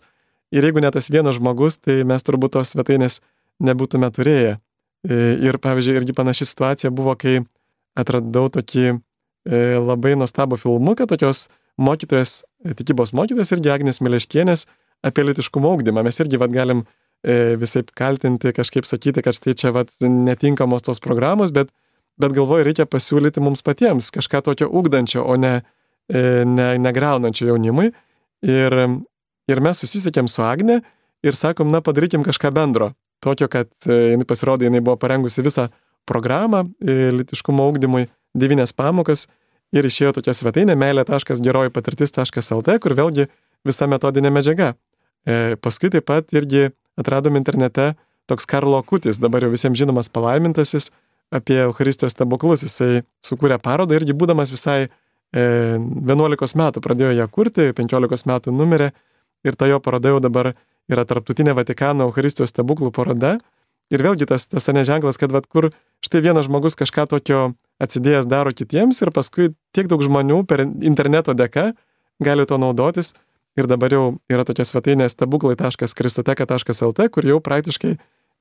Ir 0.50 0.66
jeigu 0.66 0.82
ne 0.82 0.90
tas 0.90 1.12
vienas 1.14 1.38
žmogus, 1.38 1.78
tai 1.78 2.02
mes 2.10 2.26
turbūt 2.26 2.56
tos 2.58 2.74
svetainės 2.74 3.20
nebūtume 3.62 4.10
turėję. 4.10 4.58
Ir 5.06 5.58
pavyzdžiui, 5.62 5.94
irgi 6.02 6.16
panaši 6.18 6.48
situacija 6.50 6.90
buvo, 6.92 7.14
kai 7.16 7.44
atradau 7.96 8.50
tokį 8.52 8.98
labai 9.78 10.16
nuostabų 10.20 10.58
filmuką 10.60 11.06
tokios 11.08 11.46
mokytojas, 11.80 12.44
tikybos 12.78 13.14
mokytojas 13.16 13.54
irgi 13.56 13.72
Agnės 13.74 14.02
Mileškienės 14.04 14.66
apie 15.06 15.24
litiškumo 15.24 15.72
augdymą. 15.72 16.04
Mes 16.04 16.20
irgi 16.20 16.40
vad 16.42 16.54
galim 16.54 16.84
e, 17.24 17.56
visai 17.60 17.86
kaltinti, 17.96 18.52
kažkaip 18.56 18.88
sakyti, 18.90 19.24
kad 19.26 19.38
štai 19.38 19.56
čia 19.58 19.72
vat, 19.76 19.94
netinkamos 20.04 20.86
tos 20.86 21.02
programos, 21.04 21.54
bet, 21.56 21.72
bet 22.20 22.36
galvoju, 22.36 22.68
reikia 22.68 22.88
pasiūlyti 22.90 23.44
mums 23.44 23.64
patiems 23.66 24.12
kažką 24.16 24.44
tokio 24.50 24.70
ugdančio, 24.70 25.24
o 25.24 25.38
ne, 25.40 25.60
e, 26.12 26.44
ne 26.46 26.72
negreunančio 26.84 27.50
jaunimui. 27.54 27.94
Ir, 28.48 28.76
ir 29.52 29.62
mes 29.64 29.84
susisiekėm 29.84 30.30
su 30.32 30.44
Agne 30.46 30.82
ir 31.24 31.36
sakom, 31.36 31.72
na 31.72 31.84
padarykim 31.84 32.24
kažką 32.28 32.52
bendro. 32.56 32.94
Tokio, 33.24 33.50
kad 33.52 33.72
e, 33.88 34.16
jinai 34.16 34.28
pasirodė, 34.28 34.70
jinai 34.70 34.84
buvo 34.84 34.96
parengusi 35.00 35.44
visą 35.44 35.68
programą 36.08 36.66
e, 36.80 37.10
litiškumo 37.16 37.66
ugdymui, 37.72 38.08
devynias 38.38 38.72
pamokas 38.76 39.28
ir 39.76 39.86
išėjo 39.86 40.16
tokia 40.20 40.34
svetainė 40.34 40.76
meilė.geroji 40.80 41.74
patirtis.lt, 41.76 42.78
kur 42.82 42.96
vėlgi 42.98 43.28
visa 43.68 43.88
metodinė 43.88 44.32
medžiaga. 44.34 44.74
E, 45.28 45.56
paskui 45.62 45.92
taip 45.94 46.08
pat 46.10 46.34
irgi 46.34 46.70
atradom 47.00 47.38
internete 47.40 47.94
toks 48.30 48.48
Karlo 48.50 48.82
Kutis, 48.86 49.20
dabar 49.22 49.46
jau 49.46 49.52
visiems 49.54 49.78
žinomas 49.80 50.10
palaimintasis, 50.14 50.90
apie 51.34 51.60
Eucharistijos 51.64 52.16
stebuklus. 52.16 52.64
Jisai 52.66 53.04
sukūrė 53.26 53.60
parodą 53.62 53.98
irgi 53.98 54.16
būdamas 54.18 54.54
visai 54.54 54.88
e, 54.88 54.90
11 55.38 56.58
metų 56.62 56.84
pradėjo 56.86 57.14
ją 57.18 57.30
kurti, 57.30 57.70
15 57.78 58.30
metų 58.30 58.56
numirė 58.56 58.92
ir 59.46 59.56
ta 59.56 59.70
jo 59.70 59.80
paroda 59.84 60.14
jau 60.14 60.22
dabar 60.24 60.54
yra 60.90 61.06
tarptautinė 61.06 61.54
Vatikano 61.58 62.10
Eucharistijos 62.10 62.54
stebuklų 62.54 62.92
paroda. 62.96 63.38
Ir 63.90 64.04
vėlgi 64.06 64.28
tas, 64.30 64.46
tas 64.46 64.70
neženklas, 64.70 65.18
kad 65.18 65.34
vad 65.34 65.48
kur 65.50 65.72
štai 66.06 66.22
vienas 66.22 66.46
žmogus 66.46 66.78
kažką 66.78 67.08
tokio 67.10 67.40
atsidėjęs 67.82 68.28
daro 68.30 68.54
kitiems 68.54 69.02
ir 69.02 69.10
paskui 69.16 69.50
tiek 69.74 69.90
daug 69.90 70.04
žmonių 70.06 70.44
per 70.46 70.62
interneto 70.66 71.34
dėka 71.34 71.72
gali 72.22 72.46
to 72.46 72.60
naudotis. 72.62 73.16
Ir 73.58 73.66
dabar 73.68 73.92
jau 73.92 74.04
yra 74.32 74.46
tokia 74.46 74.64
svetainė 74.68 75.10
stebuklai.kristoteka.lt, 75.10 77.08
kur 77.12 77.26
jau 77.26 77.40
praktiškai 77.44 77.96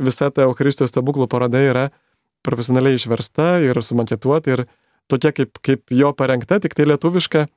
visa 0.04 0.28
ta 0.30 0.44
Eucharistijos 0.44 0.92
stebuklų 0.92 1.26
paroda 1.32 1.62
yra 1.64 1.88
profesionaliai 2.46 2.98
išversta 2.98 3.56
ir 3.64 3.80
sumaketuota 3.82 4.52
ir 4.52 4.64
tokia 5.10 5.32
kaip, 5.34 5.58
kaip 5.64 5.90
jo 5.90 6.12
parengta, 6.14 6.60
tik 6.60 6.76
tai 6.76 6.86
lietuviška, 6.86 7.48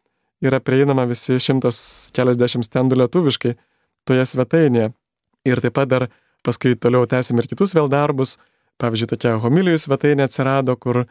yra 0.42 0.62
prieinama 0.64 1.06
visi 1.10 1.38
šimtas 1.44 2.10
keliasdešimt 2.16 2.66
stendų 2.66 2.98
lietuviškai 3.04 3.54
toje 4.10 4.26
svetainėje. 4.26 4.94
Ir 5.46 5.62
taip 5.62 5.76
pat 5.78 5.92
dar 5.92 6.08
paskui 6.46 6.76
toliau 6.80 7.08
tęsim 7.10 7.40
ir 7.42 7.50
kitus 7.52 7.76
vėl 7.78 7.90
darbus. 7.92 8.38
Pavyzdžiui, 8.82 9.10
tokia 9.14 9.36
homilijų 9.42 9.84
svetainė 9.84 10.26
atsirado, 10.26 10.76
kur 10.80 11.04
e, 11.04 11.06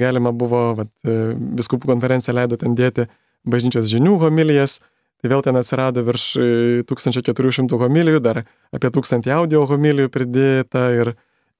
galima 0.00 0.34
buvo, 0.36 0.62
vat, 0.82 0.90
e, 1.04 1.32
viskupų 1.60 1.88
konferencija 1.94 2.34
leido 2.36 2.58
ten 2.60 2.76
dėti 2.76 3.06
bažnyčios 3.48 3.88
žinių 3.88 4.18
homilijas. 4.20 4.80
Tai 5.20 5.30
vėl 5.32 5.42
ten 5.44 5.56
atsirado 5.60 6.04
virš 6.04 6.26
1400 6.88 7.64
e, 7.76 7.80
homilijų, 7.80 8.20
dar 8.24 8.42
apie 8.72 8.92
1000 8.92 9.28
audio 9.36 9.66
homilijų 9.68 10.12
pridėta 10.12 10.86
ir, 10.96 11.14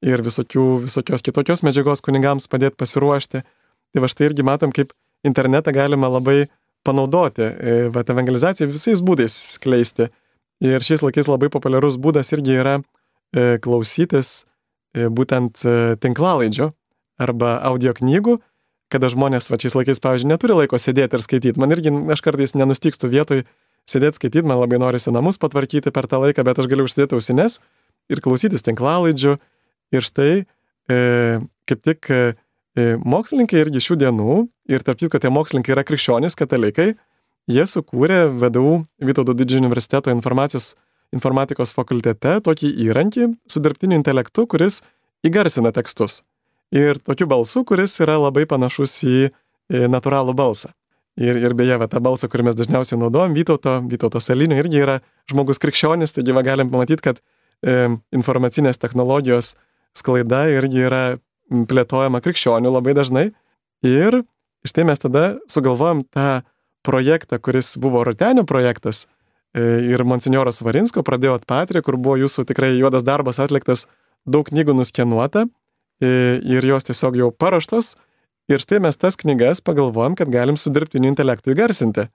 ir 0.05 0.25
visokių, 0.25 0.67
visokios 0.87 1.25
kitokios 1.25 1.65
medžiagos 1.67 2.05
kunigams 2.05 2.49
padėti 2.49 2.81
pasiruošti. 2.81 3.45
Tai 3.91 4.05
va 4.05 4.09
štai 4.09 4.31
irgi 4.31 4.47
matom, 4.47 4.73
kaip 4.73 4.95
internetą 5.27 5.75
galima 5.77 6.09
labai 6.09 6.45
panaudoti, 6.87 7.45
e, 7.45 7.77
va 7.93 8.05
evangelizaciją 8.07 8.71
visais 8.71 9.03
būdais 9.05 9.35
skleisti. 9.57 10.09
Ir 10.61 10.85
šiais 10.85 11.01
laikais 11.01 11.29
labai 11.31 11.49
populiarus 11.53 11.97
būdas 11.97 12.35
irgi 12.35 12.59
yra 12.61 12.77
e, 12.81 13.57
klausytis 13.65 14.45
e, 14.93 15.09
būtent 15.09 15.63
e, 15.65 15.97
tinklalaidžio 16.01 16.73
arba 17.21 17.57
audio 17.65 17.95
knygų, 17.97 18.37
kada 18.93 19.09
žmonės 19.13 19.49
va 19.53 19.59
šiais 19.61 19.77
laikais, 19.79 20.03
pavyzdžiui, 20.05 20.29
neturi 20.29 20.59
laiko 20.59 20.81
sėdėti 20.81 21.17
ir 21.17 21.25
skaityti. 21.25 21.61
Man 21.61 21.73
irgi 21.73 21.93
aš 22.13 22.25
kartais 22.25 22.53
nenustikstu 22.59 23.09
vietoj 23.13 23.45
sėdėti 23.89 24.21
skaityti, 24.21 24.47
man 24.49 24.61
labai 24.61 24.81
norisi 24.83 25.13
namus 25.15 25.41
patvarkyti 25.41 25.93
per 25.95 26.09
tą 26.11 26.21
laiką, 26.27 26.45
bet 26.45 26.61
aš 26.61 26.69
galiu 26.69 26.85
užsidėti 26.89 27.17
ausines 27.17 27.61
ir 28.13 28.21
klausytis 28.25 28.65
tinklalaidžių. 28.67 29.37
Ir 29.97 30.07
štai 30.07 30.33
e, 30.93 30.99
kaip 31.71 31.85
tik 31.87 32.11
e, 32.13 32.25
mokslininkai 33.01 33.65
irgi 33.65 33.83
šių 33.85 33.97
dienų, 34.05 34.37
ir 34.71 34.85
tarp 34.87 35.01
kitko 35.01 35.19
tie 35.23 35.33
mokslininkai 35.33 35.75
yra 35.75 35.87
krikščionys, 35.87 36.37
katalikai, 36.39 36.93
Jie 37.51 37.67
sukūrė 37.67 38.29
VDU 38.31 38.85
Vytauto 39.03 39.35
didžiojo 39.35 39.65
universiteto 39.65 40.13
informacijos 40.15 40.75
informatikos 41.11 41.73
fakultete 41.75 42.37
tokį 42.47 42.69
įrankį 42.87 43.31
su 43.51 43.63
dirbtiniu 43.63 43.99
intelektu, 43.99 44.47
kuris 44.47 44.81
įgarsina 45.27 45.73
tekstus. 45.75 46.21
Ir 46.71 47.01
tokiu 47.03 47.27
balsu, 47.27 47.65
kuris 47.67 47.97
yra 48.03 48.15
labai 48.21 48.47
panašus 48.47 48.95
į 49.03 49.17
natūralų 49.91 50.37
balsą. 50.39 50.71
Ir, 51.21 51.37
ir 51.37 51.55
beje, 51.59 51.75
va, 51.83 51.89
tą 51.91 51.99
balsą, 52.01 52.31
kurį 52.31 52.47
mes 52.47 52.57
dažniausiai 52.57 52.99
naudojam, 53.01 53.35
Vytauto, 53.35 53.81
Vytauto 53.91 54.23
Salinio 54.23 54.57
irgi 54.61 54.79
yra 54.81 55.01
žmogus 55.29 55.59
krikščionis, 55.61 56.15
taigi 56.15 56.33
va, 56.33 56.45
galim 56.47 56.71
pamatyti, 56.73 57.03
kad 57.03 57.19
e, 57.19 57.91
informacinės 58.15 58.79
technologijos 58.81 59.57
sklaida 59.99 60.47
irgi 60.55 60.87
yra 60.87 61.03
plėtojama 61.51 62.23
krikščionių 62.25 62.73
labai 62.73 62.95
dažnai. 62.97 63.27
Ir 63.85 64.23
štai 64.65 64.87
mes 64.87 65.03
tada 65.03 65.25
sugalvojom 65.51 66.07
tą 66.15 66.29
projektą, 66.87 67.39
kuris 67.39 67.75
buvo 67.81 68.05
Rotenio 68.05 68.45
projektas 68.45 69.05
e, 69.55 69.63
ir 69.91 70.05
monsinjoras 70.05 70.63
Varinsko 70.65 71.05
pradėjo 71.07 71.39
atpatrį, 71.41 71.83
kur 71.87 71.99
buvo 72.01 72.19
jūsų 72.21 72.47
tikrai 72.51 72.73
juodas 72.79 73.05
darbas 73.07 73.41
atliktas, 73.43 73.87
daug 74.27 74.49
knygų 74.49 74.77
nuskenuota 74.79 75.47
e, 75.47 76.41
ir 76.45 76.67
jos 76.67 76.89
tiesiog 76.89 77.19
jau 77.21 77.31
paraštos. 77.33 77.97
Ir 78.51 78.59
štai 78.63 78.81
mes 78.83 78.97
tas 78.99 79.19
knygas 79.21 79.63
pagalvojom, 79.63 80.17
kad 80.19 80.31
galim 80.33 80.57
su 80.59 80.73
dirbtiniu 80.75 81.13
intelektu 81.13 81.53
įgarsinti. 81.55 82.09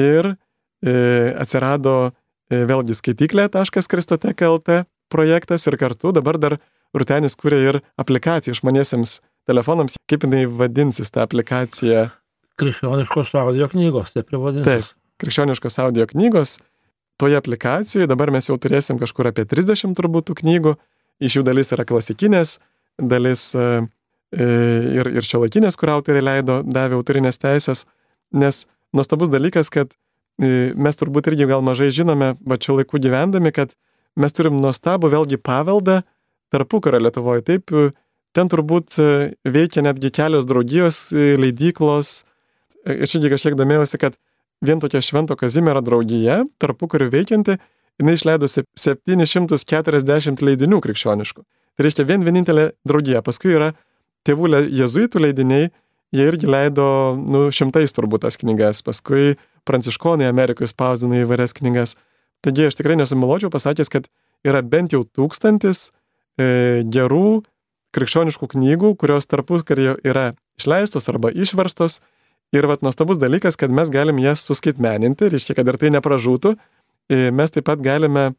Ir 0.00 0.30
e, 0.32 0.94
atsirado 1.36 1.96
e, 2.08 2.62
vėlgi 2.64 2.96
skaityklė.kristoteka.lt 2.96 4.84
projektas 5.12 5.68
ir 5.68 5.76
kartu 5.80 6.14
dabar 6.16 6.40
dar 6.40 6.58
Rutenis 6.94 7.34
kūrė 7.34 7.58
ir 7.68 7.80
aplikaciją 7.98 8.54
išmaniesiems 8.54 9.18
telefonams. 9.48 9.98
Kaip 10.10 10.24
jinai 10.24 10.44
vadinsis 10.46 11.10
ta 11.10 11.24
aplikacija? 11.26 12.06
Krikščioniškos 12.60 13.34
audio 13.40 13.68
knygos, 13.70 14.14
taip 14.14 14.30
ir 14.30 14.40
vadinasi. 14.40 14.68
Taip, 14.68 15.02
krikščioniškos 15.22 15.80
audio 15.82 16.06
knygos. 16.10 16.58
Toje 17.20 17.38
aplikacijoje 17.38 18.08
dabar 18.10 18.32
mes 18.34 18.48
jau 18.48 18.56
turėsim 18.58 18.98
kažkur 18.98 19.30
apie 19.30 19.44
30 19.46 19.94
turbūt 19.98 20.32
knygų. 20.40 20.74
Iš 21.22 21.38
jų 21.38 21.44
dalis 21.46 21.70
yra 21.74 21.84
klasikinės, 21.86 22.56
dalis 22.98 23.52
e, 23.54 23.66
e, 24.34 24.46
ir, 24.98 25.10
ir 25.20 25.26
šiuolaikinės, 25.26 25.78
kur 25.78 25.92
autoriai 25.94 26.24
leido, 26.24 26.58
davė 26.66 26.98
autorinės 26.98 27.38
teisės. 27.38 27.84
Nes 28.34 28.64
nuostabus 28.94 29.30
dalykas, 29.30 29.70
kad 29.70 29.94
e, 30.42 30.72
mes 30.74 30.98
turbūt 30.98 31.30
irgi 31.30 31.46
gal 31.50 31.62
mažai 31.62 31.92
žinome, 31.94 32.34
va 32.42 32.58
čia 32.58 32.74
laikų 32.80 32.98
gyvendami, 33.06 33.54
kad 33.54 33.76
mes 34.18 34.34
turim 34.34 34.58
nuostabų 34.62 35.12
vėlgi 35.14 35.38
paveldą 35.38 36.00
tarpukario 36.54 36.98
Lietuvoje. 37.06 37.46
Taip, 37.46 37.70
ten 38.34 38.50
turbūt 38.50 38.98
veikia 39.46 39.86
netgi 39.86 40.10
kelios 40.14 40.46
draugijos, 40.50 41.08
leidyklos, 41.14 42.24
aš 42.84 43.16
irgi 43.18 43.32
kažkiek 43.34 43.56
domėjausi, 43.58 44.00
kad 44.00 44.18
vien 44.64 44.80
tokia 44.82 45.02
Švento 45.04 45.36
Kazimiero 45.38 45.82
draugija, 45.84 46.44
tarpu 46.62 46.88
kurių 46.90 47.10
veikianti, 47.12 47.58
jinai 48.00 48.16
išleido 48.16 48.48
740 48.48 50.44
leidinių 50.44 50.80
krikščioniškų. 50.84 51.44
Tai 51.74 51.86
reiškia 51.86 52.06
vien 52.06 52.24
vienintelė 52.26 52.70
draugija. 52.86 53.22
Paskui 53.26 53.54
yra 53.54 53.72
tėvų 54.26 54.50
jezuitų 54.72 55.22
leidiniai, 55.26 55.70
jie 56.14 56.28
irgi 56.30 56.48
leido, 56.48 56.86
nu, 57.18 57.48
šimtais 57.54 57.94
turbūt 57.96 58.24
tas 58.26 58.38
knygas. 58.40 58.82
Paskui 58.86 59.34
pranciškonai 59.68 60.28
Amerikoje 60.30 60.70
spausdino 60.70 61.18
įvairias 61.24 61.56
knygas. 61.56 61.96
Taigi 62.44 62.68
aš 62.68 62.78
tikrai 62.78 62.98
nesumiločiau 63.00 63.50
pasakęs, 63.52 63.90
kad 63.90 64.08
yra 64.46 64.60
bent 64.62 64.94
jau 64.94 65.02
tūkstantis 65.04 65.88
e, 66.38 66.84
gerų 66.84 67.42
krikščioniškų 67.94 68.50
knygų, 68.54 68.94
kurios 69.00 69.28
tarpukarį 69.30 69.94
yra 70.04 70.32
išleistos 70.58 71.08
arba 71.10 71.30
išverstos 71.32 72.00
Ir 72.54 72.68
vat 72.70 72.84
nuostabus 72.86 73.18
dalykas, 73.18 73.56
kad 73.58 73.72
mes 73.74 73.90
galim 73.90 74.18
jas 74.22 74.44
suskaitmeninti, 74.46 75.30
reiškia, 75.32 75.56
kad 75.58 75.68
ir 75.70 75.78
tai 75.80 75.90
nepražūtų. 75.94 76.54
Mes 77.34 77.54
taip 77.54 77.66
pat 77.66 77.80
galime, 77.84 78.32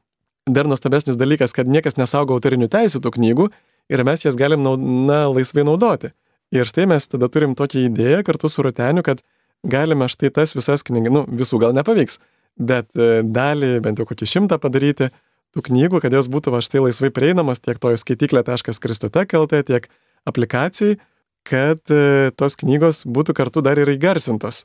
dar 0.48 0.70
nuostabesnis 0.70 1.18
dalykas, 1.20 1.54
kad 1.56 1.68
niekas 1.70 1.98
nesaugo 2.00 2.38
autorinių 2.38 2.70
teisų 2.72 3.02
tų 3.04 3.12
knygų 3.18 3.50
ir 3.92 4.04
mes 4.08 4.26
jas 4.26 4.38
galim 4.40 4.64
na, 4.64 5.26
laisvai 5.30 5.66
naudoti. 5.68 6.14
Ir 6.54 6.70
štai 6.70 6.86
mes 6.90 7.08
tada 7.10 7.28
turim 7.32 7.56
tokią 7.58 7.88
idėją 7.90 8.22
kartu 8.26 8.50
su 8.50 8.64
Ruteniu, 8.64 9.04
kad 9.06 9.24
galime 9.66 10.08
štai 10.12 10.32
tas 10.34 10.54
visas 10.56 10.86
knygas, 10.86 11.14
nu 11.14 11.24
visų 11.42 11.60
gal 11.62 11.74
nepavyks, 11.76 12.20
bet 12.62 12.92
e, 12.96 13.24
dalį, 13.26 13.80
bent 13.84 14.00
jau 14.00 14.06
kokį 14.08 14.30
šimtą 14.30 14.60
padaryti 14.62 15.10
tų 15.56 15.66
knygų, 15.70 16.02
kad 16.04 16.14
jos 16.14 16.30
būtų 16.32 16.54
va 16.54 16.62
štai 16.64 16.86
laisvai 16.86 17.10
prieinamos 17.16 17.64
tiek 17.64 17.82
toje 17.82 18.00
skaityklė.kristotek.lt, 18.04 19.62
tiek 19.68 19.90
aplikacijai 20.30 21.00
kad 21.46 21.94
e, 21.94 22.32
tos 22.38 22.58
knygos 22.60 23.04
būtų 23.06 23.36
kartu 23.38 23.64
dar 23.66 23.80
ir 23.82 23.92
įgarsintos. 23.94 24.64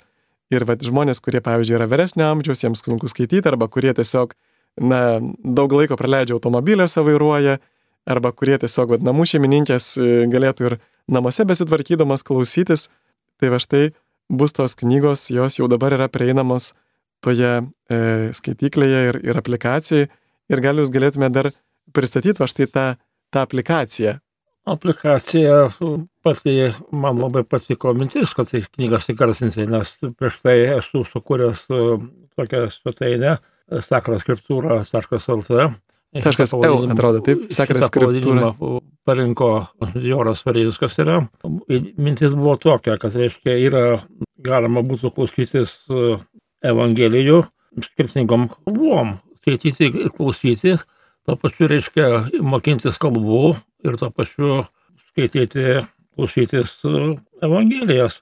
Ir 0.50 0.64
va, 0.66 0.74
žmonės, 0.80 1.20
kurie, 1.22 1.42
pavyzdžiui, 1.44 1.76
yra 1.78 1.86
vyresnio 1.90 2.26
amžiaus, 2.30 2.64
jiems 2.64 2.82
sunku 2.82 3.10
skaityti, 3.10 3.46
arba 3.46 3.68
kurie 3.70 3.92
tiesiog, 3.94 4.32
na, 4.82 5.20
daug 5.44 5.72
laiko 5.76 5.98
praleidžia 6.00 6.34
automobiliuose 6.38 7.04
vairuoja, 7.06 7.58
arba 8.10 8.32
kurie 8.34 8.58
tiesiog, 8.58 8.96
va, 8.96 9.00
namų 9.10 9.28
šeimininkės 9.30 9.92
e, 10.00 10.08
galėtų 10.32 10.70
ir 10.70 10.78
namuose 11.10 11.46
besitvarkydamas 11.46 12.24
klausytis, 12.26 12.88
tai 13.40 13.52
va 13.52 13.60
štai 13.62 13.90
bus 14.30 14.54
tos 14.56 14.76
knygos, 14.78 15.28
jos 15.30 15.58
jau 15.60 15.68
dabar 15.70 15.94
yra 15.96 16.08
prieinamos 16.10 16.72
toje 17.24 17.52
e, 17.60 18.00
skaityklėje 18.36 19.00
ir, 19.10 19.20
ir 19.30 19.38
aplikacijoje. 19.40 20.08
Ir 20.50 20.62
gal 20.64 20.80
jūs 20.80 20.90
galėtume 20.90 21.28
dar 21.30 21.52
pristatyti 21.94 22.42
va 22.42 22.48
štai 22.50 22.66
tą, 22.70 22.86
tą 23.30 23.44
aplikaciją. 23.46 24.16
Aplikacija 24.68 25.70
pati 26.22 26.56
man 26.92 27.20
labai 27.20 27.44
patiko 27.48 27.94
mintis, 27.96 28.34
kad 28.36 28.50
tai 28.50 28.60
knygas 28.66 29.08
įgarsinsi, 29.12 29.64
nes 29.70 29.94
prieš 30.18 30.40
tai 30.44 30.56
esu 30.76 31.04
sukūręs 31.08 31.64
e, 31.72 31.84
tokią 32.36 32.66
svetainę 32.74 33.38
sakraskriptūra.lt 33.70 35.70
Kažkas 36.10 36.50
L 36.58 36.88
atrodo, 36.90 37.20
taip, 37.22 37.44
sakras 37.54 37.86
skriptūra. 37.86 38.48
Parinko 39.06 39.50
Joras 40.02 40.40
Vareiskas 40.42 40.96
yra. 40.98 41.20
Mintis 41.70 42.34
buvo 42.34 42.56
tokia, 42.58 42.96
kad 42.98 43.14
reiškia 43.14 43.54
yra 43.62 43.84
galima 44.42 44.82
būtų 44.86 45.12
klausytis 45.14 45.76
e, 45.86 46.16
Evangelijų 46.66 47.44
skirtingom 47.86 48.48
kalbom, 48.50 49.14
skaityti 49.38 49.86
ir 49.86 50.10
klausyti, 50.16 50.74
to 51.26 51.36
pačiu 51.40 51.68
reiškia 51.70 52.08
mokintis 52.44 52.98
kalbų 53.00 53.54
ir 53.86 53.98
to 54.00 54.10
pačiu 54.14 54.64
skaityti, 55.10 55.84
klausytis 56.16 56.76
e, 56.84 57.14
Evangelijas. 57.44 58.20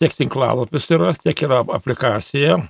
Tiek 0.00 0.14
tinklalapis 0.16 0.86
yra, 0.94 1.12
tiek 1.20 1.42
yra 1.44 1.60
aplikacija 1.76 2.62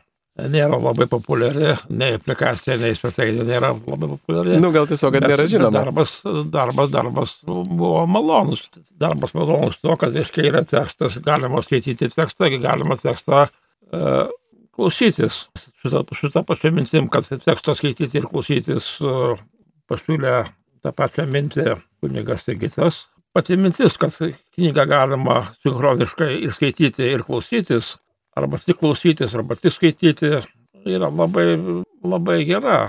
nėra 0.49 0.79
labai 0.79 1.07
populiari, 1.11 1.75
nei 1.93 2.15
aplikacija, 2.17 2.77
nei 2.81 2.95
svetainė 2.97 3.45
nėra 3.47 3.73
labai 3.75 4.09
populiari. 4.15 4.59
Nu, 4.63 4.71
gal 4.75 4.89
tiesiog, 4.89 5.15
kad 5.17 5.27
nėra 5.27 5.47
žinoma. 5.51 5.73
Darbas, 5.75 6.15
darbas, 6.53 6.91
darbas 6.93 7.35
buvo 7.45 8.05
malonus. 8.11 8.69
Darbas 9.01 9.35
malonus 9.37 9.81
to, 9.83 9.97
kad, 10.01 10.15
reiškia, 10.17 10.47
yra 10.53 10.65
tekstas, 10.69 11.19
galima 11.25 11.63
skaityti 11.67 12.11
tekstą, 12.15 12.51
galima 12.63 12.97
tekstą 13.01 13.47
uh, 13.49 14.33
klausytis. 14.77 15.43
Šitą, 15.83 16.05
šitą 16.17 16.45
pačią 16.49 16.73
mintim, 16.77 17.11
kad 17.13 17.27
tekstą 17.27 17.77
skaityti 17.79 18.23
ir 18.23 18.29
klausytis 18.31 18.95
uh, 19.05 19.35
pasiūlė 19.91 20.35
tą 20.85 20.93
pačią 20.97 21.27
mintį 21.29 21.75
kunigas 22.01 22.47
Sigitas. 22.47 23.05
Pati 23.35 23.55
mintis, 23.61 23.95
kad 24.01 24.15
knygą 24.57 24.87
galima 24.91 25.37
sinchroniškai 25.63 26.33
ir 26.41 26.55
skaityti, 26.55 27.13
ir 27.15 27.23
klausytis, 27.23 27.93
arba 28.35 28.59
tik 28.59 28.81
klausytis, 28.81 29.37
arba 29.39 29.55
tik 29.55 29.77
skaityti, 29.77 30.41
yra 30.89 31.11
labai, 31.15 31.53
labai 32.03 32.41
gera. 32.49 32.81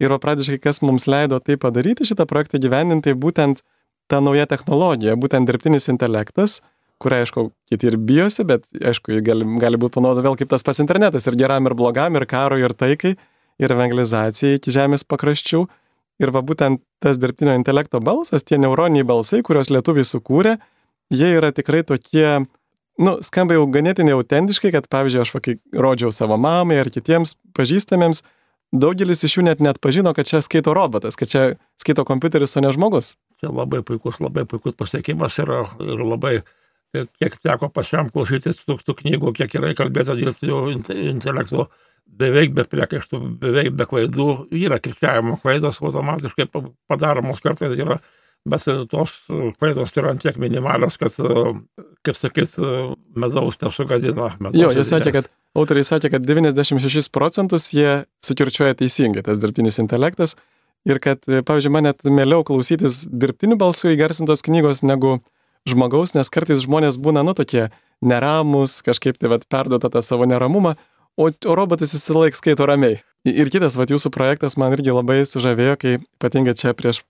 Ir 0.00 0.14
pradžiškai, 0.16 0.56
kas 0.64 0.80
mums 0.80 1.04
leido 1.10 1.36
tai 1.44 1.58
padaryti, 1.60 2.06
šitą 2.08 2.24
projektą 2.28 2.60
gyveninti, 2.62 3.10
tai 3.10 3.18
būtent 3.20 3.60
ta 4.08 4.22
nauja 4.24 4.46
technologija, 4.48 5.18
būtent 5.20 5.48
dirbtinis 5.50 5.90
intelektas, 5.92 6.62
kurią, 7.00 7.20
aišku, 7.26 7.44
kiti 7.68 7.90
ir 7.90 7.98
bijosi, 8.00 8.46
bet, 8.48 8.64
aišku, 8.80 9.18
gali, 9.24 9.44
gali 9.60 9.80
būti 9.80 9.98
panaudota 9.98 10.24
vėl 10.24 10.38
kaip 10.40 10.48
tas 10.52 10.64
pats 10.64 10.80
internetas 10.80 11.28
ir 11.28 11.36
geram, 11.40 11.68
ir 11.68 11.76
blogam, 11.76 12.16
ir 12.16 12.24
karo, 12.28 12.56
ir 12.60 12.72
taikai, 12.76 13.14
ir 13.60 13.76
evangelizacijai 13.76 14.56
iki 14.56 14.72
žemės 14.72 15.04
pakraščių. 15.08 15.62
Ir 16.20 16.32
va 16.34 16.42
būtent 16.44 16.82
tas 17.00 17.16
dirbtinio 17.16 17.54
intelekto 17.56 18.00
balsas, 18.04 18.44
tie 18.44 18.58
neuroniniai 18.60 19.06
balsai, 19.08 19.40
kuriuos 19.46 19.70
lietuviai 19.72 20.04
sukūrė, 20.04 20.58
jie 21.10 21.30
yra 21.38 21.48
tikrai 21.56 21.80
tokie 21.88 22.42
nu, 23.00 23.16
skamba 23.24 23.56
jau 23.56 23.64
ganėtinai 23.72 24.14
autentiškai, 24.16 24.72
kad 24.74 24.88
pavyzdžiui, 24.92 25.22
aš 25.24 25.32
kai 25.44 25.56
rodžiau 25.72 26.12
savo 26.14 26.36
mamai 26.40 26.80
ar 26.82 26.90
kitiems 26.92 27.36
pažįstamiems, 27.56 28.22
daugelis 28.72 29.24
iš 29.26 29.38
jų 29.38 29.46
net 29.48 29.62
net 29.64 29.80
pažino, 29.82 30.12
kad 30.16 30.28
čia 30.28 30.42
skaito 30.44 30.74
robotas, 30.76 31.18
kad 31.18 31.30
čia 31.30 31.44
skaito 31.80 32.04
kompiuteris, 32.08 32.56
o 32.56 32.64
ne 32.64 32.72
žmogus. 32.74 33.14
Čia 33.40 33.52
labai 33.54 33.82
puikus, 33.86 34.20
labai 34.20 34.44
puikus 34.48 34.76
pasiekimas 34.78 35.38
yra 35.42 35.64
ir 35.80 36.04
labai, 36.04 36.34
kiek 36.92 37.38
teko 37.40 37.70
pačiam 37.72 38.10
klausytis 38.12 38.60
tų, 38.66 38.78
tų 38.84 38.98
knygų, 39.02 39.34
kiek 39.40 39.56
yra 39.58 39.72
kalbėta 39.78 40.18
dirbtinio 40.18 40.66
intelekto, 40.70 41.70
beveik 42.20 42.54
be 42.56 42.64
priekaištų, 42.68 43.20
beveik 43.40 43.74
be 43.76 43.86
klaidų, 43.88 44.30
yra 44.54 44.80
kirčiavimo 44.82 45.38
klaidos 45.42 45.80
automatiškai 45.82 46.48
padaromos 46.90 47.40
kartais, 47.44 47.76
yra 47.78 48.00
bet 48.48 48.64
tos 48.90 49.16
klaidos 49.60 49.92
yra 49.96 50.14
ant 50.14 50.22
tiek 50.22 50.38
minimalios, 50.40 50.96
kad, 51.00 51.16
kaip 52.06 52.16
sakyt, 52.16 52.56
medaus 53.18 53.58
nesugadina. 53.60 54.30
Medaus 54.40 54.62
jo, 54.62 54.70
jie 54.76 54.84
sakė, 54.88 55.12
kad 55.18 55.28
autoriai 55.58 55.86
sakė, 55.86 56.12
kad 56.14 56.24
96 56.28 57.10
procentus 57.12 57.68
jie 57.76 58.04
sukirčiuoja 58.24 58.78
teisingai, 58.80 59.24
tas 59.26 59.42
dirbtinis 59.42 59.80
intelektas. 59.82 60.36
Ir 60.88 60.96
kad, 61.04 61.20
pavyzdžiui, 61.28 61.72
man 61.74 61.84
net 61.90 62.00
mieliau 62.08 62.40
klausytis 62.48 63.02
dirbtinių 63.12 63.58
balsų 63.60 63.92
įgarsintos 63.92 64.40
knygos 64.46 64.80
negu 64.86 65.18
žmogaus, 65.68 66.14
nes 66.16 66.32
kartais 66.32 66.62
žmonės 66.64 66.96
būna, 66.96 67.20
nu, 67.26 67.34
tokie 67.36 67.66
neramus, 68.00 68.78
kažkaip 68.86 69.18
tai 69.20 69.28
vad 69.34 69.44
perduota 69.52 69.90
tą 69.92 70.00
savo 70.00 70.24
neramumą, 70.24 70.78
o, 71.20 71.28
o 71.28 71.56
robotas 71.58 71.92
jis 71.94 72.08
laik 72.16 72.38
skaito 72.38 72.66
ramiai. 72.68 73.00
Ir 73.28 73.50
kitas, 73.52 73.76
vad 73.76 73.92
jūsų 73.92 74.12
projektas 74.14 74.56
man 74.56 74.72
irgi 74.72 74.94
labai 74.96 75.20
sužavėjo, 75.28 75.76
kai 75.80 75.98
ypatingai 76.00 76.56
čia 76.56 76.72
prieš 76.76 77.02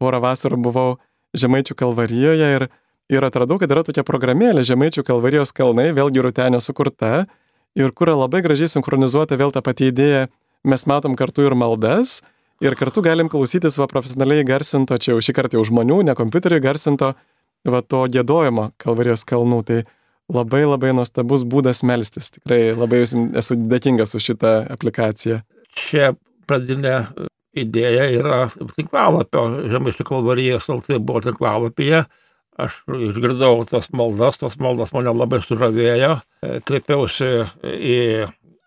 porą 0.00 0.22
vasarų 0.24 0.60
buvau 0.64 0.90
Žemaičių 1.36 1.74
kalvarijoje 1.76 2.46
ir, 2.54 2.62
ir 3.12 3.24
atradau, 3.26 3.58
kad 3.60 3.68
yra 3.68 3.82
tokia 3.84 4.04
programėlė 4.08 4.64
Žemaičių 4.64 5.04
kalvarijos 5.04 5.52
kalnai, 5.52 5.90
vėlgi 5.92 6.22
Rutenio 6.24 6.62
sukurta, 6.64 7.26
ir 7.76 7.92
kur 7.92 8.14
labai 8.14 8.40
gražiai 8.46 8.70
sinchronizuota 8.72 9.36
vėl 9.36 9.52
ta 9.52 9.60
pati 9.60 9.90
idėja, 9.92 10.30
mes 10.64 10.86
matom 10.88 11.18
kartu 11.20 11.44
ir 11.44 11.52
maldas, 11.52 12.22
ir 12.64 12.78
kartu 12.80 13.04
galim 13.04 13.28
klausytis 13.28 13.76
va 13.76 13.90
profesionaliai 13.90 14.46
garsinto, 14.48 14.96
čia 14.96 15.12
jau 15.12 15.20
šį 15.20 15.36
kartą 15.36 15.60
jau 15.60 15.66
žmonių, 15.68 16.00
ne 16.08 16.16
kompiuteriui 16.16 16.64
garsinto, 16.64 17.12
va 17.68 17.84
to 17.84 18.06
gėdojimo 18.08 18.70
kalvarijos 18.80 19.28
kalnų. 19.28 19.60
Tai 19.68 19.78
labai 20.32 20.64
labai 20.66 20.92
nuostabus 20.96 21.44
būdas 21.48 21.82
melstis. 21.86 22.30
Tikrai 22.34 22.74
labai 22.76 23.04
esu 23.06 23.56
dėkingas 23.58 24.14
už 24.18 24.30
šitą 24.30 24.54
aplikaciją. 24.74 25.42
Čia 25.78 26.12
pradinė 26.48 27.00
idėja 27.58 28.08
yra 28.12 28.40
tinklalapio, 28.76 29.44
Žemaičių 29.72 30.06
kalvarijos 30.08 30.68
LT 30.72 31.00
buvo 31.02 31.22
tinklalapyje. 31.24 32.04
Aš 32.58 32.80
išgirdau 32.90 33.62
tas 33.70 33.86
maldas, 33.94 34.40
tas 34.40 34.56
maldas 34.58 34.90
mane 34.94 35.12
labai 35.14 35.38
sužavėjo. 35.44 36.16
E, 36.42 36.58
kreipiausi 36.66 37.28
į 37.62 37.98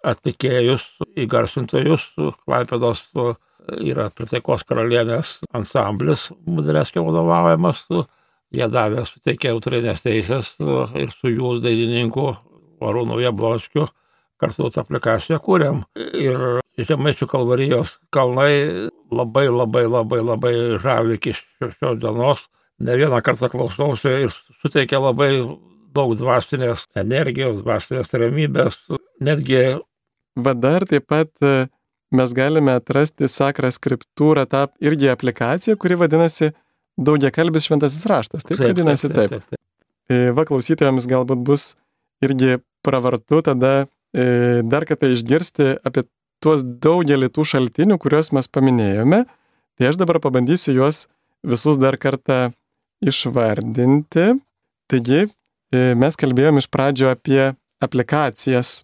atlikėjus, 0.08 0.86
į 1.20 1.28
garsintojus, 1.30 2.08
Klaipėdos 2.46 3.04
yra 3.84 4.08
Pritaikos 4.16 4.64
karalienės 4.68 5.42
ansamblis, 5.58 6.30
Budreskio 6.48 7.04
vadovaujamas. 7.06 7.84
Jie 8.52 8.68
davė, 8.68 9.06
suteikė 9.08 9.54
autorinės 9.54 10.04
teisės 10.04 10.56
ir 10.60 11.12
su 11.16 11.32
jų 11.32 11.58
dainininku 11.64 12.34
Arūnu 12.84 13.22
Jablonskiu 13.22 13.86
kartu 14.42 14.70
tą 14.74 14.84
aplikaciją 14.84 15.38
kūrėm. 15.44 15.84
Ir 16.18 16.62
Žemaičių 16.82 17.28
kalvarijos 17.30 17.98
kalnai 18.16 18.90
labai 19.12 19.46
labai 19.52 19.84
labai 19.86 20.22
labai 20.24 20.54
žavi 20.82 21.20
iki 21.20 21.36
šios 21.36 22.00
dienos. 22.02 22.48
Ne 22.82 22.96
vieną 22.98 23.20
kartą 23.22 23.52
klausausi 23.52 24.14
ir 24.26 24.34
suteikia 24.64 25.02
labai 25.04 25.30
daug 25.94 26.16
dvasinės 26.18 26.88
energijos, 26.98 27.62
dvasinės 27.62 28.16
ramybės, 28.18 28.80
netgi. 29.22 29.62
Bet 30.40 30.62
dar 30.64 30.88
taip 30.90 31.06
pat 31.12 31.30
e, 31.46 31.68
mes 32.16 32.34
galime 32.34 32.78
atrasti 32.80 33.30
sakrą 33.30 33.70
skriptūrą, 33.76 34.48
tą 34.50 34.66
irgi 34.82 35.12
aplikaciją, 35.12 35.76
kuri 35.78 36.00
vadinasi 36.00 36.54
daugiakalbis 37.00 37.68
šventasis 37.68 38.06
raštas. 38.10 38.46
Taip, 38.46 38.58
taip 38.58 38.72
vadinasi 38.72 39.10
taip. 39.10 39.18
taip, 39.18 39.30
taip, 39.30 39.50
taip. 39.56 39.62
E, 40.12 40.32
va 40.36 40.46
klausytojams 40.48 41.08
galbūt 41.10 41.44
bus 41.48 41.74
irgi 42.26 42.60
pravartu 42.86 43.42
tada 43.46 43.86
e, 44.14 44.62
dar 44.68 44.86
kartą 44.90 45.12
išgirsti 45.14 45.76
apie 45.88 46.06
tuos 46.42 46.64
daugelį 46.66 47.30
tų 47.34 47.46
šaltinių, 47.54 48.00
kuriuos 48.02 48.32
mes 48.36 48.50
paminėjome, 48.50 49.24
tai 49.78 49.90
aš 49.90 50.00
dabar 50.02 50.20
pabandysiu 50.24 50.74
juos 50.80 51.06
visus 51.46 51.78
dar 51.82 51.98
kartą 52.02 52.50
išvardinti. 53.06 54.32
Taigi, 54.92 55.26
e, 55.72 55.84
mes 55.98 56.18
kalbėjom 56.20 56.62
iš 56.62 56.68
pradžio 56.74 57.12
apie 57.14 57.54
aplikacijas 57.82 58.82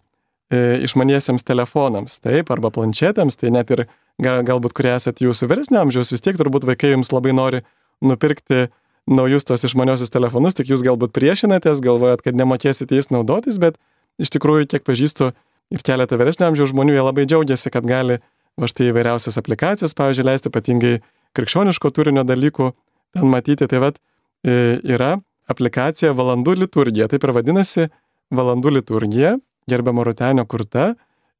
e, 0.49 0.79
išmaniesiems 0.87 1.45
telefonams, 1.45 2.19
taip, 2.23 2.53
arba 2.53 2.71
planšetėms, 2.73 3.37
tai 3.41 3.51
net 3.53 3.73
ir 3.75 3.87
galbūt, 4.21 4.73
kurie 4.77 4.95
esate 4.95 5.25
jūsų 5.25 5.49
vyresnio 5.51 5.83
amžiaus, 5.83 6.13
vis 6.13 6.23
tiek 6.25 6.37
turbūt 6.39 6.65
vaikai 6.65 6.95
jums 6.95 7.11
labai 7.13 7.35
nori 7.37 7.61
nupirkti 8.03 8.67
naujus 9.07 9.47
tos 9.47 9.63
išmaniosius 9.63 10.11
telefonus, 10.11 10.57
tik 10.57 10.71
jūs 10.71 10.83
galbūt 10.85 11.13
priešinatės, 11.15 11.81
galvojat, 11.83 12.23
kad 12.25 12.35
nemokėsite 12.37 12.97
jais 12.97 13.07
naudotis, 13.13 13.59
bet 13.61 13.77
iš 14.19 14.33
tikrųjų, 14.35 14.67
kiek 14.73 14.83
pažįstu 14.87 15.31
ir 15.71 15.85
keletą 15.85 16.19
vyresnio 16.19 16.49
amžiaus 16.49 16.73
žmonių, 16.73 16.97
jie 16.97 17.05
labai 17.05 17.27
džiaugiasi, 17.29 17.71
kad 17.71 17.87
gali 17.87 18.19
va 18.57 18.69
štai 18.69 18.91
įvairiausias 18.91 19.39
aplikacijas, 19.39 19.95
pavyzdžiui, 19.97 20.27
leisti 20.27 20.51
ypatingai 20.51 20.93
krikščioniško 21.37 21.91
turinio 21.93 22.23
dalykų 22.27 22.71
ten 23.15 23.31
matyti. 23.31 23.67
Tai 23.69 23.81
vad 23.83 23.99
e, 23.99 24.79
yra 24.83 25.15
aplikacija 25.51 26.13
Valandų 26.17 26.57
liturgija, 26.63 27.07
taip 27.11 27.27
ir 27.27 27.35
vadinasi 27.37 27.87
Valandų 28.35 28.73
liturgija, 28.79 29.37
gerbiamo 29.69 30.03
Rutenio 30.07 30.47
kurta, 30.49 30.93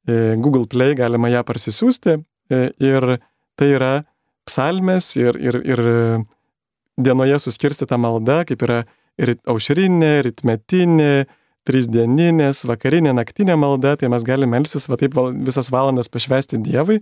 e, 0.08 0.36
Google 0.40 0.68
Play 0.70 0.96
galima 0.96 1.32
ją 1.34 1.44
parsisiųsti. 1.48 2.20
E, 2.48 2.62
ir 2.80 3.18
tai 3.60 3.72
yra 3.74 3.94
psalmės 4.48 5.10
ir, 5.20 5.36
ir, 5.42 5.58
ir 5.68 5.82
dienoje 6.98 7.40
suskirstyta 7.40 7.98
malda, 8.02 8.44
kaip 8.48 8.64
yra 8.66 8.84
ir 9.18 9.36
aušrinė, 9.50 10.22
ritmetinė, 10.28 11.28
trisdieninės, 11.68 12.64
vakarinė, 12.70 13.14
naktinė 13.18 13.58
malda, 13.60 13.96
tai 14.00 14.10
mes 14.12 14.24
galime 14.26 14.58
melsis, 14.58 14.88
va 14.90 14.98
taip 15.00 15.18
visas 15.46 15.72
valandas 15.74 16.10
pašvesti 16.12 16.62
Dievui. 16.64 17.02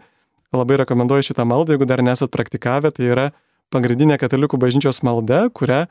Labai 0.56 0.80
rekomenduoju 0.80 1.30
šitą 1.30 1.44
maldą, 1.48 1.76
jeigu 1.76 1.88
dar 1.90 2.02
nesat 2.06 2.32
praktikavę, 2.32 2.94
tai 2.96 3.10
yra 3.12 3.26
pagrindinė 3.74 4.18
katalikų 4.22 4.60
bažnyčios 4.62 5.02
malda, 5.04 5.46
kurią 5.52 5.84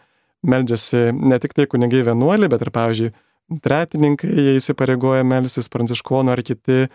meldžiasi 0.44 1.10
ne 1.12 1.38
tik 1.42 1.56
tai 1.56 1.66
kunigai 1.70 2.04
vienuoliai, 2.06 2.48
bet 2.52 2.64
ir, 2.64 2.70
pavyzdžiui, 2.72 3.12
tretininkai, 3.64 4.30
jie 4.30 4.54
įsipareigoja 4.58 5.24
melsis 5.26 5.68
pranciškonų 5.72 6.32
ar 6.32 6.42
kiti, 6.46 6.86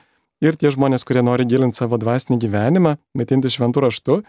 ir 0.43 0.57
tie 0.59 0.71
žmonės, 0.73 1.05
kurie 1.07 1.23
nori 1.25 1.45
gilinti 1.49 1.79
savo 1.79 1.99
dvasinį 2.01 2.39
gyvenimą, 2.41 2.95
maitinti 3.17 3.51
šventų 3.53 3.85
raštų. 3.85 4.19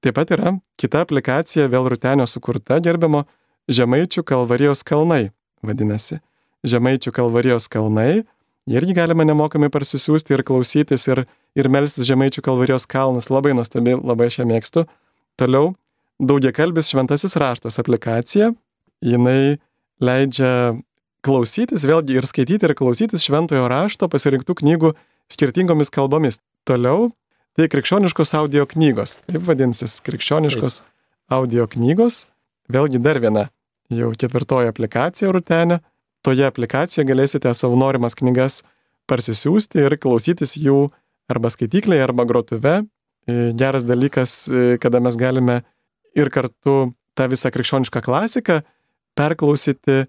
Taip 0.00 0.16
pat 0.16 0.32
yra 0.32 0.54
kita 0.80 1.02
aplikacija, 1.04 1.68
vėl 1.68 1.88
rutenio 1.92 2.26
sukurta, 2.30 2.80
gerbiamo 2.80 3.26
Žemaičių 3.70 4.24
kalvarijos 4.26 4.80
kalnai, 4.86 5.30
vadinasi. 5.62 6.18
Žemaičių 6.66 7.12
kalvarijos 7.14 7.68
kalnai, 7.70 8.22
irgi 8.66 8.96
galima 8.96 9.26
nemokamai 9.28 9.68
parsisiųsti 9.72 10.34
ir 10.34 10.42
klausytis 10.48 11.04
ir, 11.12 11.22
ir 11.54 11.68
melsis 11.70 12.08
Žemaičių 12.08 12.42
kalvarijos 12.48 12.88
kalnas, 12.90 13.28
labai 13.30 13.52
nuostabi, 13.54 13.94
labai 14.00 14.30
aš 14.32 14.40
ją 14.40 14.48
mėgstu. 14.48 14.86
Toliau, 15.38 15.74
daugiakalbis 16.18 16.90
šventasis 16.90 17.36
raštas 17.40 17.78
aplikacija, 17.80 18.50
jinai 19.04 19.60
leidžia 20.00 20.80
klausytis, 21.24 21.84
vėlgi 21.84 22.16
ir 22.16 22.28
skaityti, 22.28 22.66
ir 22.66 22.76
klausytis 22.76 23.24
šventojo 23.28 23.68
rašto 23.70 24.08
pasirinktų 24.10 24.56
knygų 24.62 24.94
skirtingomis 25.32 25.92
kalbomis. 25.92 26.40
Toliau, 26.68 27.10
tai 27.58 27.68
krikščioniškos 27.70 28.34
audio 28.38 28.66
knygos. 28.68 29.18
Taip 29.26 29.46
vadinsis, 29.48 29.98
krikščioniškos 30.06 30.82
audio 31.32 31.66
knygos. 31.70 32.24
Vėlgi 32.70 33.00
dar 33.02 33.18
viena 33.22 33.48
jau 33.90 34.12
ketvirtoji 34.14 34.70
aplikacija 34.70 35.32
rutenė. 35.34 35.80
Toje 36.24 36.46
aplikacijoje 36.46 37.08
galėsite 37.08 37.52
savo 37.56 37.78
norimas 37.80 38.14
knygas 38.18 38.60
parsisiųsti 39.10 39.80
ir 39.80 39.96
klausytis 39.98 40.54
jų 40.60 40.90
arba 41.30 41.50
skaityklėje, 41.52 42.04
arba 42.04 42.26
grotuve. 42.28 42.74
Geras 43.30 43.86
dalykas, 43.86 44.34
e, 44.48 44.76
kada 44.82 45.00
mes 45.00 45.16
galime 45.16 45.62
ir 46.18 46.30
kartu 46.34 46.92
tą 47.14 47.28
visą 47.30 47.50
krikščionišką 47.54 48.02
klasiką 48.04 48.60
perklausyti 49.18 50.04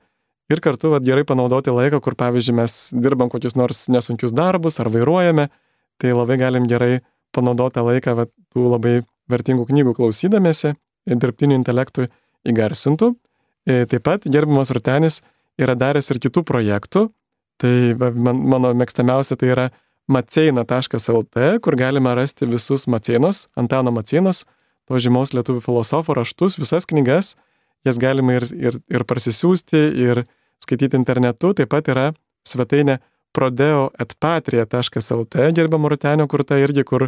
ir 0.52 0.62
kartu 0.64 0.92
vat, 0.94 1.04
gerai 1.06 1.24
panaudoti 1.28 1.74
laiką, 1.74 2.02
kur 2.04 2.16
pavyzdžiui 2.20 2.56
mes 2.58 2.78
dirbam 2.96 3.30
kokius 3.32 3.58
nors 3.60 3.88
nesunkius 3.92 4.34
darbus 4.36 4.80
ar 4.84 4.90
vairuojame, 4.92 5.50
tai 6.02 6.14
labai 6.16 6.38
galim 6.42 6.68
gerai 6.70 7.02
panaudoti 7.36 7.78
tą 7.78 7.86
laiką 7.88 8.16
vat, 8.18 8.32
tų 8.54 8.68
labai 8.74 8.96
vertingų 9.32 9.68
knygų 9.70 9.96
klausydamėsi, 9.98 10.74
dirbtiniu 11.08 11.58
intelektu 11.60 12.08
įgarsintų. 12.48 13.14
E, 13.68 13.86
taip 13.90 14.04
pat 14.06 14.26
gerbiamas 14.26 14.74
Rutenis 14.74 15.22
yra 15.62 15.76
daręs 15.78 16.10
ir 16.12 16.20
kitų 16.24 16.44
projektų, 16.48 17.08
tai 17.62 17.94
man, 17.98 18.42
mano 18.54 18.74
mėgstamiausia 18.78 19.38
tai 19.38 19.52
yra 19.54 19.68
maceina.lt, 20.12 21.46
kur 21.62 21.78
galima 21.78 22.16
rasti 22.18 22.50
visus 22.50 22.88
Maceinos, 22.90 23.46
Antano 23.56 23.94
Maceinos, 23.94 24.46
to 24.90 25.00
žymaus 25.00 25.36
lietuvių 25.36 25.62
filosofo 25.64 26.16
raštus, 26.18 26.58
visas 26.60 26.90
knygas, 26.90 27.36
jas 27.88 28.00
galima 28.02 28.40
ir, 28.40 28.48
ir, 28.52 28.80
ir 28.92 29.06
parsisiųsti, 29.08 29.82
ir 30.02 30.26
skaityti 30.62 30.98
internetu, 31.00 31.54
taip 31.58 31.72
pat 31.72 31.88
yra 31.92 32.10
svetainė 32.48 33.00
prodeo.patria.lt 33.36 35.52
gerbiamo 35.56 35.92
Rutenio 35.92 36.28
kurta 36.28 36.60
irgi, 36.60 36.84
kur 36.88 37.08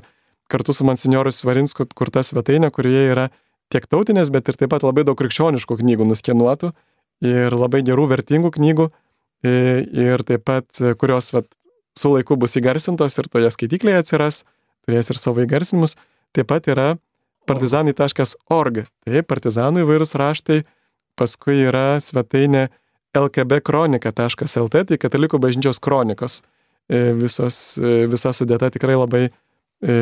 kartu 0.51 0.73
su 0.73 0.85
monsinjoru 0.87 1.31
Svarinsku 1.31 1.87
kurta 1.95 2.23
svetainė, 2.23 2.71
kurioje 2.71 3.11
yra 3.11 3.29
tiek 3.73 3.87
tautinės, 3.89 4.31
bet 4.33 4.49
ir 4.49 4.59
taip 4.59 4.73
pat 4.73 4.85
labai 4.85 5.05
daug 5.07 5.17
krikščioniškų 5.19 5.79
knygų 5.81 6.07
nuskenuotų 6.11 6.71
ir 7.23 7.55
labai 7.55 7.83
gerų 7.85 8.09
vertingų 8.11 8.53
knygų. 8.57 8.89
Ir 9.43 10.23
taip 10.23 10.45
pat, 10.47 10.67
kurios 10.99 11.33
vat, 11.35 11.49
su 11.99 12.13
laiku 12.13 12.37
bus 12.39 12.55
įgarsintos 12.59 13.17
ir 13.19 13.27
toje 13.31 13.49
skaityklėje 13.51 14.03
atsiras, 14.03 14.43
turės 14.85 15.11
ir 15.11 15.19
savo 15.19 15.43
įgarsinimus. 15.43 15.97
Taip 16.33 16.47
pat 16.49 16.69
yra 16.71 16.93
partizanai.org, 17.49 18.85
tai 19.03 19.23
partizanų 19.27 19.83
įvairūs 19.83 20.15
raštai, 20.19 20.61
paskui 21.19 21.59
yra 21.67 21.99
svetainė 22.01 22.69
lkbkronika.lt, 23.17 24.83
tai 24.89 24.99
katalikų 24.99 25.39
bažnyčios 25.41 25.79
kronikos. 25.83 26.41
E, 26.91 27.13
visos, 27.15 27.77
e, 27.79 28.03
visa 28.11 28.33
sudėta 28.35 28.67
tikrai 28.73 28.97
labai 28.97 29.27
e, 29.27 29.93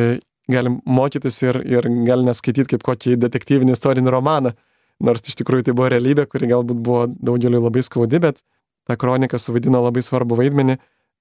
galim 0.49 0.80
mokytis 0.86 1.38
ir, 1.43 1.59
ir 1.68 1.88
gal 2.07 2.26
net 2.26 2.39
skaityti 2.39 2.74
kaip 2.74 2.86
kokį 2.88 3.20
detektyvinį 3.22 3.76
istorinį 3.76 4.14
romaną. 4.16 4.55
Nors 5.01 5.26
iš 5.26 5.38
tikrųjų 5.41 5.68
tai 5.68 5.76
buvo 5.78 5.89
realybė, 5.93 6.26
kuri 6.30 6.49
galbūt 6.49 6.82
buvo 6.82 7.05
daugeliu 7.09 7.62
labai 7.62 7.84
skaudi, 7.86 8.22
bet 8.22 8.41
ta 8.89 8.97
kronika 8.97 9.39
suvaidino 9.41 9.82
labai 9.82 10.01
svarbu 10.05 10.38
vaidmenį, 10.38 10.78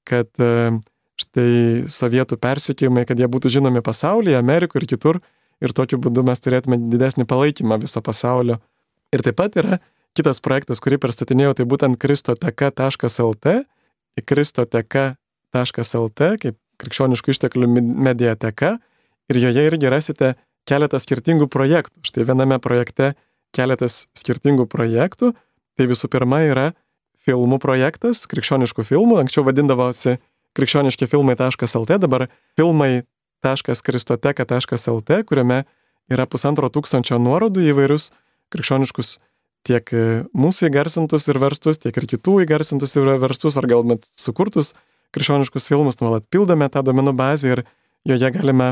kad 0.09 0.29
štai 1.21 1.85
sovietų 1.93 2.37
persikėjimai, 2.41 3.07
kad 3.09 3.21
jie 3.21 3.29
būtų 3.29 3.53
žinomi 3.57 3.83
pasaulyje, 3.85 4.37
Amerikoje 4.41 4.83
ir 4.83 4.89
kitur, 4.89 5.21
ir 5.61 5.73
tokiu 5.77 6.01
būdu 6.01 6.25
mes 6.29 6.41
turėtume 6.41 6.81
didesnį 6.93 7.27
palaikymą 7.29 7.81
viso 7.81 8.03
pasaulio. 8.05 8.59
Ir 9.13 9.25
taip 9.25 9.39
pat 9.41 9.57
yra 9.61 9.81
kitas 10.19 10.43
projektas, 10.45 10.83
kurį 10.83 11.01
pristatinėjau, 11.03 11.57
tai 11.59 11.67
būtent 11.71 11.99
kristoteka.lt, 12.01 13.57
kristoteka.lt, 14.27 16.31
kaip 16.43 16.57
krikščioniškų 16.81 17.35
išteklių 17.35 17.67
mediateka, 17.81 18.71
ir 19.31 19.37
joje 19.39 19.63
irgi 19.69 19.87
rasite 19.93 20.29
keletą 20.69 20.99
skirtingų 21.01 21.47
projektų. 21.51 22.01
Štai 22.07 22.25
viename 22.29 22.59
projekte 22.63 23.07
keletas 23.57 23.95
skirtingų 24.19 24.65
projektų. 24.71 25.27
Tai 25.79 25.85
visų 25.89 26.07
pirma 26.13 26.39
yra 26.45 26.67
filmų 27.25 27.59
projektas, 27.63 28.27
krikščioniškų 28.31 28.83
filmų, 28.89 29.15
anksčiau 29.23 29.43
vadindavosi 29.47 30.13
krikščioniški 30.57 31.05
filmai.lt, 31.11 31.91
dabar 32.03 32.23
filmai.kristoteka.lt, 32.59 35.11
kuriame 35.29 35.59
yra 36.11 36.25
pusantro 36.27 36.69
tūkstančio 36.73 37.17
nuorodų 37.23 37.61
į 37.71 37.73
vairius 37.79 38.05
krikščioniškus 38.51 39.09
tiek 39.67 39.93
e, 39.93 40.05
mūsų 40.37 40.69
įgarsintus 40.71 41.29
ir 41.31 41.37
verstus, 41.43 41.77
tiek 41.83 41.97
ir 41.97 42.05
kitų 42.11 42.41
įgarsintus 42.45 42.97
ir 42.97 43.05
verstus, 43.21 43.59
ar 43.61 43.67
gal 43.71 43.83
net 43.87 44.07
sukurtus 44.17 44.75
krikščioniškus 45.15 45.69
filmus 45.71 46.01
nuolat 46.01 46.25
pildome 46.31 46.69
tą 46.73 46.81
domenų 46.87 47.13
bazę 47.19 47.47
ir 47.55 47.61
joje 48.09 48.31
galime, 48.35 48.69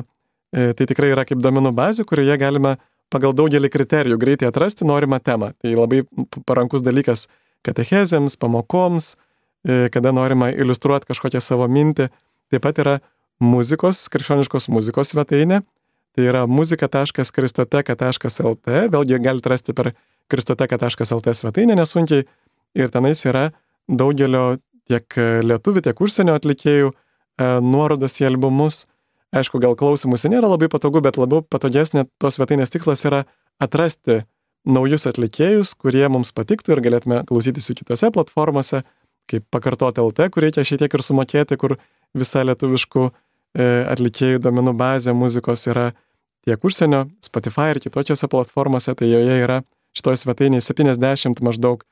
e, 0.54 0.72
tai 0.78 0.84
tikrai 0.88 1.08
yra 1.12 1.24
kaip 1.28 1.38
domenų 1.44 1.70
bazė, 1.76 2.02
kurioje 2.08 2.36
galime 2.40 2.72
pagal 3.12 3.32
daugelį 3.36 3.68
kriterijų 3.72 4.16
greitai 4.20 4.48
atrasti 4.50 4.82
norimą 4.88 5.18
temą. 5.24 5.48
Tai 5.60 5.70
labai 5.74 6.00
parankus 6.48 6.82
dalykas 6.84 7.20
katechezėms, 7.66 8.32
pamokoms, 8.40 9.04
e, 9.64 9.88
kada 9.92 10.12
norima 10.12 10.46
iliustruoti 10.52 11.06
kažkokią 11.10 11.40
savo 11.42 11.66
mintį. 11.68 12.08
Taip 12.52 12.62
pat 12.64 12.78
yra 12.78 13.00
muzikos, 13.40 14.08
krikščioniškos 14.12 14.68
muzikos 14.72 15.08
svetainė. 15.12 15.62
Tai 16.16 16.24
yra 16.26 16.46
muzika.kristoteka.lt, 16.50 18.66
vėlgi 18.90 19.18
galite 19.22 19.48
rasti 19.52 19.72
per 19.76 19.92
kristoteka.lt 20.28 21.34
svetainę 21.34 21.76
nesunkiai 21.78 22.24
ir 22.78 22.92
tenais 22.94 23.24
yra 23.26 23.50
daugelio 23.88 24.58
tiek 24.88 25.18
lietuvių, 25.44 25.82
tiek 25.84 26.00
užsienio 26.00 26.36
atlikėjų 26.38 26.92
e, 26.92 26.94
nuorodos 27.64 28.20
į 28.22 28.30
albumus. 28.30 28.86
Aišku, 29.36 29.60
gal 29.60 29.76
klausimusi 29.76 30.30
nėra 30.32 30.48
labai 30.48 30.70
patogu, 30.72 31.02
bet 31.04 31.18
labiau 31.20 31.42
patogesnė 31.44 32.06
tos 32.20 32.38
svetainės 32.38 32.72
tikslas 32.72 33.04
yra 33.04 33.26
atrasti 33.60 34.22
naujus 34.68 35.06
atlikėjus, 35.08 35.74
kurie 35.76 36.06
mums 36.12 36.32
patiktų 36.36 36.76
ir 36.76 36.82
galėtume 36.84 37.20
klausytis 37.28 37.68
jų 37.68 37.78
kitose 37.82 38.10
platformose, 38.14 38.82
kaip 39.28 39.44
pakartoti 39.52 40.00
LT, 40.00 40.30
kur 40.32 40.44
reikia 40.44 40.64
šiek 40.64 40.82
tiek 40.82 40.96
ir 40.96 41.04
sumokėti, 41.04 41.58
kur 41.60 41.76
visa 42.16 42.44
lietuviškų 42.48 43.04
e, 43.08 43.12
atlikėjų 43.92 44.40
domenų 44.44 44.74
bazė 44.78 45.12
muzikos 45.16 45.66
yra 45.68 45.90
tiek 46.48 46.64
užsienio, 46.64 47.04
Spotify 47.24 47.74
ir 47.74 47.82
kitokiose 47.84 48.28
platformose, 48.32 48.94
tai 48.96 49.10
joje 49.10 49.36
yra 49.44 49.60
šitoje 49.98 50.22
svetainėje 50.22 50.64
70 50.70 51.42
maždaug 51.44 51.84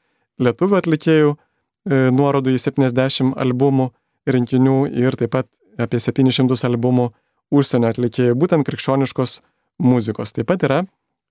lietuvių 0.42 0.78
atlikėjų, 0.80 1.34
e, 1.36 2.00
nuorodų 2.14 2.56
į 2.56 2.62
70 2.68 3.34
albumų 3.36 3.90
rinkinių 4.26 4.78
ir 4.94 5.16
taip 5.18 5.34
pat 5.36 5.50
apie 5.80 6.00
700 6.02 6.66
albumų 6.70 7.10
užsienio 7.54 7.90
atlikėjų, 7.92 8.36
būtent 8.38 8.66
krikščioniškos 8.66 9.40
muzikos. 9.82 10.34
Taip 10.34 10.48
pat 10.50 10.64
yra 10.66 10.80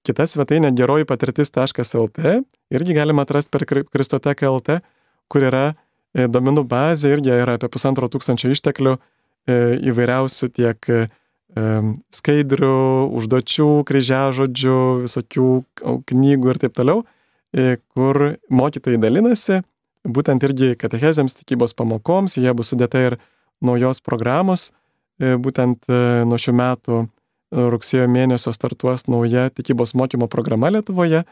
kita 0.05 0.28
svetainė 0.30 0.71
geroji 0.78 1.07
patirtis.lt, 1.09 2.38
irgi 2.69 2.95
galima 2.95 3.26
atrasti 3.26 3.51
per 3.51 3.65
kristoteką.lt, 3.65 4.80
kur 5.32 5.47
yra 5.49 5.65
e, 6.13 6.28
domenų 6.30 6.65
bazė, 6.69 7.15
irgi 7.17 7.34
yra 7.34 7.57
apie 7.59 7.69
pusantro 7.73 8.09
tūkstančio 8.11 8.53
išteklių 8.53 8.95
e, 8.95 9.59
įvairiausių 9.91 10.51
tiek 10.55 10.91
skaidrių, 12.26 13.13
užduočių, 13.13 13.69
kryžiažodžių, 13.86 14.80
visokių 15.05 15.49
knygų 16.09 16.49
ir 16.49 16.59
taip 16.63 16.73
toliau, 16.73 17.03
kur 17.93 18.21
mokytojai 18.49 18.97
dalinasi, 18.97 19.61
būtent 20.05 20.43
irgi 20.45 20.73
katechezėms, 20.80 21.38
tikybos 21.38 21.78
pamokoms, 21.78 22.39
jie 22.41 22.49
bus 22.57 22.73
sudėta 22.73 23.03
ir 23.11 23.17
naujos 23.61 24.01
programos, 24.01 24.71
būtent 25.21 25.86
nuo 26.26 26.41
šių 26.41 26.55
metų 26.57 27.05
rugsėjo 27.55 28.09
mėnesio 28.09 28.51
startuos 28.51 29.05
nauja 29.07 29.51
tikybos 29.53 29.93
mokymo 29.95 30.28
programa 30.28 30.71
Lietuvoje 30.73 31.23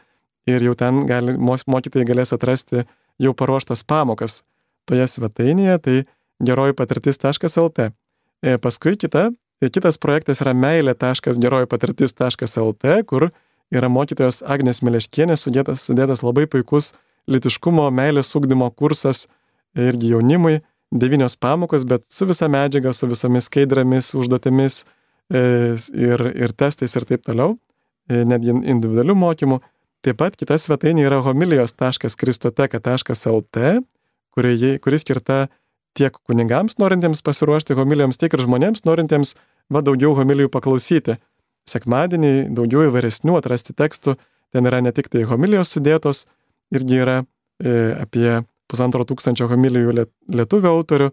ir 0.46 0.62
jau 0.62 0.74
ten 0.78 1.02
gali, 1.10 1.34
mokytojai 1.36 2.06
galės 2.06 2.32
atrasti 2.32 2.86
jau 3.18 3.34
paruoštas 3.34 3.82
pamokas 3.84 4.42
toje 4.88 5.06
svetainėje, 5.10 5.78
tai 5.82 5.96
geroji 6.44 6.76
patirtis.lt. 6.78 7.90
Paskui 8.60 8.96
kita 9.00 9.30
Kitas 9.72 9.98
projektas 10.00 10.40
yra 10.42 10.52
meilė.geroji 10.56 11.66
patirtis.lt, 11.70 12.84
kur 13.06 13.30
yra 13.72 13.88
mokytojos 13.88 14.42
Agnės 14.50 14.82
Meleškienės 14.84 15.40
sudėtas, 15.46 15.86
sudėtas 15.86 16.22
labai 16.24 16.46
puikus 16.50 16.92
litiškumo, 17.30 17.90
meilės 17.94 18.34
ugdymo 18.36 18.70
kursas 18.76 19.28
irgi 19.78 20.08
jaunimui, 20.12 20.60
devynios 20.94 21.36
pamokos, 21.40 21.84
bet 21.88 22.02
su 22.10 22.26
visa 22.28 22.48
medžiaga, 22.50 22.92
su 22.92 23.06
visomis 23.10 23.44
skaidramis, 23.48 24.14
užduotėmis 24.18 24.74
e, 24.84 24.86
ir, 25.78 26.20
ir 26.34 26.50
testais 26.52 26.96
ir 26.96 27.04
taip 27.08 27.22
toliau, 27.26 27.50
e, 28.10 28.24
netgi 28.28 28.50
individualių 28.60 29.14
mokymų. 29.22 29.56
Taip 30.04 30.16
pat 30.20 30.32
kita 30.36 30.54
svetainė 30.60 31.02
yra 31.06 31.18
homilijos.kristoteka.lt, 31.24 33.56
kuri, 34.34 34.52
kuri 34.84 34.96
skirta 35.00 35.38
tiek 35.96 36.12
kunigams 36.26 36.74
norintiems 36.82 37.20
pasiruošti 37.24 37.72
homilijoms, 37.78 38.18
tiek 38.20 38.32
ir 38.34 38.40
žmonėms 38.44 38.80
norintiems 38.84 39.30
va 39.72 39.82
daugiau 39.84 40.14
homilijų 40.18 40.50
paklausyti. 40.52 41.18
Sekmadienį 41.70 42.54
daugiau 42.54 42.84
įvairesnių 42.88 43.38
atrasti 43.38 43.72
tekstų, 43.76 44.18
ten 44.52 44.68
yra 44.68 44.82
ne 44.84 44.92
tik 44.92 45.08
tai 45.12 45.24
homilijos 45.28 45.72
sudėtos, 45.74 46.26
irgi 46.74 47.00
yra 47.00 47.16
e, 47.22 47.94
apie 48.02 48.42
pusantro 48.70 49.06
tūkstančio 49.08 49.48
homilijų 49.50 49.94
lietuvių 50.34 50.70
autorių, 50.70 51.10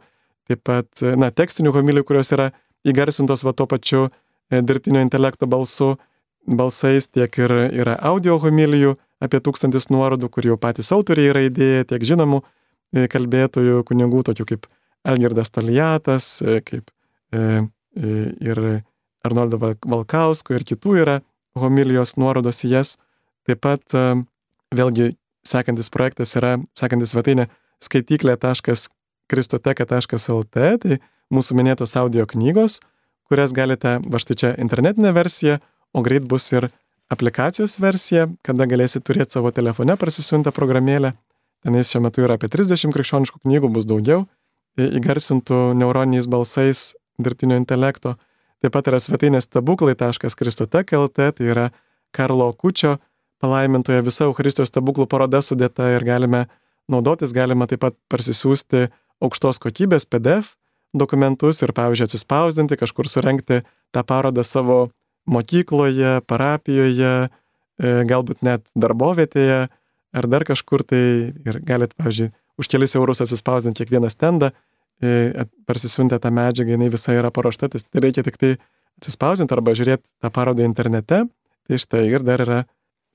taip 0.50 0.64
pat, 0.68 0.90
e, 1.04 1.16
na, 1.20 1.32
tekstinių 1.32 1.74
homilijų, 1.76 2.08
kurios 2.12 2.34
yra 2.36 2.52
įgarsintos 2.88 3.46
va 3.48 3.56
to 3.56 3.68
pačiu 3.70 4.08
e, 4.08 4.62
dirbtinio 4.62 5.04
intelekto 5.04 5.48
balsu, 5.50 5.96
balsais, 6.48 7.08
tiek 7.08 7.38
ir 7.40 7.54
yra 7.84 7.96
audio 8.12 8.40
homilijų 8.42 8.96
apie 9.22 9.42
tūkstantis 9.44 9.92
nuorodų, 9.94 10.32
kur 10.34 10.48
jau 10.50 10.58
patys 10.60 10.92
autoriai 10.96 11.32
yra 11.32 11.46
įdėję, 11.48 11.86
tiek 11.94 12.08
žinomų 12.12 12.42
e, 12.42 13.08
kalbėtojų 13.12 13.84
kunigų, 13.88 14.26
tokių 14.32 14.48
kaip 14.54 14.72
Elgirdas 15.08 15.50
Toliatas, 15.50 16.36
kaip 16.68 16.92
ir 17.96 18.84
Arnoldo 19.26 19.58
Valkausko 19.62 20.54
ir 20.56 20.64
kitų 20.68 20.92
yra 21.04 21.16
homilijos 21.60 22.12
nuorodos 22.18 22.64
į 22.66 22.68
jas. 22.76 22.90
Taip 23.48 23.60
pat 23.66 23.84
vėlgi 24.72 25.06
sekantis 25.48 25.90
projektas 25.94 26.36
yra, 26.40 26.52
sekantis 26.78 27.10
svetainė 27.14 27.46
skaityklė.kristoteka.lt, 27.82 30.58
tai 30.84 30.94
mūsų 31.34 31.52
minėtos 31.58 31.92
audio 32.00 32.24
knygos, 32.30 32.74
kurias 33.30 33.52
galite, 33.56 33.92
va 34.04 34.18
štai 34.22 34.36
čia 34.38 34.50
internetinė 34.62 35.12
versija, 35.16 35.56
o 35.96 36.00
greit 36.06 36.24
bus 36.28 36.52
ir 36.54 36.64
aplikacijos 37.12 37.80
versija, 37.84 38.28
kada 38.46 38.66
galėsite 38.70 39.06
turėti 39.08 39.32
savo 39.36 39.50
telefone 39.52 39.94
prasisiuntę 40.00 40.52
programėlę. 40.56 41.10
Tenais 41.66 41.88
šiuo 41.92 42.02
metu 42.06 42.20
yra 42.26 42.34
apie 42.40 42.50
30 42.50 42.94
krikščioniškų 42.96 43.38
knygų, 43.44 43.68
bus 43.74 43.86
daugiau, 43.90 44.20
įgarsintų 44.82 45.58
neuroniniais 45.78 46.28
balsais 46.32 46.80
dirbtinio 47.26 47.58
intelekto. 47.60 48.16
Taip 48.62 48.76
pat 48.76 48.90
yra 48.92 49.00
svetainė 49.02 49.42
stebuklai.kristoteka.lt, 49.42 51.32
tai 51.38 51.48
yra 51.48 51.70
Karlo 52.14 52.52
Kučio 52.54 52.98
palaimintoje 53.42 54.04
visa 54.06 54.28
Eucharistijos 54.28 54.70
stebuklų 54.70 55.08
paroda 55.10 55.42
sudėta 55.42 55.90
ir 55.96 56.06
galime 56.06 56.46
naudotis, 56.92 57.34
galima 57.34 57.68
taip 57.70 57.82
pat 57.86 57.98
parsisiųsti 58.12 58.88
aukštos 59.22 59.62
kokybės 59.64 60.06
PDF 60.10 60.56
dokumentus 60.98 61.62
ir, 61.64 61.74
pavyzdžiui, 61.74 62.10
atsispausdinti, 62.10 62.78
kažkur 62.80 63.10
surenkti 63.10 63.62
tą 63.96 64.04
parodą 64.08 64.44
savo 64.44 64.90
mokykloje, 65.32 66.20
parapijoje, 66.28 67.14
e, 67.28 67.94
galbūt 68.10 68.44
net 68.46 68.66
darbovietėje 68.76 69.68
ar 70.12 70.28
dar 70.28 70.44
kažkur 70.48 70.84
tai 70.84 71.32
ir 71.32 71.62
galite, 71.64 71.96
pavyzdžiui, 72.00 72.32
už 72.60 72.70
kelis 72.70 72.98
eurus 73.00 73.24
atsispausdinti 73.24 73.82
kiekvieną 73.82 74.12
stendą, 74.12 74.52
parsisiuntę 75.66 76.20
tą 76.22 76.32
medžiagą, 76.36 76.76
jinai 76.76 76.92
visa 76.94 77.16
yra 77.18 77.32
paruošta, 77.34 77.72
tai 77.74 77.82
reikia 78.04 78.24
tik 78.28 78.38
tai 78.42 78.52
atsispausdinti 79.00 79.56
arba 79.56 79.74
žiūrėti 79.78 80.06
tą 80.22 80.32
parodą 80.34 80.66
internete. 80.68 81.24
Tai 81.70 81.80
štai 81.82 82.04
ir 82.10 82.26
dar 82.26 82.42
yra 82.44 82.60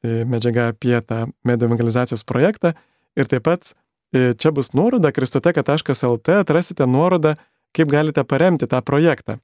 medžiaga 0.03 0.71
apie 0.73 0.97
tą 1.03 1.27
medijų 1.47 1.71
evangelizacijos 1.71 2.25
projektą. 2.27 2.75
Ir 3.19 3.31
taip 3.31 3.47
pat 3.47 3.73
čia 4.13 4.53
bus 4.55 4.73
nuoroda 4.75 5.13
kristoteka.lt, 5.13 6.41
atrasite 6.43 6.87
nuorodą, 6.87 7.35
kaip 7.77 7.91
galite 7.93 8.25
paremti 8.25 8.67
tą 8.71 8.83
projektą. 8.83 9.39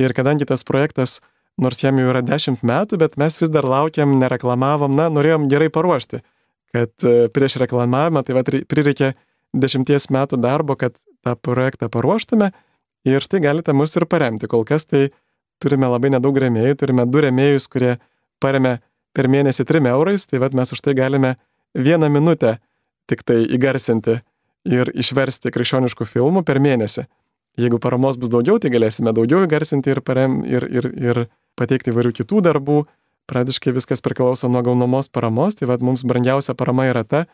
Ir 0.00 0.14
kadangi 0.14 0.46
tas 0.48 0.64
projektas, 0.66 1.20
nors 1.60 1.82
jam 1.82 1.98
jau 2.00 2.10
yra 2.10 2.22
10 2.26 2.64
metų, 2.66 2.98
bet 2.98 3.18
mes 3.20 3.36
vis 3.40 3.52
dar 3.52 3.66
laukiam, 3.68 4.16
nereklamavom, 4.18 4.94
na, 4.96 5.08
norėjom 5.12 5.46
gerai 5.50 5.70
paruošti, 5.74 6.22
kad 6.74 7.06
e, 7.06 7.28
prieš 7.34 7.60
reklamavimą, 7.62 8.24
tai 8.26 8.34
va, 8.34 8.42
prireikė 8.42 9.12
10 9.54 10.10
metų 10.16 10.40
darbo, 10.42 10.74
kad 10.78 10.98
tą 11.24 11.34
projektą 11.36 11.90
paruoštume. 11.92 12.52
Ir 13.08 13.24
štai 13.24 13.42
galite 13.44 13.74
mus 13.76 13.96
ir 13.96 14.06
paremti. 14.08 14.48
Kol 14.48 14.64
kas 14.68 14.86
tai 14.88 15.08
turime 15.62 15.88
labai 15.90 16.12
nedaug 16.14 16.36
remėjų, 16.36 16.78
turime 16.80 17.06
du 17.08 17.24
remėjus, 17.24 17.68
kurie 17.72 17.96
paremė 18.42 18.78
per 19.14 19.28
mėnesį 19.30 19.66
3 19.68 19.90
eurais, 19.92 20.26
tai 20.26 20.40
vad 20.42 20.56
mes 20.56 20.72
už 20.74 20.80
tai 20.84 20.96
galime 20.98 21.36
vieną 21.74 22.10
minutę 22.12 22.58
tik 23.10 23.22
tai 23.26 23.42
įgarsinti 23.44 24.20
ir 24.64 24.90
išversti 24.96 25.52
krikščioniškų 25.52 26.08
filmų 26.08 26.44
per 26.48 26.60
mėnesį. 26.64 27.06
Jeigu 27.60 27.78
paramos 27.78 28.18
bus 28.18 28.32
daugiau, 28.32 28.58
tai 28.58 28.72
galėsime 28.74 29.12
daugiau 29.14 29.44
įgarsinti 29.44 29.92
ir, 29.92 30.00
parem, 30.02 30.40
ir, 30.48 30.64
ir, 30.66 30.88
ir 30.90 31.20
pateikti 31.58 31.92
įvairių 31.92 32.14
kitų 32.16 32.42
darbų. 32.48 32.80
Pradiškai 33.30 33.72
viskas 33.76 34.02
priklauso 34.04 34.50
nuo 34.50 34.60
gaunamos 34.64 35.08
paramos, 35.08 35.54
tai 35.56 35.68
vad 35.70 35.84
mums 35.84 36.02
brangiausia 36.04 36.56
parama 36.58 36.88
yra 36.90 37.04
ta, 37.08 37.24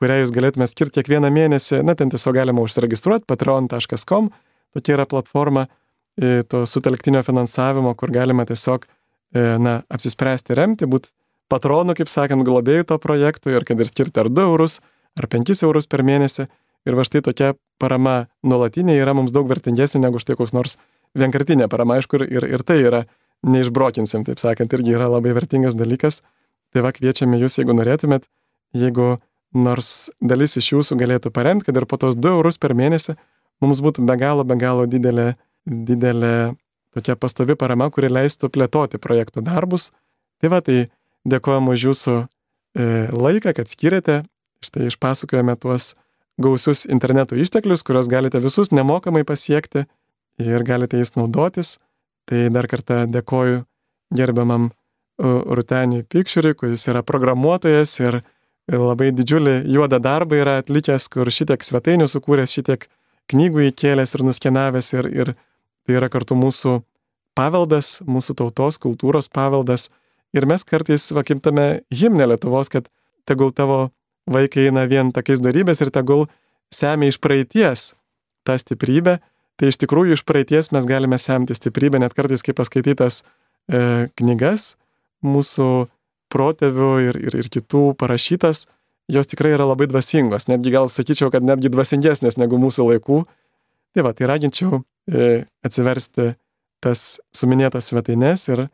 kurią 0.00 0.20
jūs 0.22 0.32
galėtume 0.34 0.68
skirti 0.68 1.00
kiekvieną 1.00 1.30
mėnesį, 1.32 1.80
na 1.86 1.96
ten 1.98 2.12
tiesiog 2.12 2.36
galima 2.36 2.64
užsiregistruoti 2.64 3.26
patreon.com, 3.28 4.30
tokia 4.76 4.96
yra 4.96 5.06
platforma 5.08 5.66
e, 5.66 6.42
to 6.48 6.64
sutelktinio 6.68 7.22
finansavimo, 7.26 7.94
kur 7.98 8.12
galima 8.12 8.46
tiesiog, 8.48 8.84
e, 8.86 9.46
na, 9.62 9.78
apsispręsti 9.92 10.56
remti, 10.58 10.88
būti 10.90 11.14
patronų, 11.52 11.96
kaip 11.96 12.10
sakant, 12.12 12.44
globėjų 12.46 12.90
to 12.90 13.00
projekto 13.02 13.52
ir 13.54 13.64
kad 13.66 13.80
ir 13.80 13.88
skirti 13.88 14.22
ar 14.22 14.30
2 14.32 14.48
eurus, 14.50 14.80
ar 15.16 15.28
5 15.32 15.62
eurus 15.62 15.88
per 15.88 16.04
mėnesį. 16.06 16.48
Ir 16.86 16.94
va 16.94 17.02
štai 17.02 17.22
tokia 17.26 17.54
parama 17.82 18.28
nuolatinė 18.46 18.94
yra 19.00 19.14
mums 19.16 19.32
daug 19.34 19.48
vertingesnė 19.50 20.04
negu 20.04 20.20
štai 20.22 20.36
koks 20.38 20.52
nors 20.54 20.76
vienkartinė 21.18 21.66
parama, 21.72 21.96
aišku, 21.98 22.20
ir, 22.22 22.46
ir 22.46 22.62
tai 22.66 22.78
yra 22.84 23.06
neišbrokinsim, 23.46 24.24
taip 24.26 24.40
sakant, 24.42 24.72
irgi 24.76 24.94
yra 24.94 25.08
labai 25.10 25.34
vertingas 25.36 25.74
dalykas. 25.78 26.22
Tai 26.74 26.84
va 26.86 26.92
kviečiame 26.94 27.38
jūs, 27.40 27.58
jeigu 27.60 27.74
norėtumėt, 27.76 28.26
jeigu 28.76 29.16
nors 29.56 30.10
dalis 30.20 30.56
iš 30.60 30.72
jūsų 30.74 30.98
galėtų 31.00 31.32
paremti, 31.34 31.68
kad 31.68 31.76
ir 31.80 31.88
po 31.88 31.98
tos 32.00 32.18
2 32.18 32.36
eurus 32.36 32.60
per 32.60 32.76
mėnesį 32.76 33.16
mums 33.64 33.80
būtų 33.84 34.04
be 34.06 34.16
galo, 34.20 34.44
be 34.44 34.56
galo 34.60 34.84
didelė, 34.90 35.32
didelė 35.66 36.54
tokia 36.96 37.16
pastovi 37.16 37.56
parama, 37.56 37.88
kuri 37.92 38.12
leistų 38.12 38.52
plėtoti 38.52 39.00
projekto 39.00 39.42
darbus. 39.44 39.90
Tai 40.40 40.52
va, 40.52 40.60
tai 40.64 40.86
Dėkojame 41.26 41.74
už 41.74 41.84
jūsų 41.88 42.14
e, 42.22 42.26
laiką, 43.10 43.52
kad 43.56 43.70
skiriate. 43.70 44.22
Štai 44.64 44.86
išpasakojame 44.88 45.56
tuos 45.60 45.94
gausius 46.40 46.84
interneto 46.88 47.36
išteklius, 47.36 47.82
kuriuos 47.86 48.08
galite 48.10 48.40
visus 48.40 48.70
nemokamai 48.72 49.24
pasiekti 49.26 49.84
ir 50.40 50.64
galite 50.66 51.00
jais 51.00 51.12
naudotis. 51.18 51.76
Tai 52.26 52.46
dar 52.54 52.68
kartą 52.70 53.04
dėkoju 53.10 53.64
gerbiamam 54.16 54.70
Ruteniui 55.16 56.04
Pikščiuriui, 56.04 56.56
kuris 56.58 56.84
yra 56.90 57.02
programuotojas 57.06 57.94
ir 58.02 58.20
labai 58.72 59.12
didžiulį 59.14 59.60
juodą 59.70 60.00
darbą 60.02 60.40
yra 60.40 60.56
atlikęs, 60.62 61.08
kur 61.12 61.30
šitiek 61.30 61.62
svetainių 61.62 62.08
sukūręs, 62.10 62.54
šitiek 62.58 62.88
knygų 63.30 63.68
įkėlęs 63.70 64.16
ir 64.16 64.24
nuskenavęs 64.26 64.92
ir, 64.96 65.08
ir 65.10 65.32
tai 65.86 65.98
yra 65.98 66.10
kartu 66.10 66.38
mūsų 66.38 66.80
paveldas, 67.36 68.00
mūsų 68.06 68.36
tautos 68.40 68.80
kultūros 68.82 69.30
paveldas. 69.30 69.88
Ir 70.34 70.46
mes 70.48 70.66
kartais, 70.66 71.04
va 71.14 71.22
kaip 71.26 71.42
tame 71.44 71.82
himne 71.94 72.26
Lietuvos, 72.26 72.70
kad 72.72 72.88
tegul 73.28 73.52
tavo 73.54 73.90
vaikai 74.30 74.68
eina 74.70 74.86
vien 74.90 75.12
tokiais 75.14 75.42
darybės 75.42 75.80
ir 75.84 75.92
tegul 75.94 76.26
semia 76.74 77.12
iš 77.12 77.20
praeities 77.22 77.92
tą 78.46 78.56
stiprybę, 78.58 79.18
tai 79.56 79.70
iš 79.70 79.78
tikrųjų 79.82 80.18
iš 80.18 80.24
praeities 80.26 80.72
mes 80.74 80.86
galime 80.88 81.18
semti 81.22 81.54
stiprybę, 81.56 82.00
net 82.02 82.14
kartais, 82.14 82.42
kai 82.44 82.54
paskaitytas 82.56 83.22
e, 83.22 84.08
knygas 84.18 84.74
mūsų 85.24 85.86
protėvių 86.32 86.90
ir, 87.04 87.18
ir, 87.28 87.36
ir 87.42 87.50
kitų 87.52 87.92
parašytas, 88.00 88.66
jos 89.12 89.30
tikrai 89.30 89.52
yra 89.54 89.68
labai 89.68 89.86
dvasingos, 89.90 90.48
netgi 90.50 90.72
gal 90.74 90.90
sakyčiau, 90.90 91.30
kad 91.34 91.46
netgi 91.46 91.70
dvasingesnės 91.72 92.38
negu 92.40 92.58
mūsų 92.60 92.88
laikų. 92.90 93.22
Tai 93.94 94.04
va, 94.04 94.12
tai 94.12 94.28
raginčiau 94.28 94.82
e, 95.08 95.46
atsiversti 95.64 96.34
tas 96.84 97.04
suminėtas 97.34 97.88
svetaines 97.90 98.48
ir 98.50 98.66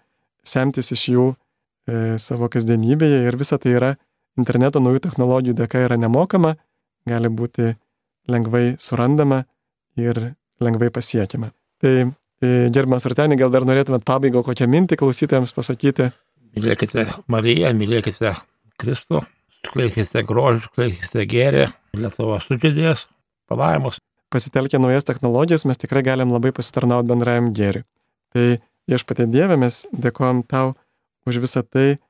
semtis 0.43 0.91
iš 0.97 1.05
jų 1.13 1.27
e, 1.31 2.17
savo 2.19 2.49
kasdienybėje 2.51 3.23
ir 3.29 3.39
visa 3.39 3.61
tai 3.63 3.77
yra 3.77 3.93
interneto 4.41 4.81
naujų 4.83 5.05
technologijų 5.05 5.55
dėka 5.61 5.85
yra 5.87 5.99
nemokama, 6.01 6.57
gali 7.09 7.31
būti 7.31 7.75
lengvai 8.33 8.77
surandama 8.81 9.43
ir 10.01 10.33
lengvai 10.63 10.91
pasiekiama. 10.95 11.53
Tai 11.83 11.95
e, 12.01 12.09
gerbiamas 12.73 13.07
Artenį, 13.07 13.39
gal 13.43 13.53
dar 13.55 13.67
norėtumėt 13.69 14.07
pabaigo 14.09 14.43
kokią 14.47 14.69
mintį 14.71 14.99
klausytojams 15.01 15.55
pasakyti? 15.55 16.11
Mylėkite 16.53 17.07
Mariją, 17.33 17.71
mylėkite 17.77 18.35
Kristų, 18.81 19.23
skleikite 19.69 20.25
grožį, 20.29 20.67
skleikite 20.67 21.25
gėrį, 21.29 21.69
Lietuvos 21.97 22.49
sudėdės, 22.49 23.07
palaimus. 23.49 24.01
Pasitelkę 24.33 24.81
naujas 24.81 25.05
technologijas 25.09 25.67
mes 25.69 25.81
tikrai 25.81 26.03
galim 26.05 26.33
labai 26.33 26.53
pasitarnauti 26.57 27.11
bendrajam 27.11 27.51
gėriui. 27.57 27.85
Tai 28.33 28.47
Viešpatie 28.91 29.29
Dieve, 29.31 29.57
mes 29.61 29.85
dėkojom 29.95 30.43
tau 30.49 30.73
už 31.29 31.39
visą 31.45 31.63
tai, 31.63 32.01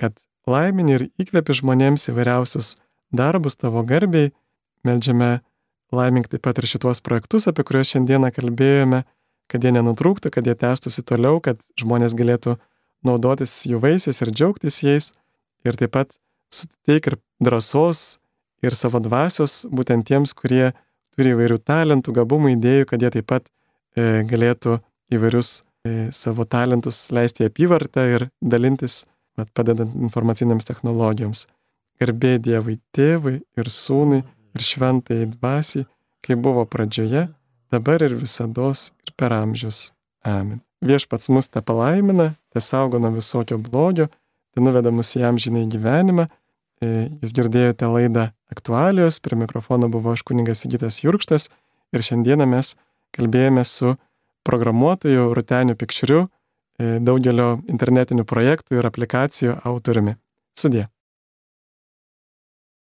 kad 0.00 0.16
laimini 0.48 0.96
ir 0.96 1.04
įkvepi 1.20 1.58
žmonėms 1.58 2.08
įvairiausius 2.08 2.76
darbus 3.12 3.58
tavo 3.60 3.82
garbiai. 3.84 4.32
Meldžiame 4.86 5.42
laimink 5.92 6.30
taip 6.32 6.42
pat 6.46 6.58
ir 6.58 6.66
šituos 6.66 7.02
projektus, 7.04 7.46
apie 7.46 7.66
kuriuos 7.68 7.92
šiandieną 7.92 8.32
kalbėjome, 8.34 9.02
kad 9.52 9.62
jie 9.62 9.74
nenutrūktų, 9.76 10.32
kad 10.32 10.48
jie 10.48 10.56
tęstųsi 10.58 11.04
toliau, 11.04 11.38
kad 11.44 11.60
žmonės 11.78 12.16
galėtų 12.18 12.56
naudotis 13.06 13.54
jų 13.68 13.80
vaisiais 13.82 14.22
ir 14.22 14.32
džiaugtis 14.32 14.82
jais. 14.82 15.12
Ir 15.66 15.78
taip 15.78 15.94
pat 15.94 16.14
suteik 16.52 17.06
ir 17.10 17.18
drąsos, 17.42 18.18
ir 18.62 18.76
savo 18.78 19.00
dvasios 19.02 19.62
būtent 19.70 20.06
tiems, 20.08 20.34
kurie 20.38 20.72
turi 21.16 21.34
įvairių 21.34 21.58
talentų, 21.66 22.14
gabumų, 22.22 22.54
idėjų, 22.56 22.88
kad 22.92 23.02
jie 23.02 23.10
taip 23.16 23.28
pat 23.30 23.48
e, 23.96 24.22
galėtų 24.28 24.78
įvairius 25.12 25.60
e, 25.60 26.08
savo 26.14 26.46
talentus 26.48 27.04
leisti 27.12 27.44
į 27.44 27.50
apyvartą 27.50 28.06
ir 28.14 28.28
dalintis, 28.40 29.02
mat, 29.38 29.50
padedant 29.56 29.94
informacinėms 30.08 30.68
technologijoms. 30.68 31.46
Garbė 32.00 32.38
Dievui 32.42 32.78
tėvui 32.96 33.40
ir 33.58 33.70
sūnui 33.70 34.22
ir 34.22 34.64
šventai 34.64 35.26
dvasiai, 35.34 35.86
kaip 36.24 36.40
buvo 36.42 36.64
pradžioje, 36.68 37.28
dabar 37.72 38.04
ir 38.04 38.16
visada 38.18 38.70
ir 38.72 39.14
per 39.18 39.34
amžius. 39.36 39.90
Amen. 40.24 40.62
Viešpats 40.82 41.28
mus 41.30 41.48
te 41.50 41.62
palaimina, 41.62 42.32
te 42.52 42.60
saugo 42.60 43.00
nuo 43.02 43.10
visokio 43.14 43.58
blogio, 43.58 44.08
te 44.52 44.60
nuveda 44.60 44.92
mus 44.92 45.14
į 45.16 45.24
amžinai 45.28 45.64
gyvenimą. 45.72 46.28
E, 46.82 47.08
jūs 47.22 47.34
girdėjote 47.36 47.88
laidą 47.88 48.28
aktualijos, 48.52 49.20
prie 49.24 49.38
mikrofono 49.38 49.88
buvo 49.92 50.12
aš 50.12 50.24
kuningas 50.28 50.64
Sigitas 50.64 51.00
Jurkštas 51.04 51.48
ir 51.92 52.04
šiandieną 52.04 52.48
mes 52.50 52.74
kalbėjome 53.16 53.64
su 53.68 53.94
programuotoju 54.46 55.30
Ruteniu 55.36 55.76
Pikšriu, 55.78 56.24
e, 56.26 56.98
daugelio 57.00 57.54
internetinių 57.70 58.26
projektų 58.28 58.80
ir 58.80 58.90
aplikacijų 58.90 59.60
autoriumi. 59.68 60.16
Sudė. 60.58 60.88